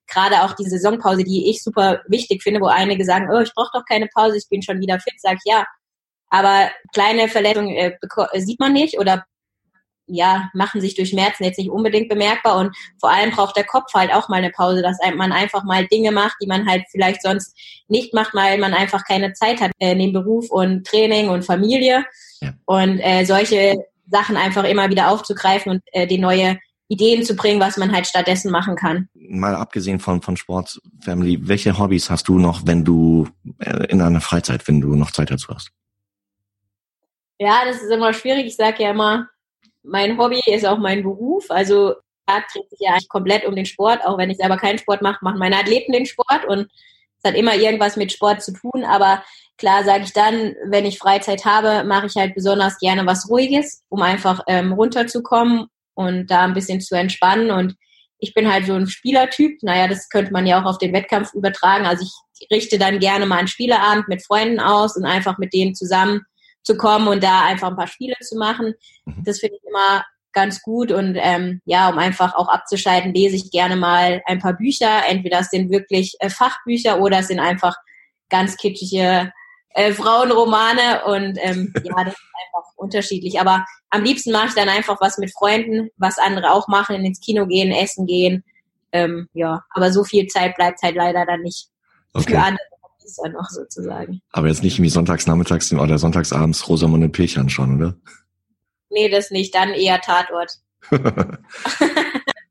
gerade 0.07 0.43
auch 0.43 0.53
die 0.53 0.65
Saisonpause, 0.65 1.23
die 1.23 1.49
ich 1.49 1.63
super 1.63 2.01
wichtig 2.07 2.43
finde, 2.43 2.59
wo 2.59 2.67
einige 2.67 3.05
sagen, 3.05 3.29
oh, 3.31 3.39
ich 3.39 3.53
brauche 3.53 3.71
doch 3.73 3.85
keine 3.85 4.07
Pause, 4.07 4.37
ich 4.37 4.49
bin 4.49 4.61
schon 4.61 4.79
wieder 4.79 4.99
fit, 4.99 5.13
sag 5.17 5.37
ich 5.37 5.51
ja. 5.51 5.65
Aber 6.29 6.69
kleine 6.93 7.27
Verletzungen 7.27 7.75
äh, 7.75 7.97
sieht 8.35 8.59
man 8.59 8.73
nicht 8.73 8.99
oder 8.99 9.25
ja, 10.07 10.49
machen 10.53 10.81
sich 10.81 10.95
durch 10.95 11.09
Schmerzen 11.09 11.43
jetzt 11.43 11.57
nicht 11.57 11.69
unbedingt 11.69 12.09
bemerkbar 12.09 12.57
und 12.57 12.75
vor 12.99 13.11
allem 13.11 13.31
braucht 13.31 13.55
der 13.55 13.63
Kopf 13.63 13.93
halt 13.93 14.13
auch 14.13 14.29
mal 14.29 14.37
eine 14.37 14.51
Pause, 14.51 14.81
dass 14.81 14.97
man 15.15 15.31
einfach 15.31 15.63
mal 15.63 15.87
Dinge 15.87 16.11
macht, 16.11 16.35
die 16.41 16.47
man 16.47 16.67
halt 16.67 16.83
vielleicht 16.91 17.21
sonst 17.21 17.55
nicht 17.87 18.13
macht, 18.13 18.33
weil 18.33 18.57
man 18.57 18.73
einfach 18.73 19.03
keine 19.05 19.33
Zeit 19.33 19.61
hat 19.61 19.71
äh, 19.79 19.95
neben 19.95 20.13
Beruf 20.13 20.49
und 20.49 20.85
Training 20.85 21.29
und 21.29 21.45
Familie 21.45 22.05
ja. 22.41 22.53
und 22.65 22.99
äh, 22.99 23.25
solche 23.25 23.77
Sachen 24.09 24.37
einfach 24.37 24.65
immer 24.65 24.89
wieder 24.89 25.09
aufzugreifen 25.09 25.71
und 25.71 25.81
äh, 25.93 26.07
die 26.07 26.17
neue 26.17 26.57
Ideen 26.91 27.23
zu 27.23 27.35
bringen, 27.37 27.61
was 27.61 27.77
man 27.77 27.93
halt 27.93 28.05
stattdessen 28.05 28.51
machen 28.51 28.75
kann. 28.75 29.07
Mal 29.13 29.55
abgesehen 29.55 29.99
von, 29.99 30.21
von 30.21 30.35
Sport, 30.35 30.81
Family, 30.99 31.39
welche 31.47 31.79
Hobbys 31.79 32.09
hast 32.09 32.27
du 32.27 32.37
noch, 32.37 32.63
wenn 32.65 32.83
du 32.83 33.29
äh, 33.59 33.85
in 33.85 33.99
deiner 33.99 34.19
Freizeit, 34.19 34.67
wenn 34.67 34.81
du 34.81 34.93
noch 34.95 35.11
Zeit 35.11 35.31
dazu 35.31 35.53
hast? 35.53 35.71
Ja, 37.39 37.61
das 37.65 37.81
ist 37.81 37.89
immer 37.89 38.13
schwierig. 38.13 38.45
Ich 38.45 38.57
sage 38.57 38.83
ja 38.83 38.91
immer, 38.91 39.29
mein 39.83 40.17
Hobby 40.17 40.39
ist 40.45 40.65
auch 40.65 40.77
mein 40.77 41.03
Beruf. 41.03 41.49
Also 41.49 41.95
da 42.25 42.39
dreht 42.53 42.69
sich 42.69 42.79
ja 42.79 42.91
eigentlich 42.91 43.09
komplett 43.09 43.45
um 43.45 43.55
den 43.55 43.65
Sport. 43.65 44.05
Auch 44.05 44.17
wenn 44.17 44.29
ich 44.29 44.37
selber 44.37 44.57
keinen 44.57 44.77
Sport 44.77 45.01
mache, 45.01 45.19
machen 45.23 45.39
meine 45.39 45.57
Athleten 45.57 45.91
den 45.91 46.05
Sport 46.05 46.45
und 46.47 46.67
es 47.23 47.29
hat 47.29 47.35
immer 47.35 47.55
irgendwas 47.55 47.97
mit 47.97 48.11
Sport 48.11 48.41
zu 48.41 48.53
tun. 48.53 48.83
Aber 48.83 49.23
klar 49.57 49.83
sage 49.83 50.03
ich 50.03 50.13
dann, 50.13 50.55
wenn 50.65 50.85
ich 50.85 50.99
Freizeit 50.99 51.45
habe, 51.45 51.83
mache 51.87 52.07
ich 52.07 52.15
halt 52.15 52.33
besonders 52.33 52.77
gerne 52.79 53.05
was 53.05 53.29
Ruhiges, 53.29 53.83
um 53.89 54.01
einfach 54.01 54.41
ähm, 54.47 54.73
runterzukommen 54.73 55.67
und 55.93 56.27
da 56.31 56.41
ein 56.41 56.53
bisschen 56.53 56.81
zu 56.81 56.95
entspannen. 56.95 57.51
Und 57.51 57.75
ich 58.17 58.33
bin 58.33 58.51
halt 58.51 58.65
so 58.65 58.73
ein 58.73 58.87
Spielertyp. 58.87 59.61
Naja, 59.61 59.87
das 59.87 60.09
könnte 60.09 60.31
man 60.31 60.47
ja 60.47 60.61
auch 60.61 60.65
auf 60.65 60.77
den 60.77 60.93
Wettkampf 60.93 61.33
übertragen. 61.33 61.85
Also 61.85 62.03
ich 62.39 62.47
richte 62.49 62.79
dann 62.79 62.99
gerne 62.99 63.25
mal 63.25 63.37
einen 63.37 63.47
Spieleabend 63.47 64.07
mit 64.07 64.25
Freunden 64.25 64.59
aus 64.59 64.95
und 64.95 65.05
einfach 65.05 65.37
mit 65.37 65.53
denen 65.53 65.75
zusammen 65.75 66.21
zu 66.63 66.77
kommen 66.77 67.07
und 67.07 67.23
da 67.23 67.45
einfach 67.45 67.69
ein 67.69 67.75
paar 67.75 67.87
Spiele 67.87 68.15
zu 68.21 68.37
machen. 68.37 68.73
Mhm. 69.05 69.23
Das 69.23 69.39
finde 69.39 69.57
ich 69.57 69.67
immer 69.67 70.03
ganz 70.33 70.61
gut 70.61 70.91
und 70.91 71.17
ähm, 71.19 71.61
ja, 71.65 71.89
um 71.89 71.97
einfach 71.97 72.35
auch 72.35 72.47
abzuschalten, 72.47 73.13
lese 73.13 73.35
ich 73.35 73.51
gerne 73.51 73.75
mal 73.75 74.21
ein 74.25 74.39
paar 74.39 74.53
Bücher. 74.53 75.05
Entweder 75.07 75.39
es 75.39 75.49
sind 75.49 75.69
wirklich 75.69 76.15
äh, 76.19 76.29
Fachbücher 76.29 76.99
oder 77.01 77.19
es 77.19 77.27
sind 77.27 77.39
einfach 77.39 77.75
ganz 78.29 78.55
kitschige 78.57 79.31
äh, 79.73 79.93
Frauenromane 79.93 81.03
und 81.05 81.37
ähm, 81.41 81.73
ja, 81.83 82.03
das 82.03 82.13
ist 82.13 82.31
einfach 82.45 82.69
unterschiedlich. 82.75 83.39
Aber 83.39 83.65
am 83.89 84.03
liebsten 84.03 84.31
mache 84.31 84.47
ich 84.47 84.53
dann 84.53 84.69
einfach 84.69 84.99
was 85.01 85.17
mit 85.17 85.33
Freunden, 85.33 85.89
was 85.97 86.17
andere 86.17 86.51
auch 86.51 86.67
machen, 86.67 87.03
ins 87.03 87.19
Kino 87.19 87.45
gehen, 87.45 87.71
essen 87.71 88.05
gehen. 88.05 88.43
Ähm, 88.93 89.29
ja, 89.33 89.63
aber 89.69 89.91
so 89.91 90.03
viel 90.03 90.27
Zeit 90.27 90.55
bleibt 90.55 90.81
halt 90.81 90.95
leider 90.95 91.25
dann 91.25 91.41
nicht 91.41 91.69
okay. 92.13 92.31
für 92.31 92.39
andere 92.39 92.70
Hobbys 93.11 93.15
dann 93.23 93.33
noch 93.33 93.49
sozusagen. 93.49 94.21
Aber 94.31 94.47
jetzt 94.47 94.63
nicht 94.63 94.81
wie 94.81 94.89
sonntags 94.89 95.27
nachmittags 95.27 95.71
oder 95.73 95.97
sonntagsabends 95.97 96.67
Rosamunde 96.67 97.09
Pilch 97.09 97.37
anschauen, 97.37 97.77
oder? 97.77 97.95
Nee, 98.89 99.09
das 99.09 99.31
nicht. 99.31 99.55
Dann 99.55 99.69
eher 99.69 100.01
Tatort. 100.01 100.59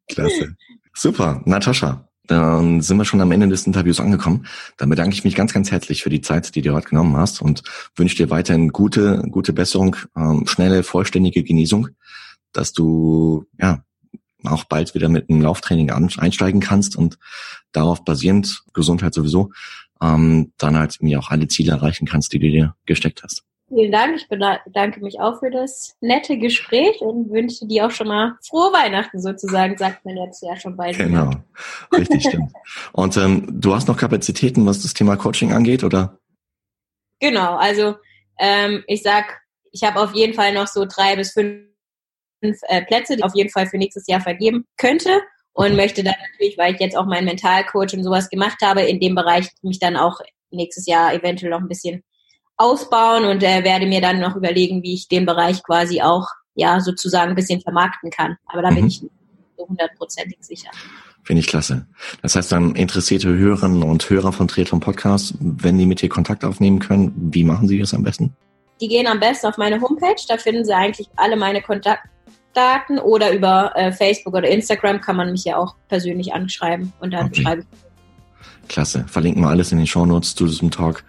Klasse. 0.08 0.56
Super. 0.94 1.42
Natascha, 1.44 2.08
dann 2.26 2.80
sind 2.80 2.96
wir 2.96 3.04
schon 3.04 3.20
am 3.20 3.32
Ende 3.32 3.48
des 3.48 3.66
Interviews 3.66 4.00
angekommen. 4.00 4.46
Dann 4.76 4.88
bedanke 4.88 5.14
ich 5.14 5.24
mich 5.24 5.34
ganz, 5.34 5.52
ganz 5.52 5.70
herzlich 5.70 6.02
für 6.02 6.10
die 6.10 6.20
Zeit, 6.20 6.54
die 6.54 6.62
du 6.62 6.72
heute 6.72 6.88
genommen 6.88 7.16
hast 7.16 7.42
und 7.42 7.62
wünsche 7.96 8.16
dir 8.16 8.30
weiterhin 8.30 8.70
gute, 8.70 9.22
gute 9.30 9.52
Besserung, 9.52 9.96
ähm, 10.16 10.46
schnelle, 10.46 10.82
vollständige 10.82 11.42
Genesung, 11.42 11.88
dass 12.52 12.72
du 12.72 13.44
ja 13.60 13.84
auch 14.44 14.64
bald 14.64 14.94
wieder 14.94 15.10
mit 15.10 15.28
einem 15.28 15.42
Lauftraining 15.42 15.90
einsteigen 15.90 16.60
kannst 16.60 16.96
und 16.96 17.18
darauf 17.72 18.04
basierend 18.04 18.62
Gesundheit 18.72 19.12
sowieso 19.12 19.50
ähm, 20.02 20.52
dann 20.58 20.78
halt 20.78 20.96
mir 21.00 21.18
auch 21.18 21.30
alle 21.30 21.48
Ziele 21.48 21.72
erreichen 21.72 22.06
kannst, 22.06 22.32
die 22.32 22.38
du 22.38 22.48
dir 22.48 22.74
gesteckt 22.86 23.22
hast. 23.22 23.44
Vielen 23.72 23.92
Dank. 23.92 24.16
Ich 24.16 24.28
bedanke 24.28 25.00
mich 25.00 25.20
auch 25.20 25.38
für 25.38 25.50
das 25.50 25.94
nette 26.00 26.38
Gespräch 26.38 27.00
und 27.00 27.30
wünsche 27.30 27.66
dir 27.66 27.86
auch 27.86 27.92
schon 27.92 28.08
mal 28.08 28.36
frohe 28.44 28.72
Weihnachten 28.72 29.20
sozusagen, 29.20 29.76
sagt 29.76 30.04
man 30.04 30.16
jetzt 30.16 30.42
ja 30.42 30.56
schon 30.56 30.76
bald. 30.76 30.98
Genau, 30.98 31.30
richtig 31.96 32.24
stimmt. 32.24 32.52
Und 32.92 33.16
ähm, 33.16 33.46
du 33.48 33.72
hast 33.72 33.86
noch 33.86 33.96
Kapazitäten, 33.96 34.66
was 34.66 34.82
das 34.82 34.92
Thema 34.92 35.16
Coaching 35.16 35.52
angeht, 35.52 35.84
oder? 35.84 36.18
Genau, 37.20 37.56
also 37.56 37.94
ähm, 38.40 38.82
ich 38.88 39.02
sag, 39.02 39.40
ich 39.70 39.84
habe 39.84 40.00
auf 40.00 40.14
jeden 40.14 40.34
Fall 40.34 40.52
noch 40.52 40.66
so 40.66 40.84
drei 40.84 41.14
bis 41.14 41.32
fünf 41.32 41.62
äh, 42.42 42.84
Plätze, 42.84 43.14
die 43.14 43.20
ich 43.20 43.24
auf 43.24 43.36
jeden 43.36 43.50
Fall 43.50 43.68
für 43.68 43.78
nächstes 43.78 44.08
Jahr 44.08 44.20
vergeben 44.20 44.64
könnte 44.78 45.20
und 45.52 45.76
möchte 45.76 46.02
dann 46.02 46.14
natürlich, 46.30 46.56
weil 46.58 46.74
ich 46.74 46.80
jetzt 46.80 46.96
auch 46.96 47.06
meinen 47.06 47.26
Mentalcoach 47.26 47.94
und 47.94 48.04
sowas 48.04 48.28
gemacht 48.28 48.58
habe, 48.62 48.82
in 48.82 49.00
dem 49.00 49.14
Bereich 49.14 49.48
mich 49.62 49.78
dann 49.78 49.96
auch 49.96 50.20
nächstes 50.50 50.86
Jahr 50.86 51.14
eventuell 51.14 51.50
noch 51.50 51.60
ein 51.60 51.68
bisschen 51.68 52.02
ausbauen 52.56 53.24
und 53.24 53.42
äh, 53.42 53.64
werde 53.64 53.86
mir 53.86 54.00
dann 54.00 54.20
noch 54.20 54.36
überlegen, 54.36 54.82
wie 54.82 54.94
ich 54.94 55.08
den 55.08 55.26
Bereich 55.26 55.62
quasi 55.62 56.02
auch 56.02 56.26
ja 56.54 56.80
sozusagen 56.80 57.30
ein 57.30 57.36
bisschen 57.36 57.60
vermarkten 57.60 58.10
kann. 58.10 58.36
Aber 58.46 58.62
da 58.62 58.70
mhm. 58.70 58.74
bin 58.76 58.86
ich 58.86 59.00
so 59.00 59.66
hundertprozentig 59.66 60.38
sicher. 60.40 60.70
Finde 61.22 61.40
ich 61.40 61.46
klasse. 61.46 61.86
Das 62.22 62.34
heißt 62.34 62.50
dann 62.50 62.74
interessierte 62.74 63.28
Hörerinnen 63.28 63.82
und 63.82 64.08
Hörer 64.08 64.32
von 64.32 64.48
Triathlon 64.48 64.80
Podcast, 64.80 65.34
wenn 65.40 65.78
die 65.78 65.86
mit 65.86 66.00
dir 66.00 66.08
Kontakt 66.08 66.44
aufnehmen 66.44 66.78
können, 66.78 67.12
wie 67.32 67.44
machen 67.44 67.68
sie 67.68 67.78
das 67.78 67.94
am 67.94 68.02
besten? 68.02 68.34
Die 68.80 68.88
gehen 68.88 69.06
am 69.06 69.20
besten 69.20 69.46
auf 69.46 69.58
meine 69.58 69.80
Homepage, 69.80 70.22
da 70.28 70.38
finden 70.38 70.64
sie 70.64 70.72
eigentlich 70.72 71.08
alle 71.16 71.36
meine 71.36 71.60
Kontaktdaten 72.52 72.98
oder 72.98 73.32
über 73.32 73.72
äh, 73.76 73.92
Facebook 73.92 74.34
oder 74.34 74.48
Instagram 74.48 75.00
kann 75.00 75.16
man 75.16 75.32
mich 75.32 75.44
ja 75.44 75.56
auch 75.56 75.74
persönlich 75.88 76.32
anschreiben 76.32 76.92
und 77.00 77.12
dann 77.12 77.26
okay. 77.26 77.42
schreibe 77.42 77.62
ich. 77.62 78.68
Klasse. 78.68 79.04
Verlinken 79.08 79.42
wir 79.42 79.48
alles 79.48 79.72
in 79.72 79.78
den 79.78 79.86
Show 79.86 80.06
Notes 80.06 80.34
zu 80.34 80.46
diesem 80.46 80.70
Talk. 80.70 81.04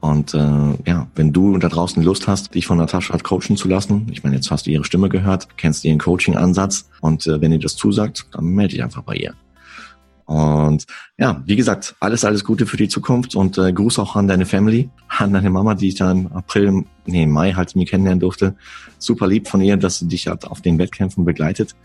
Und 0.00 0.34
äh, 0.34 0.38
ja, 0.86 1.06
wenn 1.14 1.32
du 1.32 1.58
da 1.58 1.68
draußen 1.68 2.02
Lust 2.02 2.26
hast, 2.26 2.54
dich 2.54 2.66
von 2.66 2.78
Natascha 2.78 3.16
coachen 3.18 3.56
zu 3.56 3.68
lassen, 3.68 4.08
ich 4.10 4.24
meine, 4.24 4.34
jetzt 4.34 4.50
hast 4.50 4.66
du 4.66 4.70
ihre 4.70 4.84
Stimme 4.84 5.08
gehört, 5.08 5.56
kennst 5.56 5.84
ihren 5.84 5.98
Coaching-Ansatz 5.98 6.88
und 7.00 7.26
äh, 7.26 7.40
wenn 7.40 7.52
ihr 7.52 7.60
das 7.60 7.76
zusagt, 7.76 8.26
dann 8.32 8.46
melde 8.46 8.72
dich 8.72 8.82
einfach 8.82 9.02
bei 9.02 9.14
ihr. 9.14 9.34
Und 10.32 10.86
ja, 11.18 11.42
wie 11.44 11.56
gesagt, 11.56 11.94
alles, 12.00 12.24
alles 12.24 12.42
Gute 12.42 12.64
für 12.64 12.78
die 12.78 12.88
Zukunft 12.88 13.34
und 13.36 13.58
äh, 13.58 13.70
Gruß 13.70 13.98
auch 13.98 14.16
an 14.16 14.28
deine 14.28 14.46
Family, 14.46 14.88
an 15.08 15.34
deine 15.34 15.50
Mama, 15.50 15.74
die 15.74 15.88
ich 15.88 15.96
da 15.96 16.10
im 16.10 16.28
April, 16.28 16.84
nee, 17.04 17.24
im 17.24 17.30
Mai 17.30 17.52
halt 17.52 17.76
mir 17.76 17.84
kennenlernen 17.84 18.20
durfte. 18.20 18.56
Super 18.98 19.26
lieb 19.26 19.46
von 19.46 19.60
ihr, 19.60 19.76
dass 19.76 19.98
sie 19.98 20.08
dich 20.08 20.28
halt 20.28 20.46
auf 20.46 20.62
den 20.62 20.78
Wettkämpfen 20.78 21.26
begleitet. 21.26 21.76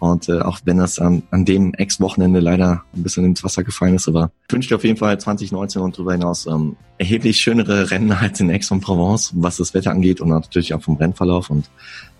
Und 0.00 0.28
äh, 0.28 0.40
auch 0.40 0.58
wenn 0.64 0.78
das 0.78 0.98
an, 0.98 1.22
an 1.30 1.44
dem 1.44 1.74
Ex-Wochenende 1.74 2.40
leider 2.40 2.82
ein 2.92 3.04
bisschen 3.04 3.24
ins 3.24 3.44
Wasser 3.44 3.62
gefallen 3.62 3.94
ist, 3.94 4.08
aber 4.08 4.32
ich 4.48 4.52
wünsche 4.52 4.70
dir 4.70 4.74
auf 4.74 4.82
jeden 4.82 4.96
Fall 4.96 5.20
2019 5.20 5.80
und 5.80 5.96
darüber 5.96 6.10
hinaus 6.10 6.46
ähm, 6.46 6.74
erheblich 6.98 7.36
schönere 7.40 7.88
Rennen 7.92 8.10
als 8.10 8.40
in 8.40 8.50
Aix-en-Provence, 8.50 9.34
was 9.36 9.58
das 9.58 9.74
Wetter 9.74 9.92
angeht 9.92 10.20
und 10.20 10.30
natürlich 10.30 10.74
auch 10.74 10.82
vom 10.82 10.96
Rennverlauf 10.96 11.50
und 11.50 11.70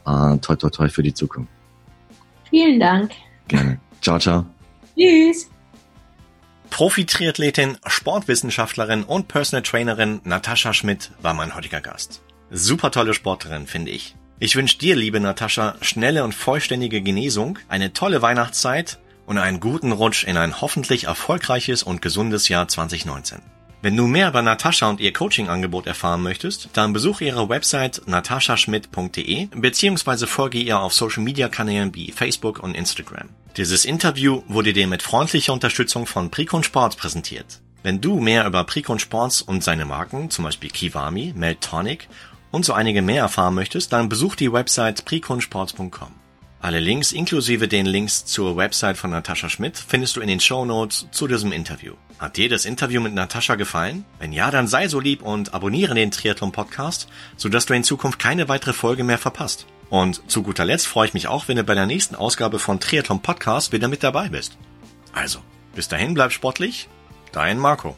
äh, 0.06 0.38
toi 0.38 0.54
toi 0.54 0.70
toi 0.70 0.88
für 0.88 1.02
die 1.02 1.12
Zukunft. 1.12 1.50
Vielen 2.50 2.78
Dank. 2.78 3.10
Gerne. 3.48 3.80
Ciao, 4.00 4.20
ciao. 4.20 4.46
Tschüss. 4.96 5.48
Profi-Triathletin, 6.72 7.76
Sportwissenschaftlerin 7.86 9.04
und 9.04 9.28
Personal 9.28 9.62
Trainerin 9.62 10.22
Natascha 10.24 10.72
Schmidt 10.72 11.10
war 11.20 11.34
mein 11.34 11.54
heutiger 11.54 11.82
Gast. 11.82 12.22
Super 12.50 12.90
tolle 12.90 13.12
Sportlerin, 13.12 13.66
finde 13.66 13.90
ich. 13.90 14.16
Ich 14.38 14.56
wünsche 14.56 14.78
dir, 14.78 14.96
liebe 14.96 15.20
Natascha, 15.20 15.74
schnelle 15.82 16.24
und 16.24 16.34
vollständige 16.34 17.02
Genesung, 17.02 17.58
eine 17.68 17.92
tolle 17.92 18.22
Weihnachtszeit 18.22 18.98
und 19.26 19.36
einen 19.36 19.60
guten 19.60 19.92
Rutsch 19.92 20.24
in 20.24 20.38
ein 20.38 20.62
hoffentlich 20.62 21.04
erfolgreiches 21.04 21.82
und 21.82 22.00
gesundes 22.00 22.48
Jahr 22.48 22.66
2019. 22.68 23.42
Wenn 23.82 23.96
du 23.96 24.06
mehr 24.06 24.28
über 24.28 24.42
Natascha 24.42 24.88
und 24.88 25.00
ihr 25.00 25.12
Coaching-Angebot 25.12 25.88
erfahren 25.88 26.22
möchtest, 26.22 26.68
dann 26.74 26.92
besuche 26.92 27.24
ihre 27.24 27.48
Website 27.48 28.02
nataschaschmidt.de 28.06 29.46
bzw. 29.46 30.26
folge 30.26 30.58
ihr 30.58 30.78
auf 30.78 30.94
Social-Media-Kanälen 30.94 31.92
wie 31.92 32.12
Facebook 32.12 32.60
und 32.60 32.76
Instagram. 32.76 33.30
Dieses 33.56 33.84
Interview 33.84 34.42
wurde 34.46 34.72
dir 34.72 34.86
mit 34.86 35.02
freundlicher 35.02 35.52
Unterstützung 35.52 36.06
von 36.06 36.30
Precon 36.30 36.62
Sports 36.62 36.94
präsentiert. 36.94 37.60
Wenn 37.82 38.00
du 38.00 38.20
mehr 38.20 38.46
über 38.46 38.62
Precon 38.62 39.00
Sports 39.00 39.42
und 39.42 39.64
seine 39.64 39.84
Marken, 39.84 40.30
zum 40.30 40.44
Beispiel 40.44 40.70
Kiwami, 40.70 41.32
Meltonic 41.34 42.08
und 42.52 42.64
so 42.64 42.74
einige 42.74 43.02
mehr 43.02 43.22
erfahren 43.22 43.56
möchtest, 43.56 43.92
dann 43.92 44.08
besuch 44.08 44.36
die 44.36 44.52
Website 44.52 45.04
preconsports.com. 45.04 46.21
Alle 46.62 46.78
Links 46.78 47.10
inklusive 47.10 47.66
den 47.66 47.86
Links 47.86 48.24
zur 48.24 48.56
Website 48.56 48.96
von 48.96 49.10
Natascha 49.10 49.48
Schmidt 49.48 49.76
findest 49.76 50.14
du 50.14 50.20
in 50.20 50.28
den 50.28 50.38
Show 50.38 50.64
Notes 50.64 51.08
zu 51.10 51.26
diesem 51.26 51.50
Interview. 51.50 51.94
Hat 52.20 52.36
dir 52.36 52.48
das 52.48 52.66
Interview 52.66 53.00
mit 53.00 53.14
Natascha 53.14 53.56
gefallen? 53.56 54.04
Wenn 54.20 54.32
ja, 54.32 54.48
dann 54.52 54.68
sei 54.68 54.86
so 54.86 55.00
lieb 55.00 55.22
und 55.22 55.54
abonniere 55.54 55.96
den 55.96 56.12
Triathlon 56.12 56.52
Podcast, 56.52 57.08
sodass 57.36 57.66
du 57.66 57.74
in 57.74 57.82
Zukunft 57.82 58.20
keine 58.20 58.48
weitere 58.48 58.74
Folge 58.74 59.02
mehr 59.02 59.18
verpasst. 59.18 59.66
Und 59.90 60.30
zu 60.30 60.44
guter 60.44 60.64
Letzt 60.64 60.86
freue 60.86 61.08
ich 61.08 61.14
mich 61.14 61.26
auch, 61.26 61.48
wenn 61.48 61.56
du 61.56 61.64
bei 61.64 61.74
der 61.74 61.86
nächsten 61.86 62.14
Ausgabe 62.14 62.60
von 62.60 62.78
Triathlon 62.78 63.22
Podcast 63.22 63.72
wieder 63.72 63.88
mit 63.88 64.04
dabei 64.04 64.28
bist. 64.28 64.56
Also, 65.12 65.40
bis 65.74 65.88
dahin 65.88 66.14
bleib 66.14 66.30
sportlich, 66.30 66.88
dein 67.32 67.58
Marco. 67.58 67.96